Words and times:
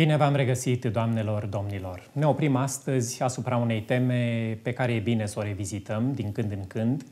Bine 0.00 0.16
v-am 0.16 0.34
regăsit, 0.34 0.84
doamnelor, 0.84 1.46
domnilor. 1.46 2.08
Ne 2.12 2.26
oprim 2.26 2.56
astăzi 2.56 3.22
asupra 3.22 3.56
unei 3.56 3.82
teme 3.82 4.58
pe 4.62 4.72
care 4.72 4.92
e 4.92 4.98
bine 4.98 5.26
să 5.26 5.38
o 5.38 5.42
revizităm 5.42 6.12
din 6.12 6.32
când 6.32 6.52
în 6.52 6.66
când. 6.66 7.04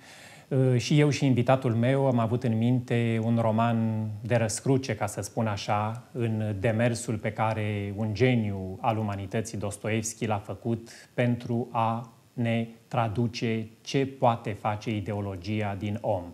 Uh, 0.49 0.77
și 0.77 1.01
eu 1.01 1.11
și 1.11 1.27
invitatul 1.27 1.75
meu 1.75 2.07
am 2.07 2.19
avut 2.19 2.45
în 2.45 2.57
minte 2.57 3.21
un 3.23 3.39
roman 3.41 4.09
de 4.21 4.37
răscruce, 4.37 4.95
ca 4.95 5.07
să 5.07 5.21
spun 5.21 5.47
așa, 5.47 6.03
în 6.13 6.57
demersul 6.61 7.19
pe 7.19 7.33
care 7.33 7.95
un 7.97 8.15
geniu 8.15 8.79
al 8.81 8.99
umanității, 8.99 9.59
Dostoevski, 9.59 10.27
l-a 10.27 10.43
făcut 10.45 10.91
pentru 11.15 11.69
a 11.71 12.13
ne 12.33 12.69
traduce 12.89 13.69
ce 13.81 14.07
poate 14.07 14.57
face 14.61 14.97
ideologia 14.97 15.77
din 15.79 15.99
om. 16.01 16.25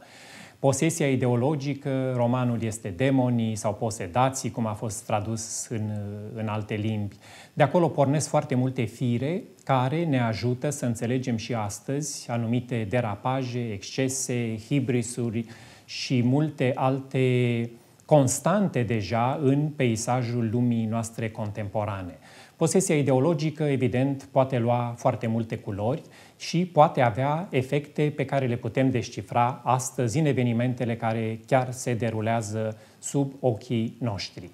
Posesia 0.58 1.10
ideologică, 1.10 2.12
romanul 2.16 2.62
este 2.62 2.88
demonii 2.88 3.54
sau 3.54 3.74
posedații, 3.74 4.50
cum 4.50 4.66
a 4.66 4.72
fost 4.72 5.04
tradus 5.04 5.66
în, 5.68 5.90
în 6.34 6.48
alte 6.48 6.74
limbi. 6.74 7.16
De 7.52 7.62
acolo 7.62 7.88
pornesc 7.88 8.28
foarte 8.28 8.54
multe 8.54 8.82
fire 8.84 9.42
care 9.64 10.04
ne 10.04 10.20
ajută 10.20 10.70
să 10.70 10.86
înțelegem 10.86 11.36
și 11.36 11.54
astăzi 11.54 12.30
anumite 12.30 12.86
derapaje, 12.88 13.72
excese, 13.72 14.58
hibrisuri 14.66 15.46
și 15.84 16.22
multe 16.22 16.72
alte 16.74 17.70
constante 18.04 18.82
deja 18.82 19.40
în 19.42 19.68
peisajul 19.68 20.48
lumii 20.52 20.84
noastre 20.84 21.30
contemporane. 21.30 22.18
Posesia 22.56 22.98
ideologică, 22.98 23.62
evident, 23.62 24.28
poate 24.30 24.58
lua 24.58 24.94
foarte 24.96 25.26
multe 25.26 25.56
culori 25.56 26.02
și 26.38 26.66
poate 26.66 27.00
avea 27.00 27.46
efecte 27.50 28.12
pe 28.16 28.24
care 28.24 28.46
le 28.46 28.56
putem 28.56 28.90
descifra 28.90 29.60
astăzi 29.64 30.18
în 30.18 30.26
evenimentele 30.26 30.96
care 30.96 31.40
chiar 31.46 31.72
se 31.72 31.94
derulează 31.94 32.78
sub 32.98 33.32
ochii 33.40 33.96
noștri. 34.00 34.50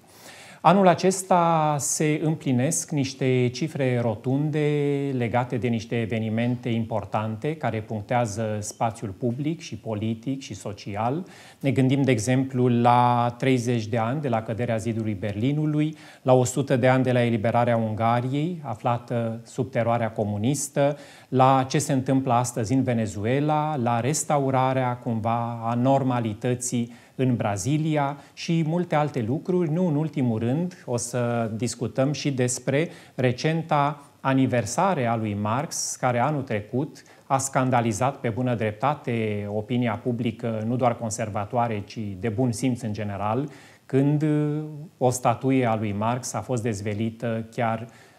Anul 0.63 0.87
acesta 0.87 1.75
se 1.79 2.19
împlinesc 2.23 2.91
niște 2.91 3.49
cifre 3.53 3.99
rotunde 4.01 4.59
legate 5.17 5.57
de 5.57 5.67
niște 5.67 6.01
evenimente 6.01 6.69
importante 6.69 7.55
care 7.55 7.81
punctează 7.81 8.57
spațiul 8.59 9.09
public 9.09 9.59
și 9.59 9.75
politic 9.75 10.41
și 10.41 10.53
social. 10.53 11.25
Ne 11.59 11.71
gândim, 11.71 12.01
de 12.01 12.11
exemplu, 12.11 12.67
la 12.67 13.35
30 13.37 13.85
de 13.85 13.97
ani 13.97 14.21
de 14.21 14.29
la 14.29 14.41
căderea 14.41 14.77
zidului 14.77 15.13
Berlinului, 15.13 15.95
la 16.21 16.33
100 16.33 16.75
de 16.75 16.87
ani 16.87 17.03
de 17.03 17.11
la 17.11 17.23
eliberarea 17.23 17.77
Ungariei, 17.77 18.61
aflată 18.63 19.41
sub 19.43 19.71
teroarea 19.71 20.11
comunistă, 20.11 20.97
la 21.27 21.65
ce 21.69 21.79
se 21.79 21.93
întâmplă 21.93 22.33
astăzi 22.33 22.73
în 22.73 22.83
Venezuela, 22.83 23.75
la 23.75 23.99
restaurarea 23.99 24.97
cumva 24.97 25.59
a 25.63 25.73
normalității 25.73 26.91
în 27.21 27.35
Brazilia 27.35 28.17
și 28.33 28.63
multe 28.67 28.95
alte 28.95 29.21
lucruri. 29.27 29.71
Nu 29.71 29.87
în 29.87 29.95
ultimul 29.95 30.39
rând, 30.39 30.83
o 30.85 30.97
să 30.97 31.51
discutăm 31.55 32.11
și 32.11 32.31
despre 32.31 32.89
recenta 33.15 34.01
aniversare 34.19 35.05
a 35.05 35.15
lui 35.15 35.33
Marx, 35.33 35.95
care 35.99 36.19
anul 36.19 36.41
trecut 36.41 37.03
a 37.25 37.37
scandalizat 37.37 38.15
pe 38.15 38.29
bună 38.29 38.55
dreptate 38.55 39.45
opinia 39.53 39.99
publică, 40.03 40.63
nu 40.65 40.75
doar 40.75 40.97
conservatoare, 40.97 41.83
ci 41.85 41.99
de 42.19 42.29
bun 42.29 42.51
simț 42.51 42.81
în 42.81 42.93
general, 42.93 43.49
când 43.85 44.25
o 44.97 45.09
statuie 45.09 45.65
a 45.65 45.75
lui 45.75 45.91
Marx 45.91 46.33
a 46.33 46.41
fost 46.41 46.63
dezvelită 46.63 47.47
chiar 47.51 47.79
Uh, 47.79 48.10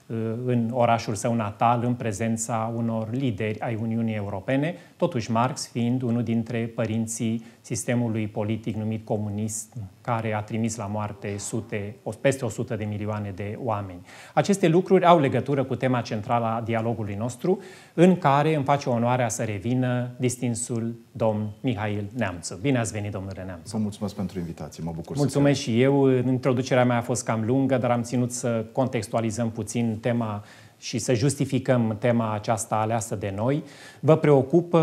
în 0.44 0.70
orașul 0.72 1.14
său 1.14 1.34
natal, 1.34 1.84
în 1.84 1.94
prezența 1.94 2.72
unor 2.76 3.08
lideri 3.10 3.60
ai 3.60 3.78
Uniunii 3.82 4.14
Europene, 4.14 4.74
totuși 4.96 5.30
Marx 5.30 5.68
fiind 5.68 6.02
unul 6.02 6.22
dintre 6.22 6.58
părinții 6.58 7.44
sistemului 7.60 8.26
politic 8.26 8.76
numit 8.76 9.04
comunist, 9.04 9.74
care 10.00 10.34
a 10.34 10.40
trimis 10.40 10.76
la 10.76 10.86
moarte 10.86 11.34
sute, 11.38 11.96
peste 12.20 12.44
100 12.44 12.76
de 12.76 12.84
milioane 12.84 13.32
de 13.34 13.58
oameni. 13.62 14.00
Aceste 14.34 14.68
lucruri 14.68 15.04
au 15.04 15.20
legătură 15.20 15.64
cu 15.64 15.74
tema 15.74 16.00
centrală 16.00 16.46
a 16.46 16.60
dialogului 16.60 17.14
nostru, 17.14 17.58
în 17.94 18.18
care 18.18 18.54
îmi 18.54 18.64
face 18.64 18.88
onoarea 18.88 19.28
să 19.28 19.42
revină 19.42 20.10
distinsul 20.16 20.94
domn 21.12 21.50
Mihail 21.60 22.10
Neamțu. 22.16 22.58
Bine 22.60 22.78
ați 22.78 22.92
venit, 22.92 23.10
domnule 23.10 23.42
Neamțu. 23.46 23.76
Vă 23.76 23.82
mulțumesc 23.82 24.14
pentru 24.14 24.38
invitație, 24.38 24.82
mă 24.84 24.92
bucur 24.94 25.16
Mulțumesc 25.16 25.60
să 25.60 25.70
și 25.70 25.82
eu. 25.82 26.08
Introducerea 26.08 26.84
mea 26.84 26.96
a 26.96 27.00
fost 27.00 27.24
cam 27.24 27.44
lungă, 27.44 27.78
dar 27.78 27.90
am 27.90 28.02
ținut 28.02 28.32
să 28.32 28.64
contextualizăm 28.72 29.50
puțin 29.50 29.98
tema 30.02 30.44
și 30.82 30.98
să 30.98 31.14
justificăm 31.14 31.96
tema 31.98 32.34
aceasta 32.34 32.74
aleasă 32.74 33.14
de 33.14 33.32
noi. 33.36 33.62
Vă 34.00 34.16
preocupă, 34.16 34.80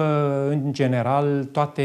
în 0.50 0.74
general, 0.74 1.44
toate 1.52 1.82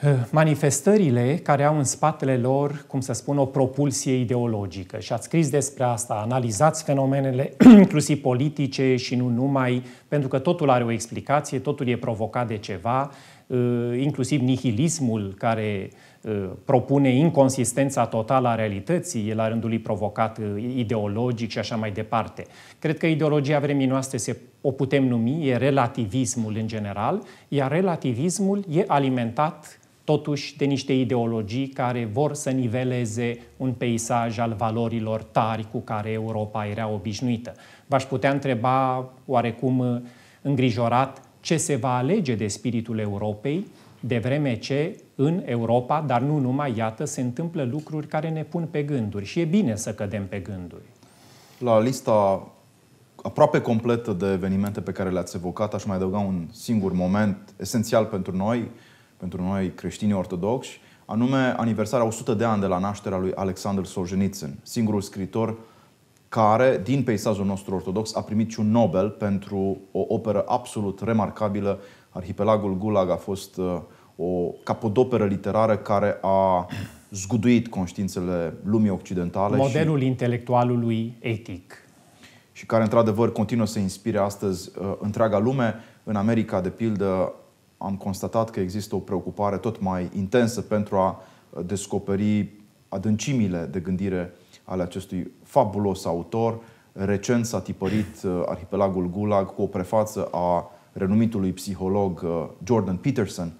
eh, 0.00 0.10
manifestările 0.30 1.36
care 1.42 1.64
au 1.64 1.76
în 1.76 1.84
spatele 1.84 2.36
lor, 2.36 2.84
cum 2.86 3.00
să 3.00 3.12
spun, 3.12 3.38
o 3.38 3.44
propulsie 3.44 4.14
ideologică. 4.14 4.98
Și 4.98 5.12
ați 5.12 5.24
scris 5.24 5.48
despre 5.48 5.84
asta, 5.84 6.14
analizați 6.14 6.84
fenomenele, 6.84 7.52
inclusiv 7.78 8.20
politice 8.20 8.96
și 8.96 9.14
nu 9.14 9.28
numai, 9.28 9.82
pentru 10.08 10.28
că 10.28 10.38
totul 10.38 10.70
are 10.70 10.84
o 10.84 10.90
explicație, 10.90 11.58
totul 11.58 11.88
e 11.88 11.96
provocat 11.96 12.46
de 12.46 12.56
ceva, 12.56 13.10
eh, 13.46 13.58
inclusiv 14.00 14.40
nihilismul 14.40 15.34
care 15.38 15.90
Uh, 15.90 16.15
propune 16.64 17.08
inconsistența 17.08 18.06
totală 18.06 18.48
a 18.48 18.54
realității, 18.54 19.28
e 19.28 19.34
la 19.34 19.48
rândul 19.48 19.68
lui 19.68 19.78
provocat 19.78 20.38
uh, 20.38 20.74
ideologic 20.76 21.50
și 21.50 21.58
așa 21.58 21.76
mai 21.76 21.90
departe. 21.90 22.46
Cred 22.78 22.98
că 22.98 23.06
ideologia 23.06 23.58
vremii 23.58 23.86
noastre 23.86 24.16
se, 24.16 24.36
o 24.60 24.70
putem 24.70 25.06
numi, 25.06 25.48
e 25.48 25.56
relativismul 25.56 26.56
în 26.60 26.66
general, 26.66 27.22
iar 27.48 27.70
relativismul 27.70 28.64
e 28.70 28.84
alimentat 28.86 29.80
totuși 30.04 30.56
de 30.56 30.64
niște 30.64 30.92
ideologii 30.92 31.66
care 31.68 32.08
vor 32.12 32.34
să 32.34 32.50
niveleze 32.50 33.38
un 33.56 33.72
peisaj 33.72 34.38
al 34.38 34.54
valorilor 34.58 35.22
tari 35.22 35.66
cu 35.70 35.78
care 35.78 36.10
Europa 36.10 36.66
era 36.66 36.88
obișnuită. 36.88 37.54
V-aș 37.86 38.04
putea 38.04 38.30
întreba 38.30 39.08
oarecum 39.26 39.78
uh, 39.78 40.00
îngrijorat 40.42 41.22
ce 41.46 41.56
se 41.56 41.76
va 41.76 41.96
alege 41.96 42.34
de 42.34 42.46
spiritul 42.46 42.98
Europei, 42.98 43.66
de 44.00 44.18
vreme 44.18 44.58
ce 44.58 45.00
în 45.14 45.42
Europa, 45.44 46.04
dar 46.06 46.20
nu 46.20 46.38
numai, 46.38 46.76
iată, 46.76 47.04
se 47.04 47.20
întâmplă 47.20 47.64
lucruri 47.64 48.06
care 48.06 48.28
ne 48.30 48.42
pun 48.42 48.68
pe 48.70 48.82
gânduri 48.82 49.24
și 49.24 49.40
e 49.40 49.44
bine 49.44 49.76
să 49.76 49.94
cădem 49.94 50.26
pe 50.26 50.38
gânduri. 50.38 50.82
La 51.58 51.80
lista 51.80 52.48
aproape 53.22 53.60
completă 53.60 54.12
de 54.12 54.32
evenimente 54.32 54.80
pe 54.80 54.92
care 54.92 55.10
le-ați 55.10 55.36
evocat, 55.36 55.74
aș 55.74 55.84
mai 55.84 55.96
adăuga 55.96 56.18
un 56.18 56.46
singur 56.52 56.92
moment 56.92 57.54
esențial 57.56 58.04
pentru 58.04 58.36
noi, 58.36 58.70
pentru 59.16 59.42
noi 59.42 59.72
creștini 59.74 60.12
ortodoxi, 60.12 60.80
anume 61.04 61.54
aniversarea 61.56 62.06
100 62.06 62.34
de 62.34 62.44
ani 62.44 62.60
de 62.60 62.66
la 62.66 62.78
nașterea 62.78 63.18
lui 63.18 63.32
Alexander 63.34 63.84
Solzhenitsyn, 63.84 64.58
singurul 64.62 65.00
scriitor 65.00 65.58
care, 66.28 66.80
din 66.84 67.02
peisajul 67.02 67.44
nostru 67.44 67.74
ortodox, 67.74 68.14
a 68.14 68.22
primit 68.22 68.50
și 68.50 68.60
un 68.60 68.70
Nobel 68.70 69.10
pentru 69.10 69.78
o 69.92 70.04
operă 70.08 70.44
absolut 70.46 71.00
remarcabilă. 71.00 71.80
Arhipelagul 72.10 72.76
Gulag 72.78 73.10
a 73.10 73.16
fost 73.16 73.56
uh, 73.56 73.80
o 74.16 74.50
capodoperă 74.64 75.24
literară 75.24 75.76
care 75.76 76.18
a 76.22 76.66
zguduit 77.10 77.68
conștiințele 77.68 78.54
lumii 78.64 78.90
occidentale. 78.90 79.56
Modelul 79.56 80.00
și, 80.00 80.06
intelectualului 80.06 81.16
etic. 81.20 81.74
Și 82.52 82.66
care, 82.66 82.82
într-adevăr, 82.82 83.32
continuă 83.32 83.66
să 83.66 83.78
inspire 83.78 84.18
astăzi 84.18 84.70
uh, 84.78 84.94
întreaga 84.98 85.38
lume. 85.38 85.74
În 86.04 86.16
America, 86.16 86.60
de 86.60 86.68
pildă, 86.68 87.32
am 87.78 87.96
constatat 87.96 88.50
că 88.50 88.60
există 88.60 88.94
o 88.94 88.98
preocupare 88.98 89.56
tot 89.56 89.80
mai 89.80 90.08
intensă 90.16 90.60
pentru 90.60 90.96
a 90.96 91.22
uh, 91.50 91.64
descoperi 91.66 92.48
adâncimile 92.88 93.68
de 93.70 93.80
gândire 93.80 94.32
ale 94.66 94.82
acestui 94.82 95.30
fabulos 95.42 96.04
autor. 96.04 96.58
Recent 96.92 97.46
s-a 97.46 97.60
tipărit 97.60 98.22
uh, 98.24 98.42
Arhipelagul 98.46 99.10
Gulag 99.10 99.54
cu 99.54 99.62
o 99.62 99.66
prefață 99.66 100.28
a 100.32 100.70
renumitului 100.92 101.52
psiholog 101.52 102.22
uh, 102.24 102.46
Jordan 102.64 102.96
Peterson, 102.96 103.52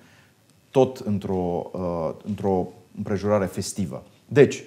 tot 0.70 0.98
într-o, 0.98 1.70
uh, 1.72 2.10
într-o 2.24 2.68
împrejurare 2.96 3.44
festivă. 3.44 4.02
Deci, 4.28 4.62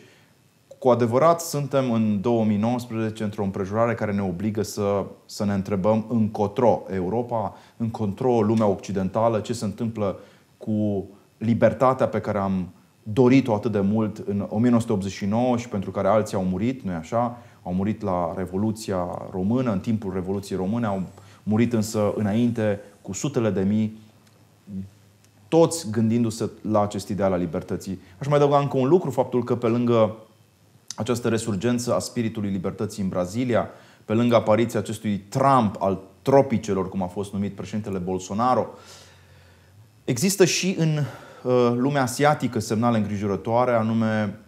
cu 0.80 0.90
adevărat 0.90 1.42
suntem 1.42 1.92
în 1.92 2.22
2019 2.22 3.24
într-o 3.24 3.44
împrejurare 3.44 3.94
care 3.94 4.12
ne 4.12 4.22
obligă 4.22 4.62
să, 4.62 5.06
să 5.26 5.46
ne 5.46 5.54
întrebăm 5.54 6.06
încotro 6.10 6.84
Europa, 6.94 7.56
încotro 7.78 8.42
lumea 8.42 8.66
occidentală, 8.68 9.40
ce 9.40 9.54
se 9.54 9.66
întâmplă 9.66 10.20
cu 10.58 11.08
libertatea 11.38 12.08
pe 12.08 12.20
care 12.20 12.38
am 12.38 12.70
dorit-o 13.14 13.54
atât 13.54 13.72
de 13.72 13.80
mult 13.80 14.24
în 14.28 14.46
1989 14.50 15.58
și 15.58 15.70
pentru 15.70 15.92
care 15.92 16.08
alții 16.08 16.38
au 16.38 16.44
murit, 16.44 16.82
nu 16.82 16.92
așa? 16.92 17.38
Au 17.64 17.74
murit 17.74 18.02
la 18.02 18.34
Revoluția 18.36 19.28
Română, 19.32 19.72
în 19.72 19.80
timpul 19.80 20.14
Revoluției 20.14 20.58
Române, 20.58 20.86
au 20.86 21.02
murit 21.44 21.74
însă 21.74 22.14
înainte 22.16 22.80
cu 23.02 23.14
sutele 23.14 23.50
de 23.50 23.62
mii 23.62 23.98
toți 25.48 25.90
gândindu-se 25.92 26.50
la 26.62 26.82
acest 26.82 27.10
ideal 27.10 27.32
al 27.32 27.40
libertății. 27.40 28.00
Aș 28.20 28.28
mai 28.28 28.36
adăuga 28.36 28.60
încă 28.60 28.78
un 28.78 28.88
lucru, 28.88 29.10
faptul 29.10 29.44
că 29.44 29.56
pe 29.56 29.68
lângă 29.68 30.16
această 30.96 31.28
resurgență 31.28 31.96
a 31.96 32.00
spiritului 32.00 32.50
libertății 32.50 33.04
în 33.04 33.10
Brazilia, 33.10 33.70
pe 34.06 34.14
lângă 34.14 34.36
apariția 34.36 34.80
acestui 34.80 35.18
Trump 35.18 35.76
al 35.80 36.00
tropicelor, 36.22 36.90
cum 36.90 37.04
a 37.04 37.08
fost 37.08 37.34
numit 37.34 37.56
președintele 37.56 37.98
Bolsonaro, 37.98 38.68
există 40.06 40.46
și 40.46 40.76
în 40.78 40.98
uh, 40.98 41.04
lumea 41.76 42.02
asiatică 42.02 42.60
semnale 42.60 42.98
îngrijorătoare, 42.98 43.72
anume 43.72 44.40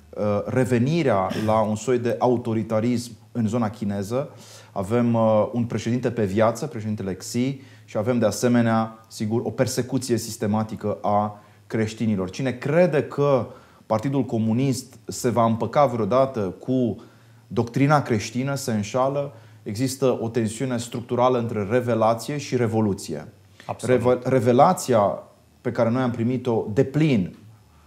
revenirea 0.45 1.27
la 1.45 1.59
un 1.59 1.75
soi 1.75 1.99
de 1.99 2.15
autoritarism 2.19 3.11
în 3.31 3.47
zona 3.47 3.69
chineză. 3.69 4.29
Avem 4.71 5.17
un 5.51 5.65
președinte 5.65 6.11
pe 6.11 6.25
viață, 6.25 6.65
președintele 6.65 7.13
Xi, 7.13 7.61
și 7.85 7.97
avem 7.97 8.19
de 8.19 8.25
asemenea, 8.25 8.99
sigur, 9.07 9.41
o 9.43 9.49
persecuție 9.49 10.17
sistematică 10.17 10.97
a 11.01 11.39
creștinilor. 11.67 12.29
Cine 12.29 12.51
crede 12.51 13.03
că 13.03 13.47
Partidul 13.85 14.23
Comunist 14.23 14.93
se 15.07 15.29
va 15.29 15.45
împăca 15.45 15.85
vreodată 15.85 16.39
cu 16.39 17.03
doctrina 17.47 18.01
creștină, 18.01 18.55
se 18.55 18.71
înșală. 18.71 19.33
Există 19.63 20.17
o 20.21 20.29
tensiune 20.29 20.77
structurală 20.77 21.38
între 21.38 21.67
revelație 21.69 22.38
și 22.38 22.55
revoluție. 22.55 23.27
Absolut. 23.65 24.25
Revelația 24.25 25.23
pe 25.62 25.72
care 25.72 25.90
noi 25.90 26.02
am 26.02 26.12
primit-o 26.12 26.66
de 26.74 26.84
plin 26.84 27.36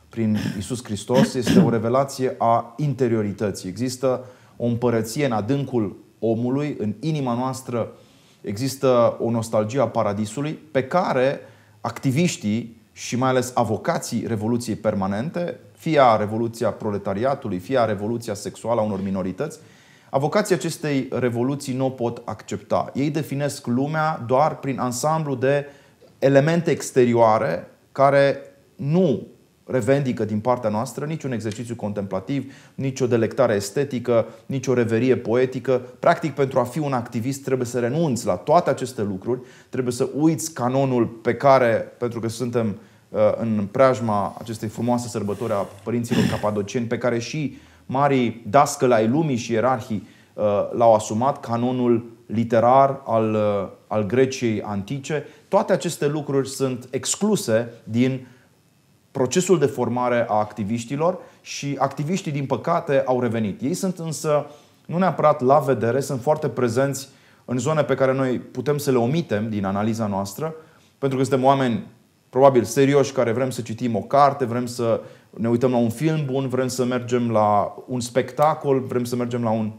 prin 0.08 0.38
Isus 0.58 0.84
Hristos 0.84 1.34
este 1.34 1.58
o 1.58 1.70
revelație 1.70 2.34
a 2.38 2.74
interiorității. 2.76 3.68
Există 3.68 4.24
o 4.56 4.66
împărăție 4.66 5.24
în 5.24 5.32
adâncul 5.32 5.96
omului, 6.18 6.76
în 6.78 6.94
inima 7.00 7.34
noastră 7.34 7.92
există 8.40 9.16
o 9.20 9.30
nostalgie 9.30 9.80
a 9.80 9.88
paradisului 9.88 10.52
pe 10.52 10.84
care 10.84 11.40
activiștii 11.80 12.82
și 12.92 13.16
mai 13.16 13.28
ales 13.28 13.52
avocații 13.54 14.26
Revoluției 14.26 14.76
Permanente, 14.76 15.60
fie 15.76 16.00
a 16.00 16.16
Revoluția 16.16 16.70
Proletariatului, 16.70 17.58
fie 17.58 17.78
a 17.78 17.84
Revoluția 17.84 18.34
Sexuală 18.34 18.80
a 18.80 18.84
unor 18.84 19.02
minorități, 19.02 19.58
avocații 20.10 20.54
acestei 20.54 21.08
revoluții 21.10 21.74
nu 21.74 21.84
o 21.84 21.90
pot 21.90 22.22
accepta. 22.24 22.90
Ei 22.94 23.10
definesc 23.10 23.66
lumea 23.66 24.24
doar 24.26 24.58
prin 24.58 24.78
ansamblu 24.78 25.34
de 25.34 25.66
elemente 26.24 26.70
exterioare 26.70 27.66
care 27.92 28.38
nu 28.76 29.26
revendică 29.66 30.24
din 30.24 30.40
partea 30.40 30.70
noastră 30.70 31.04
niciun 31.04 31.32
exercițiu 31.32 31.74
contemplativ, 31.74 32.52
nici 32.74 33.00
o 33.00 33.06
delectare 33.06 33.54
estetică, 33.54 34.26
nici 34.46 34.66
o 34.66 34.74
reverie 34.74 35.16
poetică. 35.16 35.82
Practic, 35.98 36.32
pentru 36.32 36.58
a 36.58 36.64
fi 36.64 36.78
un 36.78 36.92
activist 36.92 37.44
trebuie 37.44 37.66
să 37.66 37.78
renunți 37.78 38.26
la 38.26 38.34
toate 38.34 38.70
aceste 38.70 39.02
lucruri, 39.02 39.40
trebuie 39.68 39.92
să 39.92 40.08
uiți 40.18 40.52
canonul 40.54 41.06
pe 41.06 41.34
care, 41.34 41.92
pentru 41.98 42.20
că 42.20 42.28
suntem 42.28 42.78
uh, 43.08 43.18
în 43.36 43.68
preajma 43.70 44.36
acestei 44.38 44.68
frumoase 44.68 45.08
sărbători 45.08 45.52
a 45.52 45.66
părinților 45.82 46.24
capadocieni, 46.30 46.86
pe 46.86 46.98
care 46.98 47.18
și 47.18 47.58
marii 47.86 48.44
dascăli 48.50 48.92
ai 48.92 49.08
lumii 49.08 49.36
și 49.36 49.52
ierarhii 49.52 50.02
uh, 50.06 50.13
l-au 50.72 50.94
asumat, 50.94 51.40
canonul 51.40 52.12
literar 52.26 53.00
al, 53.04 53.34
uh, 53.34 53.68
al 53.86 54.06
Greciei 54.06 54.62
antice. 54.62 55.26
Toate 55.48 55.72
aceste 55.72 56.06
lucruri 56.06 56.48
sunt 56.48 56.88
excluse 56.90 57.72
din 57.84 58.26
procesul 59.10 59.58
de 59.58 59.66
formare 59.66 60.26
a 60.28 60.34
activiștilor 60.34 61.18
și 61.40 61.76
activiștii, 61.78 62.32
din 62.32 62.46
păcate, 62.46 63.02
au 63.06 63.20
revenit. 63.20 63.60
Ei 63.60 63.74
sunt 63.74 63.98
însă 63.98 64.46
nu 64.86 64.98
neapărat 64.98 65.40
la 65.40 65.58
vedere, 65.58 66.00
sunt 66.00 66.20
foarte 66.20 66.48
prezenți 66.48 67.08
în 67.44 67.58
zone 67.58 67.82
pe 67.82 67.94
care 67.94 68.12
noi 68.12 68.38
putem 68.38 68.78
să 68.78 68.90
le 68.90 68.96
omitem 68.96 69.50
din 69.50 69.64
analiza 69.64 70.06
noastră, 70.06 70.54
pentru 70.98 71.18
că 71.18 71.24
suntem 71.24 71.44
oameni 71.44 71.86
probabil 72.30 72.64
serioși 72.64 73.12
care 73.12 73.32
vrem 73.32 73.50
să 73.50 73.60
citim 73.60 73.96
o 73.96 74.00
carte, 74.00 74.44
vrem 74.44 74.66
să 74.66 75.00
ne 75.30 75.48
uităm 75.48 75.70
la 75.70 75.76
un 75.76 75.90
film 75.90 76.24
bun, 76.24 76.48
vrem 76.48 76.68
să 76.68 76.84
mergem 76.84 77.30
la 77.30 77.74
un 77.86 78.00
spectacol, 78.00 78.80
vrem 78.80 79.04
să 79.04 79.16
mergem 79.16 79.42
la 79.42 79.50
un, 79.50 79.64
uh, 79.66 79.72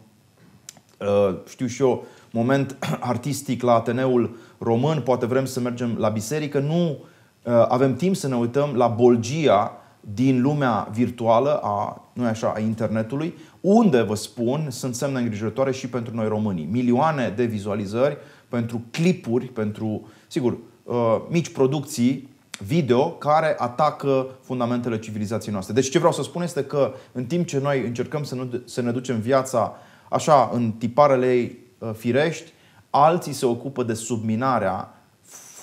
știu 1.48 1.66
și 1.66 1.82
eu, 1.82 2.06
moment 2.32 2.76
artistic 3.00 3.62
la 3.62 3.74
Ateneul 3.74 4.36
Român, 4.58 5.02
poate 5.02 5.26
vrem 5.26 5.46
să 5.46 5.60
mergem 5.60 5.96
la 5.98 6.10
biserică. 6.10 6.60
Nu 6.60 6.98
Uh, 7.46 7.66
avem 7.68 7.96
timp 7.96 8.16
să 8.16 8.28
ne 8.28 8.36
uităm 8.36 8.74
la 8.76 8.88
bolgia 8.88 9.72
din 10.00 10.42
lumea 10.42 10.90
virtuală 10.94 11.60
a, 11.64 12.02
nu 12.14 12.26
așa, 12.26 12.54
a 12.56 12.60
internetului, 12.60 13.34
unde, 13.62 14.02
vă 14.02 14.16
spun, 14.16 14.68
sunt 14.70 14.96
semne 14.96 15.20
îngrijorătoare 15.20 15.72
și 15.72 15.90
pentru 15.90 16.16
noi 16.16 16.28
românii. 16.28 16.68
Milioane 16.72 17.34
de 17.36 17.46
vizualizări 17.46 18.18
pentru 18.50 18.82
clipuri, 18.92 19.46
pentru, 19.46 20.08
sigur, 20.28 20.58
uh, 20.84 20.96
mici 21.30 21.50
producții 21.50 22.30
video 22.60 23.10
care 23.10 23.56
atacă 23.58 24.28
fundamentele 24.42 25.00
civilizației 25.00 25.54
noastre. 25.54 25.74
Deci 25.74 25.90
ce 25.90 25.98
vreau 25.98 26.14
să 26.14 26.24
spun 26.24 26.42
este 26.42 26.64
că 26.64 26.94
în 27.12 27.26
timp 27.26 27.48
ce 27.48 27.60
noi 27.60 27.86
încercăm 27.86 28.24
să, 28.24 28.36
nu, 28.36 28.62
să 28.66 28.82
ne 28.82 28.92
ducem 28.92 29.20
viața 29.20 29.76
așa 30.10 30.50
în 30.54 30.72
tiparele 30.72 31.34
ei 31.34 31.58
uh, 31.78 31.90
firești, 31.94 32.52
alții 32.90 33.34
se 33.34 33.46
ocupă 33.46 33.84
de 33.84 33.94
subminarea 33.94 34.94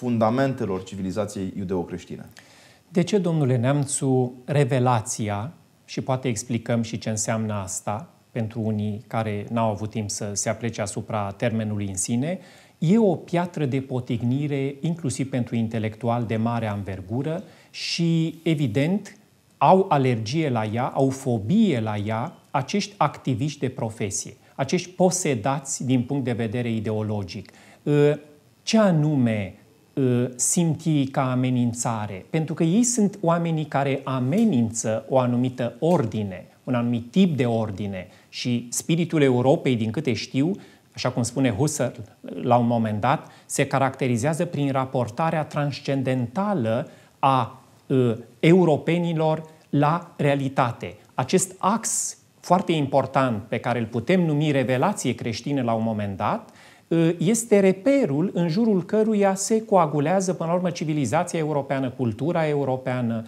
fundamentelor 0.02 0.82
civilizației 0.82 1.52
iudeo-creștine. 1.56 2.28
De 2.88 3.02
ce, 3.02 3.18
domnule 3.18 3.56
Neamțu, 3.56 4.34
revelația, 4.44 5.52
și 5.84 6.00
poate 6.00 6.28
explicăm 6.28 6.82
și 6.82 6.98
ce 6.98 7.10
înseamnă 7.10 7.54
asta 7.54 8.08
pentru 8.30 8.60
unii 8.60 9.04
care 9.06 9.46
n-au 9.50 9.70
avut 9.70 9.90
timp 9.90 10.10
să 10.10 10.30
se 10.32 10.48
aplece 10.48 10.80
asupra 10.80 11.30
termenului 11.30 11.88
în 11.88 11.96
sine, 11.96 12.38
e 12.78 12.98
o 12.98 13.14
piatră 13.14 13.66
de 13.66 13.80
potignire 13.80 14.74
inclusiv 14.80 15.30
pentru 15.30 15.56
intelectual 15.56 16.24
de 16.24 16.36
mare 16.36 16.66
anvergură 16.66 17.42
și, 17.70 18.40
evident, 18.42 19.16
au 19.64 19.86
alergie 19.88 20.48
la 20.50 20.64
ea, 20.64 20.84
au 20.84 21.10
fobie 21.10 21.80
la 21.80 21.96
ea 21.96 22.32
acești 22.50 22.94
activiști 22.96 23.58
de 23.58 23.68
profesie, 23.68 24.36
acești 24.54 24.88
posedați 24.88 25.84
din 25.84 26.02
punct 26.02 26.24
de 26.24 26.32
vedere 26.32 26.70
ideologic. 26.70 27.50
Ce 28.62 28.78
anume 28.78 29.54
Uh, 29.94 30.24
simt 30.36 30.80
ei 30.84 31.06
ca 31.06 31.30
amenințare, 31.30 32.26
pentru 32.30 32.54
că 32.54 32.62
ei 32.62 32.82
sunt 32.82 33.18
oamenii 33.20 33.64
care 33.64 34.00
amenință 34.04 35.04
o 35.08 35.18
anumită 35.18 35.76
ordine, 35.78 36.46
un 36.64 36.74
anumit 36.74 37.10
tip 37.10 37.36
de 37.36 37.46
ordine 37.46 38.06
și 38.28 38.66
spiritul 38.70 39.22
Europei, 39.22 39.76
din 39.76 39.90
câte 39.90 40.12
știu, 40.12 40.50
așa 40.94 41.10
cum 41.10 41.22
spune 41.22 41.50
Husserl 41.50 42.00
la 42.42 42.56
un 42.56 42.66
moment 42.66 43.00
dat, 43.00 43.26
se 43.46 43.66
caracterizează 43.66 44.44
prin 44.44 44.70
raportarea 44.70 45.44
transcendentală 45.44 46.88
a 47.18 47.40
uh, 47.40 47.61
europenilor 48.40 49.43
la 49.70 50.12
realitate. 50.17 50.96
Acest 51.14 51.55
ax 51.58 52.17
foarte 52.40 52.73
important 52.73 53.43
pe 53.43 53.58
care 53.58 53.79
îl 53.79 53.87
putem 53.87 54.25
numi 54.25 54.50
revelație 54.50 55.14
creștină 55.14 55.62
la 55.62 55.73
un 55.73 55.82
moment 55.82 56.17
dat, 56.17 56.50
Ă, 56.93 57.12
este 57.19 57.61
reperul 57.61 58.31
în 58.34 58.49
jurul 58.49 58.84
căruia 58.84 59.34
se 59.34 59.64
coagulează 59.64 60.32
până 60.32 60.49
la 60.49 60.55
urmă 60.55 60.70
civilizația 60.70 61.38
europeană, 61.38 61.90
cultura 61.90 62.49
europeană. 62.49 63.26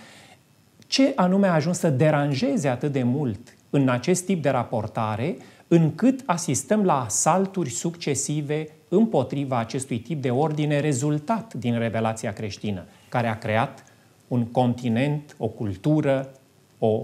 Ce 0.87 1.13
anume 1.17 1.47
a 1.47 1.55
ajuns 1.55 1.79
să 1.79 1.91
deranjeze 1.91 2.69
atât 2.69 2.93
de 2.93 3.03
mult 3.03 3.57
în 3.71 3.89
acest 3.89 4.25
tip 4.25 4.43
de 4.43 4.49
raportare, 4.49 5.37
încât 5.69 6.23
asistăm 6.27 6.85
la 6.85 7.05
asalturi 7.05 7.71
succesive 7.71 8.69
împotriva 8.89 9.59
acestui 9.59 9.99
tip 9.99 10.23
de 10.23 10.31
ordine 10.31 10.81
rezultat 10.81 11.55
din 11.55 11.79
revelația 11.79 12.33
creștină, 12.33 12.85
care 13.09 13.27
a 13.27 13.39
creat 13.39 13.85
un 14.29 14.45
continent, 14.47 15.37
o 15.39 15.47
cultură, 15.47 16.31
o 16.79 17.03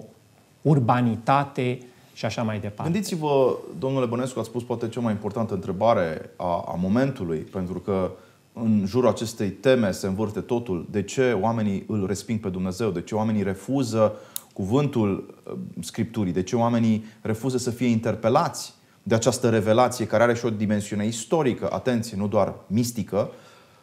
urbanitate 0.63 1.79
și 2.13 2.25
așa 2.25 2.43
mai 2.43 2.61
departe. 2.61 2.93
Gândiți-vă, 2.93 3.59
domnule 3.79 4.07
Bănescu, 4.07 4.39
ați 4.39 4.49
spus 4.49 4.63
poate 4.63 4.89
cea 4.89 5.01
mai 5.01 5.13
importantă 5.13 5.55
întrebare 5.55 6.31
a, 6.37 6.65
a 6.67 6.75
momentului, 6.79 7.39
pentru 7.39 7.79
că 7.79 8.11
în 8.53 8.85
jurul 8.87 9.09
acestei 9.09 9.49
teme 9.49 9.91
se 9.91 10.07
învârte 10.07 10.41
totul. 10.41 10.87
De 10.91 11.03
ce 11.03 11.33
oamenii 11.33 11.85
îl 11.87 12.07
resping 12.07 12.41
pe 12.41 12.49
Dumnezeu? 12.49 12.91
De 12.91 13.03
ce 13.03 13.15
oamenii 13.15 13.43
refuză 13.43 14.13
cuvântul 14.53 15.35
uh, 15.47 15.53
Scripturii? 15.81 16.33
De 16.33 16.43
ce 16.43 16.57
oamenii 16.57 17.05
refuză 17.21 17.59
să 17.59 17.71
fie 17.71 17.87
interpelați 17.87 18.75
de 19.03 19.15
această 19.15 19.49
revelație 19.49 20.07
care 20.07 20.23
are 20.23 20.35
și 20.35 20.45
o 20.45 20.51
dimensiune 20.51 21.07
istorică, 21.07 21.69
atenție, 21.73 22.17
nu 22.17 22.29
doar 22.29 22.55
mistică 22.67 23.31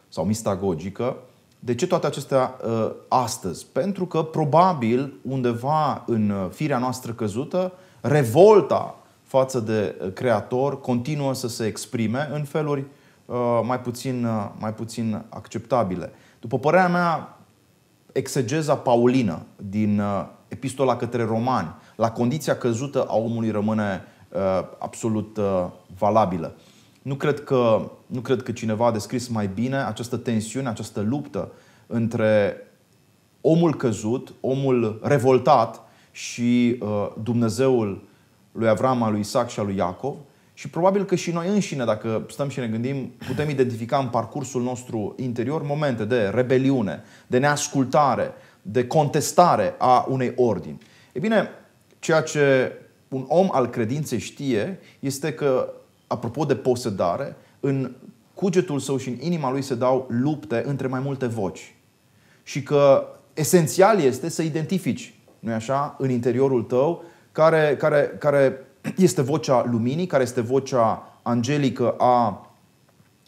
sau 0.09 0.25
mistagogică? 0.25 1.17
De 1.59 1.75
ce 1.75 1.87
toate 1.87 2.05
acestea 2.05 2.57
uh, 2.65 2.91
astăzi? 3.07 3.65
Pentru 3.71 4.05
că 4.05 4.23
probabil 4.23 5.13
undeva 5.21 6.03
în 6.05 6.29
uh, 6.29 6.47
firea 6.51 6.77
noastră 6.77 7.11
căzută 7.11 7.73
revolta 8.01 8.95
față 9.27 9.59
de 9.59 9.95
uh, 10.01 10.13
creator 10.13 10.81
continuă 10.81 11.33
să 11.33 11.47
se 11.47 11.65
exprime 11.65 12.29
în 12.33 12.43
feluri 12.43 12.85
uh, 13.25 13.59
mai 13.63 13.79
puțin, 13.79 14.25
uh, 14.25 14.49
mai 14.59 14.73
puțin 14.73 15.23
acceptabile. 15.29 16.11
După 16.39 16.59
părerea 16.59 16.87
mea, 16.87 17.37
exegeza 18.11 18.75
paulină 18.75 19.41
din 19.55 20.01
epistola 20.47 20.95
către 20.95 21.23
romani, 21.23 21.75
la 21.95 22.11
condiția 22.11 22.57
căzută 22.57 23.03
a 23.03 23.15
omului 23.15 23.51
rămâne 23.51 24.03
absolut 24.77 25.39
valabilă. 25.97 26.55
Nu 27.07 27.15
cred, 27.15 27.43
că, 27.43 27.91
nu 28.05 28.19
cred 28.19 28.43
că 28.43 28.51
cineva 28.51 28.85
a 28.85 28.91
descris 28.91 29.27
mai 29.27 29.49
bine 29.53 29.75
această 29.75 30.17
tensiune, 30.17 30.67
această 30.67 31.01
luptă 31.01 31.51
între 31.87 32.57
omul 33.41 33.75
căzut, 33.75 34.33
omul 34.41 34.99
revoltat 35.03 35.81
și 36.11 36.77
uh, 36.79 37.07
Dumnezeul 37.23 38.03
lui 38.51 38.67
Avram, 38.67 39.03
al 39.03 39.11
lui 39.11 39.19
Isaac 39.19 39.49
și 39.49 39.59
al 39.59 39.65
lui 39.65 39.75
Iacov. 39.75 40.15
Și 40.53 40.69
probabil 40.69 41.05
că 41.05 41.15
și 41.15 41.31
noi 41.31 41.47
înșine, 41.47 41.85
dacă 41.85 42.25
stăm 42.29 42.49
și 42.49 42.59
ne 42.59 42.67
gândim, 42.67 43.11
putem 43.27 43.49
identifica 43.49 43.97
în 43.97 44.07
parcursul 44.07 44.61
nostru 44.61 45.15
interior 45.17 45.63
momente 45.63 46.05
de 46.05 46.31
rebeliune, 46.33 47.03
de 47.27 47.37
neascultare, 47.37 48.33
de 48.61 48.87
contestare 48.87 49.75
a 49.77 50.05
unei 50.09 50.33
ordini. 50.35 50.77
E 51.11 51.19
bine, 51.19 51.49
ceea 51.99 52.21
ce 52.21 52.71
un 53.07 53.25
om 53.27 53.47
al 53.51 53.67
credinței 53.67 54.19
știe 54.19 54.79
este 54.99 55.33
că, 55.33 55.71
apropo 56.07 56.45
de 56.45 56.55
posedare, 56.55 57.35
în 57.59 57.91
cugetul 58.33 58.79
său 58.79 58.97
și 58.97 59.09
în 59.09 59.17
inima 59.19 59.51
lui 59.51 59.61
se 59.61 59.75
dau 59.75 60.07
lupte 60.09 60.63
între 60.65 60.87
mai 60.87 60.99
multe 60.99 61.25
voci. 61.25 61.75
Și 62.43 62.63
că 62.63 63.07
esențial 63.33 63.99
este 63.99 64.29
să 64.29 64.41
identifici, 64.41 65.19
nu 65.39 65.53
așa, 65.53 65.95
în 65.99 66.09
interiorul 66.09 66.63
tău, 66.63 67.03
care, 67.31 67.75
care, 67.79 68.15
care 68.19 68.65
este 68.97 69.21
vocea 69.21 69.65
luminii, 69.71 70.05
care 70.05 70.23
este 70.23 70.41
vocea 70.41 71.19
angelică 71.21 71.91
a 71.91 72.41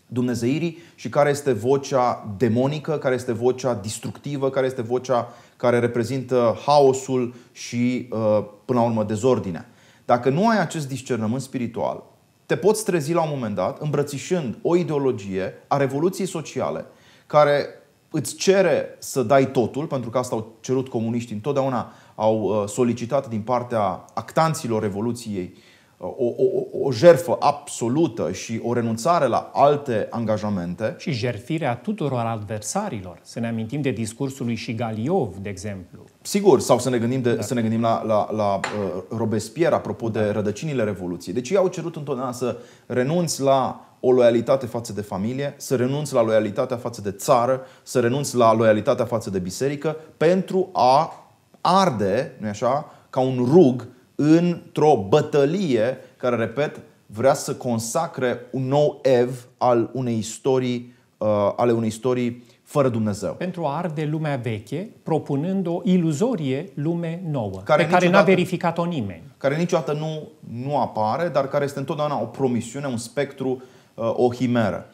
Dumnezeirii 0.07 0.77
și 0.95 1.09
care 1.09 1.29
este 1.29 1.51
vocea 1.51 2.33
demonică, 2.37 2.97
care 2.97 3.15
este 3.15 3.31
vocea 3.31 3.73
distructivă, 3.73 4.49
care 4.49 4.65
este 4.65 4.81
vocea 4.81 5.33
care 5.57 5.79
reprezintă 5.79 6.57
haosul 6.65 7.33
și, 7.51 8.07
uh, 8.11 8.45
până 8.65 8.79
la 8.79 8.85
urmă, 8.85 9.03
dezordinea. 9.03 9.69
Dacă 10.05 10.29
nu 10.29 10.47
ai 10.47 10.59
acest 10.59 10.87
discernământ 10.87 11.41
spiritual, 11.41 12.03
te 12.49 12.55
poți 12.55 12.83
trezi 12.83 13.13
la 13.13 13.21
un 13.21 13.29
moment 13.31 13.55
dat 13.55 13.81
îmbrățișând 13.81 14.57
o 14.61 14.75
ideologie 14.75 15.53
a 15.67 15.77
revoluției 15.77 16.27
sociale 16.27 16.85
care 17.25 17.65
îți 18.11 18.35
cere 18.35 18.95
să 18.99 19.23
dai 19.23 19.51
totul, 19.51 19.85
pentru 19.85 20.09
că 20.09 20.17
asta 20.17 20.35
au 20.35 20.57
cerut 20.59 20.87
comuniștii, 20.87 21.35
întotdeauna 21.35 21.91
au 22.15 22.41
uh, 22.41 22.67
solicitat 22.67 23.27
din 23.27 23.41
partea 23.41 24.05
actanților 24.13 24.81
Revoluției 24.81 25.53
o, 26.01 26.25
o, 26.27 26.85
o 26.85 26.91
jerfă 26.91 27.35
absolută 27.39 28.31
și 28.31 28.59
o 28.63 28.73
renunțare 28.73 29.27
la 29.27 29.51
alte 29.53 30.07
angajamente. 30.09 30.95
Și 30.97 31.11
jerfirea 31.11 31.75
tuturor 31.75 32.19
adversarilor. 32.19 33.19
Să 33.21 33.39
ne 33.39 33.47
amintim 33.47 33.81
de 33.81 33.89
discursul 33.91 34.45
lui 34.45 34.55
Shigaliov, 34.55 35.35
de 35.35 35.49
exemplu. 35.49 36.03
Sigur, 36.21 36.59
sau 36.59 36.79
să 36.79 36.89
ne 36.89 36.97
gândim, 36.97 37.21
de, 37.21 37.33
da. 37.33 37.41
să 37.41 37.53
ne 37.53 37.61
gândim 37.61 37.81
la, 37.81 38.03
la, 38.03 38.31
la 38.31 38.55
uh, 38.55 39.03
Robespierre, 39.17 39.75
apropo 39.75 40.09
de 40.09 40.29
rădăcinile 40.29 40.83
Revoluției. 40.83 41.33
Deci 41.33 41.49
ei 41.49 41.57
au 41.57 41.67
cerut 41.67 41.95
întotdeauna 41.95 42.33
să 42.33 42.57
renunți 42.85 43.41
la 43.41 43.83
o 43.99 44.11
loialitate 44.11 44.65
față 44.65 44.93
de 44.93 45.01
familie, 45.01 45.53
să 45.57 45.75
renunți 45.75 46.13
la 46.13 46.23
loialitatea 46.23 46.77
față 46.77 47.01
de 47.01 47.11
țară, 47.11 47.61
să 47.83 47.99
renunți 47.99 48.35
la 48.35 48.53
loialitatea 48.53 49.05
față 49.05 49.29
de 49.29 49.39
biserică, 49.39 49.95
pentru 50.17 50.69
a 50.73 51.13
arde, 51.61 52.35
nu 52.37 52.47
așa, 52.47 52.91
ca 53.09 53.19
un 53.19 53.47
rug 53.51 53.87
într-o 54.21 55.05
bătălie 55.09 55.97
care, 56.17 56.35
repet, 56.35 56.79
vrea 57.05 57.33
să 57.33 57.55
consacre 57.55 58.39
un 58.51 58.67
nou 58.67 58.99
ev 59.03 59.47
al 59.57 59.89
unei 59.93 60.17
istorii, 60.17 60.93
uh, 61.17 61.27
ale 61.55 61.71
unei 61.71 61.87
istorii 61.87 62.43
fără 62.63 62.89
Dumnezeu. 62.89 63.33
Pentru 63.33 63.65
a 63.65 63.77
arde 63.77 64.05
lumea 64.05 64.35
veche, 64.35 64.89
propunând 65.03 65.67
o 65.67 65.81
iluzorie 65.83 66.69
lume 66.73 67.23
nouă, 67.29 67.61
care 67.63 67.83
pe 67.83 67.89
care 67.89 68.09
n-a 68.09 68.21
verificat-o 68.21 68.85
nimeni. 68.85 69.23
Care 69.37 69.57
niciodată 69.57 69.93
nu, 69.93 70.27
nu 70.63 70.77
apare, 70.77 71.27
dar 71.27 71.47
care 71.47 71.63
este 71.63 71.79
întotdeauna 71.79 72.21
o 72.21 72.25
promisiune, 72.25 72.87
un 72.87 72.97
spectru, 72.97 73.61
uh, 73.93 74.13
o 74.15 74.33
himeră. 74.33 74.85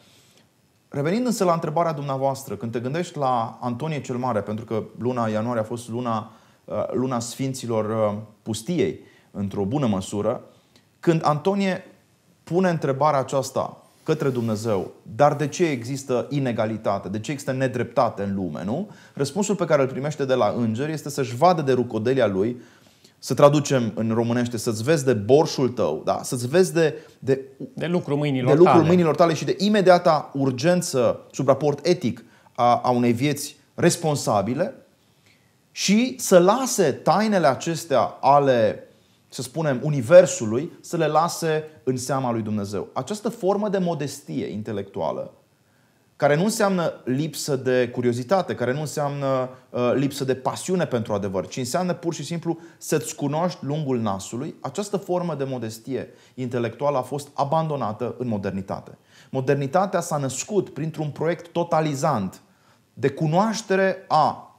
Revenind 0.88 1.26
însă 1.26 1.44
la 1.44 1.52
întrebarea 1.52 1.92
dumneavoastră, 1.92 2.54
când 2.54 2.72
te 2.72 2.80
gândești 2.80 3.18
la 3.18 3.58
Antonie 3.60 4.00
cel 4.00 4.16
Mare, 4.16 4.40
pentru 4.40 4.64
că 4.64 4.82
luna 4.98 5.26
ianuarie 5.26 5.60
a 5.60 5.64
fost 5.64 5.88
luna, 5.88 6.32
uh, 6.64 6.74
luna 6.92 7.18
Sfinților 7.18 7.84
uh, 7.84 8.18
Pustiei, 8.42 9.00
într-o 9.36 9.64
bună 9.64 9.86
măsură, 9.86 10.40
când 11.00 11.20
Antonie 11.24 11.84
pune 12.44 12.68
întrebarea 12.68 13.18
aceasta 13.18 13.80
către 14.02 14.28
Dumnezeu, 14.28 14.90
dar 15.16 15.34
de 15.34 15.48
ce 15.48 15.64
există 15.64 16.26
inegalitate, 16.30 17.08
de 17.08 17.20
ce 17.20 17.30
există 17.30 17.52
nedreptate 17.52 18.22
în 18.22 18.34
lume, 18.34 18.64
nu? 18.64 18.90
Răspunsul 19.14 19.54
pe 19.54 19.64
care 19.64 19.82
îl 19.82 19.88
primește 19.88 20.24
de 20.24 20.34
la 20.34 20.54
înger 20.56 20.88
este 20.88 21.10
să-și 21.10 21.36
vadă 21.36 21.62
de 21.62 21.72
rucodelia 21.72 22.26
lui, 22.26 22.56
să 23.18 23.34
traducem 23.34 23.92
în 23.94 24.10
românește, 24.14 24.56
să-ți 24.56 24.82
vezi 24.82 25.04
de 25.04 25.12
borșul 25.12 25.68
tău, 25.68 26.02
da? 26.04 26.20
să-ți 26.22 26.48
vezi 26.48 26.72
de, 26.72 26.94
de, 27.18 27.40
de 27.74 27.86
lucrul 27.86 28.16
mâinilor, 28.16 28.50
de 28.50 28.56
lucrul 28.56 28.76
tale. 28.76 28.86
mâinilor 28.86 29.14
tale 29.14 29.34
și 29.34 29.44
de 29.44 29.54
imediata 29.58 30.30
urgență 30.34 31.20
sub 31.32 31.46
raport 31.46 31.86
etic 31.86 32.24
a, 32.54 32.80
a 32.84 32.90
unei 32.90 33.12
vieți 33.12 33.56
responsabile 33.74 34.74
și 35.72 36.14
să 36.18 36.38
lase 36.38 36.92
tainele 36.92 37.46
acestea 37.46 38.00
ale 38.20 38.85
să 39.36 39.42
spunem, 39.42 39.80
universului 39.82 40.72
să 40.80 40.96
le 40.96 41.06
lase 41.06 41.64
în 41.84 41.96
seama 41.96 42.32
lui 42.32 42.42
Dumnezeu. 42.42 42.88
Această 42.92 43.28
formă 43.28 43.68
de 43.68 43.78
modestie 43.78 44.46
intelectuală, 44.46 45.32
care 46.16 46.36
nu 46.36 46.44
înseamnă 46.44 46.92
lipsă 47.04 47.56
de 47.56 47.88
curiozitate, 47.88 48.54
care 48.54 48.72
nu 48.72 48.80
înseamnă 48.80 49.48
uh, 49.70 49.92
lipsă 49.94 50.24
de 50.24 50.34
pasiune 50.34 50.86
pentru 50.86 51.12
adevăr, 51.12 51.46
ci 51.46 51.56
înseamnă 51.56 51.94
pur 51.94 52.14
și 52.14 52.24
simplu 52.24 52.58
să-ți 52.78 53.14
cunoști 53.14 53.64
lungul 53.64 54.00
nasului, 54.00 54.54
această 54.60 54.96
formă 54.96 55.34
de 55.34 55.44
modestie 55.44 56.08
intelectuală 56.34 56.98
a 56.98 57.02
fost 57.02 57.28
abandonată 57.34 58.14
în 58.18 58.28
modernitate. 58.28 58.98
Modernitatea 59.30 60.00
s-a 60.00 60.16
născut 60.16 60.68
printr-un 60.68 61.10
proiect 61.10 61.48
totalizant 61.48 62.40
de 62.94 63.08
cunoaștere 63.08 64.04
a 64.08 64.56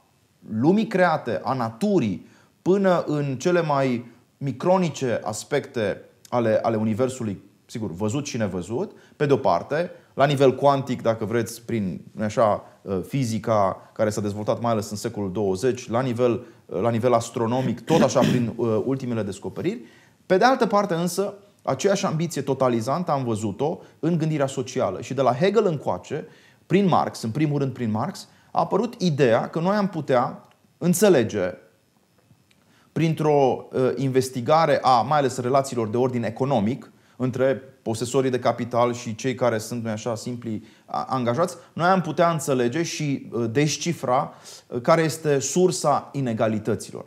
lumii 0.60 0.86
create, 0.86 1.40
a 1.44 1.52
naturii, 1.52 2.26
până 2.62 3.04
în 3.06 3.36
cele 3.38 3.60
mai 3.60 4.16
micronice 4.38 5.20
aspecte 5.24 6.02
ale, 6.28 6.58
ale 6.62 6.76
Universului, 6.76 7.42
sigur, 7.66 7.90
văzut 7.90 8.26
și 8.26 8.36
nevăzut, 8.36 8.92
pe 9.16 9.26
de 9.26 9.32
o 9.32 9.36
parte, 9.36 9.90
la 10.14 10.26
nivel 10.26 10.54
cuantic, 10.54 11.02
dacă 11.02 11.24
vreți, 11.24 11.62
prin 11.62 12.00
așa, 12.20 12.64
uh, 12.82 13.00
fizica 13.06 13.90
care 13.92 14.10
s-a 14.10 14.20
dezvoltat 14.20 14.60
mai 14.60 14.72
ales 14.72 14.90
în 14.90 14.96
secolul 14.96 15.32
20, 15.32 15.88
la 15.88 16.00
nivel, 16.00 16.46
uh, 16.66 16.80
la 16.80 16.90
nivel 16.90 17.12
astronomic, 17.12 17.80
tot 17.80 18.02
așa 18.02 18.20
prin 18.20 18.52
uh, 18.56 18.82
ultimele 18.84 19.22
descoperiri. 19.22 19.80
Pe 20.26 20.36
de 20.36 20.44
altă 20.44 20.66
parte 20.66 20.94
însă, 20.94 21.34
aceeași 21.62 22.06
ambiție 22.06 22.42
totalizantă 22.42 23.10
am 23.10 23.24
văzut-o 23.24 23.78
în 23.98 24.18
gândirea 24.18 24.46
socială. 24.46 25.00
Și 25.00 25.14
de 25.14 25.22
la 25.22 25.34
Hegel 25.34 25.66
încoace, 25.66 26.26
prin 26.66 26.86
Marx, 26.86 27.22
în 27.22 27.30
primul 27.30 27.58
rând 27.58 27.72
prin 27.72 27.90
Marx, 27.90 28.28
a 28.50 28.60
apărut 28.60 28.94
ideea 29.00 29.48
că 29.48 29.60
noi 29.60 29.76
am 29.76 29.88
putea 29.88 30.48
înțelege 30.78 31.54
printr-o 32.98 33.68
uh, 33.72 33.90
investigare 33.96 34.78
a 34.82 35.00
mai 35.00 35.18
ales 35.18 35.38
relațiilor 35.38 35.88
de 35.88 35.96
ordin 35.96 36.24
economic 36.24 36.90
între 37.16 37.54
posesorii 37.82 38.30
de 38.30 38.38
capital 38.38 38.92
și 38.92 39.14
cei 39.14 39.34
care 39.34 39.58
sunt, 39.58 39.82
mai 39.82 39.92
așa, 39.92 40.14
simpli 40.14 40.64
angajați, 40.86 41.56
noi 41.72 41.88
am 41.88 42.00
putea 42.00 42.30
înțelege 42.30 42.82
și 42.82 43.28
uh, 43.32 43.50
descifra 43.50 44.32
uh, 44.66 44.80
care 44.80 45.02
este 45.02 45.38
sursa 45.38 46.08
inegalităților. 46.12 47.04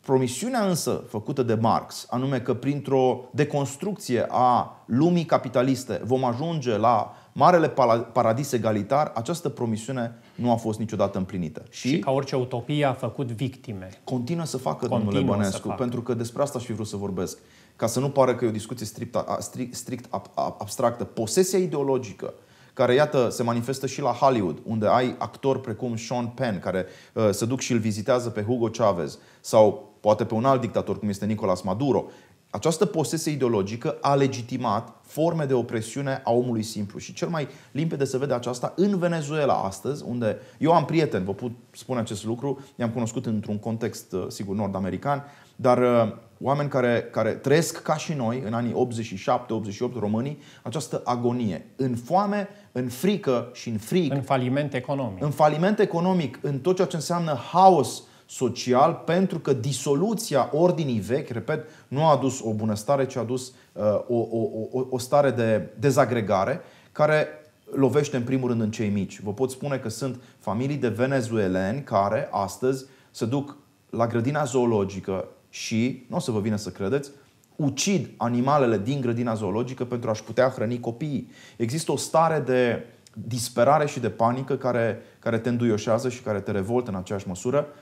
Promisiunea 0.00 0.60
însă 0.60 1.04
făcută 1.08 1.42
de 1.42 1.54
Marx, 1.54 2.06
anume 2.10 2.40
că 2.40 2.54
printr-o 2.54 3.28
deconstrucție 3.32 4.26
a 4.28 4.82
lumii 4.86 5.24
capitaliste 5.24 6.00
vom 6.04 6.24
ajunge 6.24 6.76
la 6.76 7.14
marele 7.32 7.68
paradis 8.12 8.52
egalitar, 8.52 9.12
această 9.14 9.48
promisiune 9.48 10.18
nu 10.40 10.50
a 10.50 10.56
fost 10.56 10.78
niciodată 10.78 11.18
împlinită. 11.18 11.62
Și, 11.70 11.88
și 11.88 11.98
ca 11.98 12.10
orice 12.10 12.36
utopie 12.36 12.84
a 12.84 12.92
făcut 12.92 13.30
victime. 13.30 13.88
Continuă 14.04 14.44
să 14.44 14.56
facă, 14.56 14.86
Continuă 14.86 15.12
domnule 15.12 15.36
Bănescu, 15.36 15.68
facă. 15.68 15.82
pentru 15.82 16.02
că 16.02 16.14
despre 16.14 16.42
asta 16.42 16.58
aș 16.58 16.64
fi 16.64 16.72
vrut 16.72 16.86
să 16.86 16.96
vorbesc. 16.96 17.38
Ca 17.76 17.86
să 17.86 18.00
nu 18.00 18.10
pară 18.10 18.34
că 18.34 18.44
e 18.44 18.48
o 18.48 18.50
discuție 18.50 18.86
strict, 18.86 19.16
strict, 19.38 19.74
strict 19.74 20.14
abstractă. 20.34 21.04
Posesia 21.04 21.58
ideologică, 21.58 22.34
care, 22.74 22.94
iată, 22.94 23.28
se 23.28 23.42
manifestă 23.42 23.86
și 23.86 24.00
la 24.00 24.10
Hollywood, 24.10 24.58
unde 24.64 24.86
ai 24.86 25.14
actori 25.18 25.60
precum 25.60 25.96
Sean 25.96 26.26
Penn, 26.26 26.58
care 26.58 26.86
uh, 27.14 27.28
se 27.30 27.44
duc 27.44 27.60
și 27.60 27.72
îl 27.72 27.78
vizitează 27.78 28.30
pe 28.30 28.42
Hugo 28.42 28.66
Chavez, 28.66 29.18
sau 29.40 29.92
poate 30.00 30.24
pe 30.24 30.34
un 30.34 30.44
alt 30.44 30.60
dictator, 30.60 30.98
cum 30.98 31.08
este 31.08 31.26
Nicolas 31.26 31.60
Maduro. 31.62 32.04
Această 32.50 32.86
posesie 32.86 33.32
ideologică 33.32 33.96
a 34.00 34.14
legitimat 34.14 34.94
forme 35.02 35.44
de 35.44 35.54
opresiune 35.54 36.20
a 36.24 36.32
omului 36.32 36.62
simplu. 36.62 36.98
Și 36.98 37.12
cel 37.12 37.28
mai 37.28 37.48
limpede 37.72 38.04
se 38.04 38.18
vede 38.18 38.34
aceasta 38.34 38.72
în 38.76 38.98
Venezuela 38.98 39.54
astăzi, 39.54 40.04
unde 40.06 40.38
eu 40.58 40.72
am 40.72 40.84
prieteni, 40.84 41.24
vă 41.24 41.34
pot 41.34 41.50
spune 41.70 42.00
acest 42.00 42.24
lucru, 42.24 42.64
i-am 42.76 42.90
cunoscut 42.90 43.26
într-un 43.26 43.58
context, 43.58 44.12
uh, 44.12 44.24
sigur, 44.28 44.56
nord-american, 44.56 45.24
dar 45.56 45.78
uh, 45.78 46.12
oameni 46.40 46.68
care, 46.68 47.08
care 47.12 47.30
trăiesc 47.30 47.82
ca 47.82 47.96
și 47.96 48.12
noi 48.12 48.42
în 48.46 48.52
anii 48.52 48.74
87-88 48.74 49.98
românii 49.98 50.38
această 50.62 51.02
agonie. 51.04 51.66
În 51.76 51.96
foame, 51.96 52.48
în 52.72 52.88
frică 52.88 53.50
și 53.52 53.68
în 53.68 53.78
frig. 53.78 54.12
În 54.12 54.22
faliment 54.22 54.74
economic. 54.74 55.22
În 55.22 55.30
faliment 55.30 55.78
economic, 55.78 56.38
în 56.42 56.58
tot 56.58 56.74
ceea 56.74 56.86
ce 56.86 56.96
înseamnă 56.96 57.34
haos 57.34 58.02
social, 58.30 59.02
pentru 59.04 59.38
că 59.38 59.52
disoluția 59.52 60.50
ordinii 60.52 60.98
vechi, 60.98 61.28
repet, 61.28 61.66
nu 61.88 62.04
a 62.04 62.10
adus 62.10 62.40
o 62.42 62.52
bunăstare, 62.52 63.06
ci 63.06 63.16
a 63.16 63.20
adus 63.20 63.52
uh, 63.72 63.82
o, 64.08 64.16
o, 64.16 64.48
o, 64.70 64.86
o 64.90 64.98
stare 64.98 65.30
de 65.30 65.68
dezagregare 65.78 66.60
care 66.92 67.26
lovește 67.74 68.16
în 68.16 68.22
primul 68.22 68.48
rând 68.48 68.60
în 68.60 68.70
cei 68.70 68.88
mici. 68.88 69.20
Vă 69.20 69.32
pot 69.32 69.50
spune 69.50 69.76
că 69.76 69.88
sunt 69.88 70.20
familii 70.38 70.76
de 70.76 70.88
venezueleni 70.88 71.82
care 71.82 72.28
astăzi 72.30 72.84
se 73.10 73.24
duc 73.24 73.56
la 73.90 74.06
grădina 74.06 74.44
zoologică 74.44 75.28
și, 75.48 76.06
nu 76.08 76.16
o 76.16 76.20
să 76.20 76.30
vă 76.30 76.40
vină 76.40 76.56
să 76.56 76.70
credeți, 76.70 77.10
ucid 77.56 78.10
animalele 78.16 78.78
din 78.78 79.00
grădina 79.00 79.34
zoologică 79.34 79.84
pentru 79.84 80.10
a-și 80.10 80.24
putea 80.24 80.48
hrăni 80.48 80.80
copiii. 80.80 81.30
Există 81.56 81.92
o 81.92 81.96
stare 81.96 82.38
de 82.38 82.86
disperare 83.12 83.86
și 83.86 84.00
de 84.00 84.10
panică 84.10 84.56
care, 84.56 85.02
care 85.18 85.38
te 85.38 85.48
înduioșează 85.48 86.08
și 86.08 86.20
care 86.20 86.40
te 86.40 86.50
revoltă 86.50 86.90
în 86.90 86.96
aceeași 86.96 87.28
măsură 87.28 87.66
uh, 87.68 87.79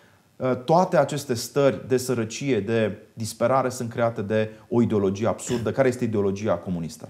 toate 0.65 0.97
aceste 0.97 1.35
stări 1.35 1.89
de 1.89 1.97
sărăcie, 1.97 2.61
de 2.61 2.97
disperare 3.13 3.69
sunt 3.69 3.91
create 3.91 4.23
de 4.23 4.51
o 4.69 4.83
ideologie 4.83 5.27
absurdă. 5.27 5.73
Care 5.73 5.89
este 5.89 6.05
ideologia 6.05 6.55
comunistă? 6.55 7.09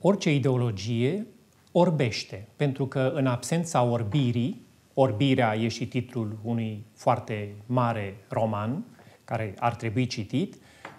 Orice 0.00 0.34
ideologie 0.34 1.26
orbește, 1.72 2.48
pentru 2.56 2.86
că 2.86 3.12
în 3.14 3.26
absența 3.26 3.82
orbirii, 3.82 4.66
orbirea 4.94 5.56
e 5.56 5.68
și 5.68 5.86
titlul 5.86 6.38
unui 6.42 6.84
foarte 6.94 7.54
mare 7.66 8.16
roman, 8.28 8.84
care 9.24 9.54
ar 9.58 9.74
trebui 9.74 10.06
citit, 10.06 10.54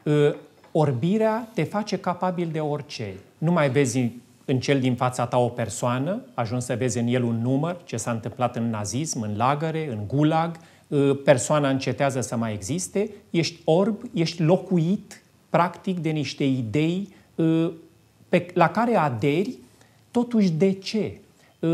ă, 0.06 0.36
orbirea 0.72 1.50
te 1.54 1.64
face 1.64 1.98
capabil 1.98 2.50
de 2.52 2.60
orice. 2.60 3.14
Nu 3.38 3.52
mai 3.52 3.70
vezi 3.70 4.12
în 4.46 4.60
cel 4.60 4.80
din 4.80 4.96
fața 4.96 5.26
ta 5.26 5.38
o 5.38 5.50
persoană, 5.50 6.22
ajungi 6.34 6.66
să 6.66 6.76
vezi 6.76 7.00
în 7.00 7.08
el 7.08 7.24
un 7.24 7.42
număr, 7.42 7.78
ce 7.84 7.98
s-a 7.98 8.12
întâmplat 8.12 8.56
în 8.56 8.70
nazism, 8.70 9.22
în 9.22 9.38
lagăre, 9.38 9.90
în 9.92 10.08
gulag, 10.08 10.56
ă, 10.56 10.60
persoana 11.24 11.70
încetează 11.70 12.22
să 12.22 12.36
mai 12.36 12.54
existe, 12.54 13.10
ești 13.30 13.62
orb, 13.64 14.02
ești 14.14 14.42
locuit, 14.42 15.22
practic, 15.50 16.00
de 16.00 16.10
niște 16.10 16.44
idei 16.44 17.08
ă, 17.38 17.72
pe, 18.30 18.46
la 18.54 18.70
care 18.70 18.96
aderi, 18.96 19.58
totuși 20.12 20.50
de 20.50 20.72
ce? 20.72 21.16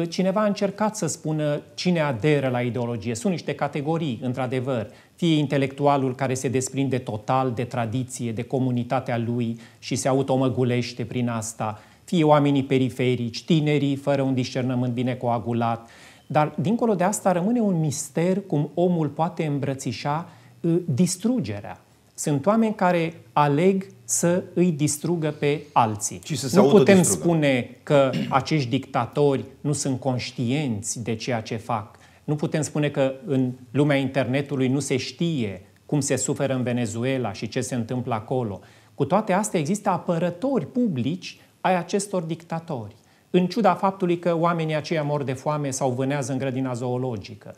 Cineva 0.10 0.42
a 0.42 0.46
încercat 0.46 0.96
să 0.96 1.08
spună 1.08 1.62
cine 1.74 2.00
aderă 2.00 2.50
la 2.50 2.62
ideologie. 2.62 3.16
Sunt 3.16 3.32
niște 3.32 3.56
categorii, 3.56 4.20
într-adevăr 4.22 4.92
fie 5.18 5.38
intelectualul 5.38 6.16
care 6.16 6.34
se 6.34 6.48
desprinde 6.48 6.98
total 6.98 7.52
de 7.52 7.64
tradiție, 7.64 8.32
de 8.32 8.42
comunitatea 8.42 9.18
lui 9.18 9.60
și 9.80 9.96
se 9.96 10.08
automăgulește 10.08 11.04
prin 11.04 11.30
asta, 11.30 11.82
fie 12.04 12.24
oamenii 12.24 12.64
periferici, 12.64 13.44
tinerii 13.44 13.96
fără 13.96 14.22
un 14.22 14.34
discernământ 14.34 14.94
bine 14.94 15.16
coagulat. 15.16 15.90
Dar 16.27 16.53
dincolo 16.62 16.96
de 16.96 17.03
asta 17.03 17.31
rămâne 17.31 17.60
un 17.60 17.79
mister 17.79 18.41
cum 18.48 18.69
omul 18.74 19.07
poate 19.07 19.46
îmbrățișa 19.46 20.29
uh, 20.62 20.75
distrugerea. 20.86 21.81
Sunt 22.13 22.46
oameni 22.46 22.75
care 22.75 23.13
aleg 23.34 23.88
să 24.03 24.43
îi 24.53 24.72
distrugă 24.72 25.36
pe 25.39 25.62
alții. 25.72 26.22
Și 26.24 26.38
să 26.38 26.48
se 26.48 26.60
nu 26.60 26.67
putem 26.67 27.01
spune 27.01 27.77
că 27.84 28.10
acești 28.29 28.69
dictatori 28.69 29.46
nu 29.62 29.74
sunt 29.74 30.00
conștienți 30.00 31.03
de 31.03 31.15
ceea 31.15 31.41
ce 31.41 31.55
fac 31.55 31.98
nu 32.27 32.36
putem 32.36 32.62
spune 32.62 32.89
că 32.89 33.13
în 33.25 33.51
lumea 33.72 33.98
internetului 33.98 34.67
nu 34.67 34.79
se 34.79 34.98
știe 34.98 35.62
cum 35.86 36.00
se 36.00 36.15
suferă 36.15 36.53
în 36.53 36.63
Venezuela 36.63 37.34
și 37.34 37.48
ce 37.48 37.62
se 37.62 37.75
întâmplă 37.75 38.13
acolo. 38.13 38.60
Cu 38.96 39.05
toate 39.05 39.34
astea 39.34 39.60
există 39.60 39.89
apărători 39.89 40.65
publici 40.65 41.39
ai 41.62 41.77
acestor 41.77 42.24
dictatori, 42.24 42.96
în 43.29 43.48
ciuda 43.48 43.74
faptului 43.74 44.19
că 44.19 44.38
oamenii 44.38 44.75
aceia 44.75 45.03
mor 45.03 45.24
de 45.24 45.34
foame 45.34 45.69
sau 45.69 45.91
vânează 45.91 46.31
în 46.31 46.38
grădina 46.38 46.74
zoologică. 46.74 47.55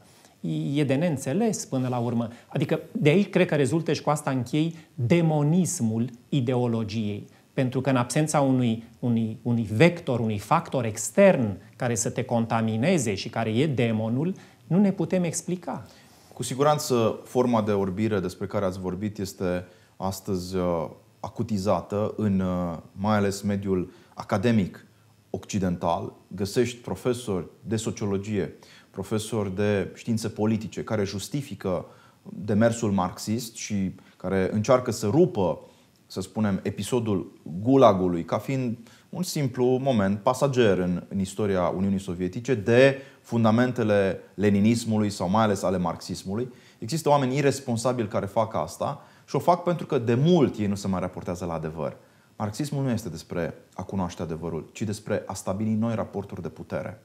E 0.73 0.83
de 0.83 0.93
neînțeles 0.93 1.65
până 1.65 1.87
la 1.87 1.97
urmă. 1.97 2.27
Adică 2.47 2.79
de 2.91 3.09
aici 3.09 3.29
cred 3.29 3.47
că 3.47 3.55
rezultă 3.55 3.93
și 3.93 4.01
cu 4.01 4.09
asta 4.09 4.31
închei 4.31 4.75
demonismul 4.95 6.09
ideologiei. 6.29 7.27
Pentru 7.53 7.81
că 7.81 7.89
în 7.89 7.95
absența 7.95 8.41
unui, 8.41 8.83
unui, 8.99 9.37
unui 9.41 9.67
vector, 9.71 10.19
unui 10.19 10.37
factor 10.37 10.85
extern 10.85 11.57
care 11.75 11.95
să 11.95 12.09
te 12.09 12.23
contamineze 12.23 13.15
și 13.15 13.29
care 13.29 13.49
e 13.49 13.67
demonul, 13.67 14.33
nu 14.67 14.77
ne 14.77 14.91
putem 14.91 15.23
explica. 15.23 15.85
Cu 16.33 16.43
siguranță, 16.43 17.19
forma 17.23 17.61
de 17.61 17.71
orbire 17.71 18.19
despre 18.19 18.47
care 18.47 18.65
ați 18.65 18.79
vorbit 18.79 19.17
este 19.17 19.65
astăzi 19.97 20.55
uh, 20.55 20.89
acutizată 21.19 22.13
în 22.17 22.39
uh, 22.39 22.77
mai 22.91 23.15
ales 23.15 23.41
mediul 23.41 23.91
academic 24.13 24.85
occidental. 25.29 26.13
Găsești 26.27 26.77
profesori 26.77 27.47
de 27.61 27.75
sociologie, 27.75 28.53
profesori 28.89 29.55
de 29.55 29.91
științe 29.95 30.29
politice 30.29 30.83
care 30.83 31.03
justifică 31.03 31.85
demersul 32.23 32.91
marxist 32.91 33.55
și 33.55 33.95
care 34.17 34.49
încearcă 34.53 34.91
să 34.91 35.07
rupă, 35.07 35.59
să 36.05 36.21
spunem, 36.21 36.59
episodul 36.63 37.39
gulagului 37.61 38.25
ca 38.25 38.37
fiind 38.37 38.77
un 39.09 39.23
simplu 39.23 39.65
moment 39.65 40.19
pasager 40.19 40.77
în, 40.77 41.03
în 41.07 41.19
istoria 41.19 41.67
Uniunii 41.67 41.99
Sovietice 41.99 42.53
de 42.53 42.97
fundamentele 43.21 44.19
leninismului 44.33 45.09
sau 45.09 45.29
mai 45.29 45.43
ales 45.43 45.63
ale 45.63 45.77
marxismului. 45.77 46.53
Există 46.79 47.09
oameni 47.09 47.37
irresponsabili 47.37 48.07
care 48.07 48.25
fac 48.25 48.55
asta 48.55 49.01
și 49.25 49.35
o 49.35 49.39
fac 49.39 49.63
pentru 49.63 49.85
că 49.85 49.97
de 49.97 50.13
mult 50.13 50.57
ei 50.57 50.67
nu 50.67 50.75
se 50.75 50.87
mai 50.87 50.99
raportează 50.99 51.45
la 51.45 51.53
adevăr. 51.53 51.97
Marxismul 52.41 52.83
nu 52.83 52.89
este 52.89 53.09
despre 53.09 53.53
a 53.73 53.83
cunoaște 53.83 54.21
adevărul, 54.21 54.69
ci 54.71 54.81
despre 54.81 55.23
a 55.25 55.33
stabili 55.33 55.73
noi 55.73 55.95
raporturi 55.95 56.41
de 56.41 56.49
putere. 56.49 57.03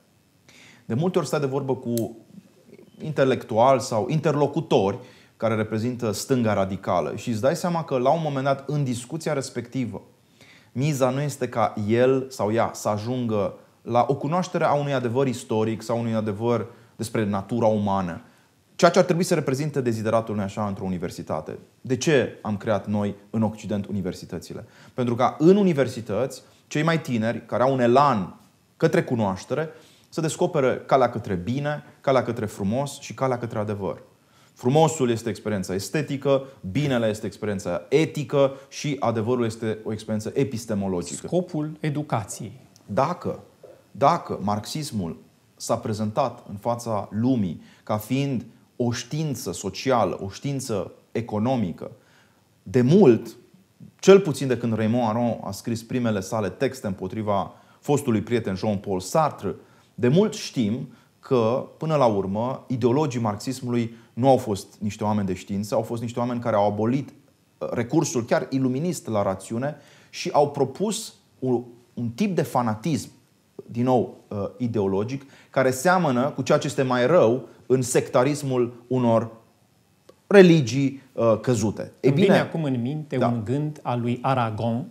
De 0.85 0.95
multe 0.95 1.19
ori 1.19 1.27
stai 1.27 1.41
de 1.41 1.47
vorbă 1.47 1.77
cu 1.77 2.17
intelectuali 3.01 3.81
sau 3.81 4.09
interlocutori 4.09 4.99
care 5.37 5.55
reprezintă 5.55 6.11
stânga 6.11 6.53
radicală 6.53 7.17
și 7.17 7.31
îți 7.31 7.41
dai 7.41 7.57
seama 7.57 7.85
că 7.85 7.99
la 7.99 8.11
un 8.11 8.21
moment 8.23 8.45
dat 8.45 8.69
în 8.69 8.85
discuția 8.85 9.33
respectivă 9.33 10.03
miza 10.73 11.11
nu 11.11 11.21
este 11.21 11.49
ca 11.49 11.75
el 11.89 12.27
sau 12.31 12.53
ea 12.53 12.71
să 12.75 12.89
ajungă 12.89 13.55
la 13.83 14.05
o 14.09 14.15
cunoaștere 14.15 14.65
a 14.65 14.73
unui 14.73 14.93
adevăr 14.93 15.27
istoric 15.27 15.83
sau 15.83 15.99
unui 15.99 16.15
adevăr 16.15 16.67
despre 16.97 17.25
natura 17.25 17.67
umană. 17.67 18.21
Ceea 18.77 18.91
ce 18.91 18.99
ar 18.99 19.05
trebui 19.05 19.25
să 19.25 19.35
reprezinte 19.35 19.81
dezideratul 19.81 20.35
noi 20.35 20.45
așa 20.45 20.67
într-o 20.67 20.85
universitate. 20.85 21.59
De 21.81 21.97
ce 21.97 22.39
am 22.43 22.57
creat 22.57 22.87
noi 22.87 23.15
în 23.31 23.43
Occident 23.43 23.87
universitățile? 23.87 24.65
Pentru 24.95 25.15
că 25.15 25.35
în 25.39 25.57
universități, 25.57 26.43
cei 26.67 26.83
mai 26.83 27.01
tineri, 27.01 27.47
care 27.47 27.63
au 27.63 27.73
un 27.73 27.81
elan 27.81 28.41
către 28.77 29.03
cunoaștere, 29.03 29.69
să 30.09 30.21
descopere 30.21 30.83
calea 30.87 31.11
către 31.11 31.35
bine, 31.35 31.83
calea 32.01 32.23
către 32.23 32.47
frumos 32.47 33.01
și 33.01 33.15
calea 33.15 33.39
către 33.39 33.59
adevăr. 33.59 34.03
Frumosul 34.55 35.11
este 35.11 35.29
experiența 35.29 35.75
estetică, 35.75 36.43
binele 36.71 37.07
este 37.07 37.27
experiența 37.27 37.83
etică 37.89 38.53
și 38.69 38.97
adevărul 38.99 39.45
este 39.45 39.79
o 39.85 39.93
experiență 39.93 40.33
epistemologică. 40.35 41.27
Scopul 41.27 41.77
educației. 41.81 42.61
Dacă 42.87 43.43
dacă 43.97 44.39
marxismul 44.43 45.17
s-a 45.57 45.77
prezentat 45.77 46.45
în 46.49 46.57
fața 46.57 47.09
lumii 47.11 47.63
ca 47.83 47.97
fiind 47.97 48.45
o 48.77 48.93
știință 48.93 49.53
socială, 49.53 50.19
o 50.23 50.29
știință 50.29 50.93
economică, 51.13 51.91
de 52.63 52.81
mult, 52.83 53.37
cel 53.99 54.21
puțin 54.21 54.47
de 54.47 54.57
când 54.57 54.75
Raymond 54.75 55.09
Aron 55.09 55.39
a 55.45 55.51
scris 55.51 55.83
primele 55.83 56.21
sale 56.21 56.49
texte 56.49 56.87
împotriva 56.87 57.53
fostului 57.81 58.23
prieten 58.23 58.55
Jean-Paul 58.55 59.01
Sartre, 59.01 59.55
de 59.95 60.09
mult 60.09 60.35
știm 60.35 60.89
că, 61.21 61.67
până 61.79 61.97
la 61.97 62.07
urmă, 62.07 62.65
ideologii 62.67 63.21
marxismului 63.21 63.95
nu 64.13 64.29
au 64.29 64.37
fost 64.37 64.67
niște 64.79 65.05
oameni 65.05 65.27
de 65.27 65.35
știință, 65.35 65.75
au 65.75 65.83
fost 65.83 66.03
niște 66.03 66.19
oameni 66.19 66.41
care 66.41 66.57
au 66.57 66.67
abolit 66.67 67.09
uh, 67.09 67.69
recursul 67.71 68.25
chiar 68.25 68.47
iluminist 68.51 69.07
la 69.07 69.23
rațiune 69.23 69.77
și 70.11 70.31
au 70.33 70.51
propus 70.51 71.15
un, 71.39 71.65
un 71.95 72.09
tip 72.09 72.35
de 72.35 72.43
fanatism 72.43 73.11
din 73.67 73.85
nou, 73.85 74.25
uh, 74.29 74.39
ideologic, 74.57 75.23
care 75.51 75.71
seamănă 75.71 76.31
cu 76.31 76.43
ceea 76.43 76.59
ce 76.59 76.67
este 76.67 76.83
mai 76.83 77.07
rău 77.07 77.49
în 77.67 77.83
sectarismul 77.83 78.85
unor 78.87 79.31
religii 80.27 81.03
uh, 81.13 81.39
căzute. 81.41 81.93
E 82.01 82.11
bine, 82.11 82.27
vine 82.27 82.39
acum 82.39 82.65
în 82.65 82.81
minte 82.81 83.17
da. 83.17 83.27
un 83.27 83.45
gând 83.45 83.81
al 83.83 84.01
lui 84.01 84.19
Aragon, 84.23 84.87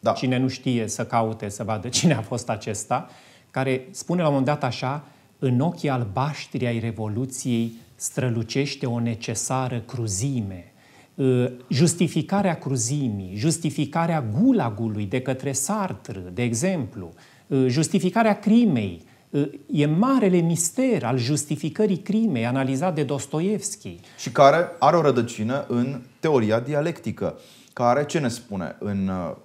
da. 0.00 0.12
cine 0.12 0.38
nu 0.38 0.48
știe 0.48 0.88
să 0.88 1.04
caute 1.04 1.48
să 1.48 1.64
vadă 1.64 1.88
cine 1.98 2.14
a 2.14 2.20
fost 2.20 2.48
acesta, 2.48 3.08
care 3.50 3.86
spune 3.90 4.20
la 4.20 4.28
un 4.28 4.32
moment 4.34 4.50
dat 4.50 4.64
așa, 4.64 5.04
în 5.38 5.60
ochii 5.60 5.88
albaștri 5.88 6.66
ai 6.66 6.78
Revoluției 6.78 7.72
strălucește 7.94 8.86
o 8.86 9.00
necesară 9.00 9.78
cruzime. 9.78 10.72
Uh, 11.14 11.50
justificarea 11.68 12.58
cruzimii, 12.58 13.34
justificarea 13.34 14.24
gulagului 14.40 15.04
de 15.04 15.20
către 15.20 15.52
Sartre, 15.52 16.22
de 16.32 16.42
exemplu, 16.42 17.12
Uh, 17.14 17.37
justificarea 17.66 18.38
crimei. 18.38 19.06
Uh, 19.30 19.50
e 19.66 19.86
marele 19.86 20.38
mister 20.38 21.04
al 21.04 21.16
justificării 21.16 21.96
crimei 21.96 22.46
analizat 22.46 22.94
de 22.94 23.02
Dostoevski. 23.02 24.00
Și 24.18 24.30
care 24.30 24.68
are 24.78 24.96
o 24.96 25.00
rădăcină 25.00 25.64
în 25.68 26.00
teoria 26.20 26.60
dialectică, 26.60 27.38
care 27.72 28.04
ce 28.04 28.18
ne 28.18 28.28
spune 28.28 28.76
în, 28.78 29.08
uh, 29.08 29.36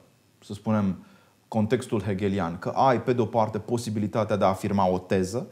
să 0.45 0.53
spunem, 0.53 1.05
contextul 1.47 2.01
hegelian? 2.01 2.59
Că 2.59 2.69
ai, 2.69 3.01
pe 3.01 3.13
de-o 3.13 3.25
parte, 3.25 3.57
posibilitatea 3.57 4.35
de 4.35 4.43
a 4.43 4.47
afirma 4.47 4.87
o 4.87 4.97
teză, 4.97 5.47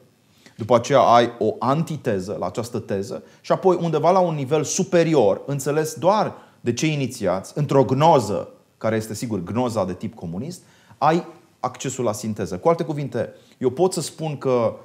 după 0.56 0.76
aceea 0.76 1.00
ai 1.00 1.32
o 1.40 1.56
antiteză 1.60 2.36
la 2.40 2.46
această 2.46 2.80
teză 2.80 3.24
și 3.42 3.52
apoi 3.52 3.78
undeva 3.82 4.12
la 4.12 4.20
un 4.20 4.36
nivel 4.36 4.64
superior, 4.64 5.42
înțeles 5.46 5.94
doar 5.94 6.34
de 6.62 6.74
cei 6.74 6.94
inițiați, 6.94 7.54
într-o 7.56 7.84
gnoză, 7.84 8.50
care 8.78 8.96
este 8.96 9.14
sigur 9.14 9.44
gnoza 9.44 9.86
de 9.86 9.94
tip 9.94 10.14
comunist, 10.14 10.62
ai 10.98 11.26
accesul 11.62 12.04
la 12.04 12.14
sinteză. 12.14 12.58
Cu 12.58 12.70
alte 12.70 12.84
cuvinte, 12.84 13.34
eu 13.58 13.70
pot 13.70 13.94
să 13.94 14.02
spun 14.02 14.38
că 14.38 14.76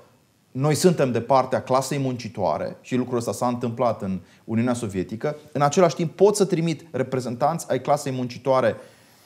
noi 0.53 0.75
suntem 0.75 1.13
de 1.13 1.21
partea 1.21 1.63
clasei 1.63 1.99
muncitoare 1.99 2.77
și 2.81 2.97
lucrul 2.97 3.19
ăsta 3.19 3.33
s-a 3.33 3.47
întâmplat 3.47 4.03
în 4.03 4.21
Uniunea 4.45 4.75
Sovietică. 4.75 5.37
În 5.53 5.63
același 5.63 5.95
timp 5.95 6.17
pot 6.17 6.37
să 6.37 6.45
trimit 6.45 6.87
reprezentanți 6.91 7.71
ai 7.71 7.81
clasei 7.81 8.13
muncitoare 8.13 8.77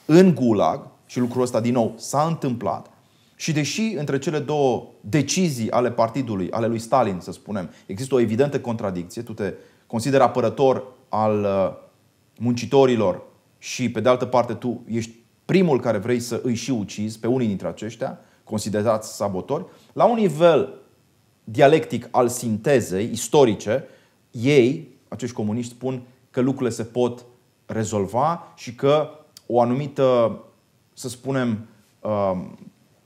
în 0.05 0.35
Gulag 0.35 0.87
și 1.05 1.19
lucrul 1.19 1.41
ăsta 1.41 1.59
din 1.59 1.73
nou 1.73 1.93
s-a 1.97 2.23
întâmplat. 2.23 2.89
Și 3.35 3.51
deși 3.51 3.81
între 3.81 4.19
cele 4.19 4.39
două 4.39 4.87
decizii 5.01 5.71
ale 5.71 5.91
partidului, 5.91 6.51
ale 6.51 6.67
lui 6.67 6.79
Stalin, 6.79 7.19
să 7.19 7.31
spunem, 7.31 7.69
există 7.85 8.15
o 8.15 8.19
evidentă 8.19 8.59
contradicție, 8.59 9.21
tu 9.21 9.33
te 9.33 9.53
consider 9.87 10.21
apărător 10.21 10.83
al 11.09 11.47
muncitorilor 12.37 13.21
și 13.57 13.91
pe 13.91 13.99
de 13.99 14.09
altă 14.09 14.25
parte 14.25 14.53
tu 14.53 14.83
ești 14.87 15.20
primul 15.51 15.79
care 15.79 15.97
vrei 15.97 16.19
să 16.19 16.39
îi 16.43 16.55
și 16.55 16.71
ucizi 16.71 17.19
pe 17.19 17.27
unii 17.27 17.47
dintre 17.47 17.67
aceștia, 17.67 18.19
considerați 18.43 19.15
sabotori, 19.15 19.65
la 19.93 20.05
un 20.05 20.15
nivel 20.15 20.73
dialectic 21.43 22.07
al 22.11 22.27
sintezei 22.27 23.09
istorice, 23.11 23.83
ei, 24.31 24.87
acești 25.07 25.35
comuniști, 25.35 25.73
spun 25.73 26.01
că 26.29 26.41
lucrurile 26.41 26.75
se 26.75 26.83
pot 26.83 27.25
rezolva 27.65 28.53
și 28.55 28.75
că 28.75 29.09
o 29.47 29.61
anumită, 29.61 30.39
să 30.93 31.09
spunem, 31.09 31.67
um, 32.01 32.57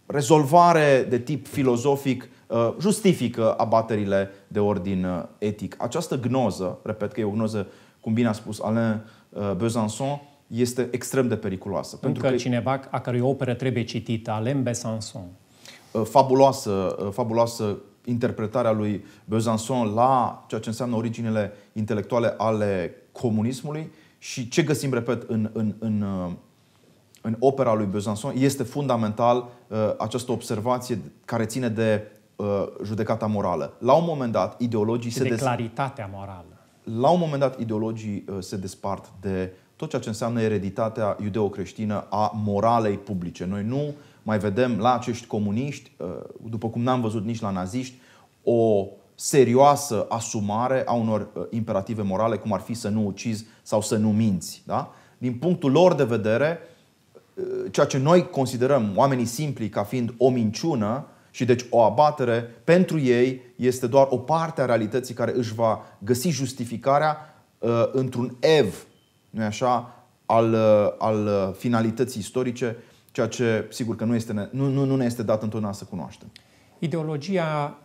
rezolvare 0.06 1.06
de 1.10 1.20
tip 1.20 1.48
filozofic 1.48 2.30
uh, 2.48 2.74
justifică 2.80 3.54
abaterile 3.54 4.30
de 4.48 4.60
ordin 4.60 5.06
uh, 5.06 5.24
etic. 5.38 5.76
Această 5.78 6.20
gnoză, 6.20 6.80
repet 6.84 7.12
că 7.12 7.20
e 7.20 7.24
o 7.24 7.30
gnoză, 7.30 7.68
cum 8.00 8.14
bine 8.14 8.28
a 8.28 8.32
spus 8.32 8.60
Alain 8.60 9.02
uh, 9.30 9.52
Besançon, 9.56 10.35
este 10.56 10.88
extrem 10.92 11.28
de 11.28 11.36
periculoasă. 11.36 11.96
Pentru 11.96 12.22
că 12.24 12.36
cineva 12.36 12.80
a 12.90 13.00
cărui 13.00 13.20
operă 13.20 13.54
trebuie 13.54 13.84
citită, 13.84 14.32
Alain 14.32 14.64
Besançon. 14.64 15.26
Fabuloasă, 16.04 16.96
fabuloasă 17.12 17.78
interpretarea 18.06 18.72
lui 18.72 19.06
Besançon 19.26 19.94
la 19.94 20.44
ceea 20.48 20.62
ce 20.62 20.70
înseamnă 20.70 20.96
originele 20.96 21.54
intelectuale 21.74 22.34
ale 22.38 22.96
comunismului 23.12 23.92
și 24.18 24.48
ce 24.48 24.64
găsim, 24.64 24.94
repet, 24.94 25.30
în, 25.30 25.50
în, 25.54 25.76
în, 25.80 26.06
în 27.22 27.36
opera 27.40 27.74
lui 27.74 27.90
Besançon 27.96 28.34
este 28.34 28.64
fundamental 28.64 29.50
uh, 29.68 29.78
această 29.98 30.32
observație 30.32 31.00
care 31.26 31.46
ține 31.46 31.70
de 31.70 32.12
uh, 32.36 32.46
judecata 32.84 33.26
morală. 33.26 33.74
La 33.80 33.94
un 33.94 34.04
moment 34.08 34.32
dat, 34.32 34.62
ideologii 34.62 35.12
se... 35.12 35.24
De 35.24 35.30
des... 35.30 35.40
claritatea 35.40 36.10
morală. 36.14 36.46
La 37.00 37.10
un 37.10 37.20
moment 37.20 37.40
dat, 37.40 37.60
ideologii 37.60 38.26
uh, 38.30 38.38
se 38.40 38.58
despart 38.58 39.12
de 39.22 39.54
tot 39.76 39.90
ceea 39.90 40.02
ce 40.02 40.10
înseamnă 40.10 40.42
ereditatea 40.42 41.18
iudeo-creștină 41.24 42.06
a 42.10 42.32
moralei 42.36 42.98
publice. 42.98 43.46
Noi 43.46 43.64
nu 43.64 43.94
mai 44.24 44.40
vedem 44.40 44.78
la 44.78 44.94
acești 44.94 45.28
comuniști, 45.28 45.92
uh, 45.98 46.08
după 46.50 46.70
cum 46.70 46.82
n-am 46.82 47.02
văzut 47.02 47.26
nici 47.26 47.42
la 47.42 47.50
naziști, 47.50 47.96
o 48.44 48.86
serioasă 49.16 50.06
asumare 50.10 50.84
a 50.86 50.94
unor 50.94 51.28
uh, 51.34 51.44
imperative 51.50 52.02
morale, 52.02 52.36
cum 52.36 52.54
ar 52.54 52.60
fi 52.60 52.74
să 52.74 52.90
nu 52.90 53.06
ucizi 53.06 53.46
sau 53.62 53.82
să 53.82 53.96
nu 53.96 54.12
minți. 54.12 54.62
Da? 54.66 54.94
Din 55.18 55.34
punctul 55.34 55.72
lor 55.72 55.94
de 55.94 56.04
vedere, 56.04 56.60
uh, 57.34 57.46
ceea 57.72 57.86
ce 57.86 57.98
noi 57.98 58.30
considerăm 58.30 58.92
oamenii 58.96 59.26
simpli 59.26 59.70
ca 59.70 59.84
fiind 59.84 60.14
o 60.18 60.30
minciună 60.30 61.06
și 61.32 61.46
deci 61.46 61.66
o 61.70 61.82
abatere, 61.82 62.42
pentru 62.64 63.00
ei 63.00 63.42
este 63.56 63.88
doar 63.88 64.08
o 64.10 64.18
parte 64.18 64.62
a 64.62 64.66
realității 64.66 65.14
care 65.14 65.34
își 65.36 65.54
va 65.54 65.82
găsi 65.98 66.30
justificarea 66.30 67.18
uh, 67.60 67.70
într-un 67.92 68.36
ev, 68.40 68.86
nu 69.36 69.44
așa, 69.44 70.06
al, 70.26 70.54
uh, 70.54 70.94
al 70.98 71.54
finalității 71.58 72.22
istorice, 72.22 72.76
ceea 73.12 73.28
ce 73.28 73.68
sigur 73.70 73.96
că 73.96 74.06
nu, 74.06 74.16
este, 74.16 74.50
nu, 74.52 74.70
nu, 74.70 74.86
nu 74.86 74.96
ne 74.96 75.06
este 75.06 75.24
dat 75.24 75.42
întotdeauna 75.42 75.78
să 75.78 75.84
cunoaștem. 75.84 76.32
Ideologia 76.80 77.78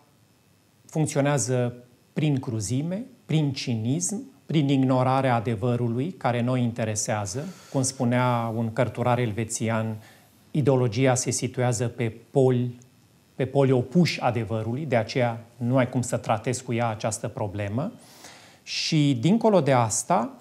funcționează 0.86 1.74
prin 2.12 2.38
cruzime, 2.38 3.04
prin 3.26 3.52
cinism, 3.52 4.22
prin 4.46 4.68
ignorarea 4.68 5.34
adevărului 5.34 6.12
care 6.12 6.42
noi 6.42 6.62
interesează. 6.62 7.44
Cum 7.72 7.82
spunea 7.82 8.52
un 8.56 8.72
cărturar 8.72 9.18
elvețian, 9.18 9.96
ideologia 10.50 11.14
se 11.14 11.30
situează 11.30 11.88
pe 11.88 12.12
poli, 12.30 12.78
pe 13.34 13.44
poli 13.46 13.70
opuși 13.70 14.20
adevărului, 14.20 14.86
de 14.86 14.96
aceea 14.96 15.44
nu 15.56 15.76
ai 15.76 15.88
cum 15.88 16.02
să 16.02 16.16
tratezi 16.16 16.62
cu 16.62 16.72
ea 16.72 16.88
această 16.88 17.28
problemă. 17.28 17.92
Și 18.62 19.18
dincolo 19.20 19.60
de 19.60 19.72
asta, 19.72 20.16
ă, 20.24 20.32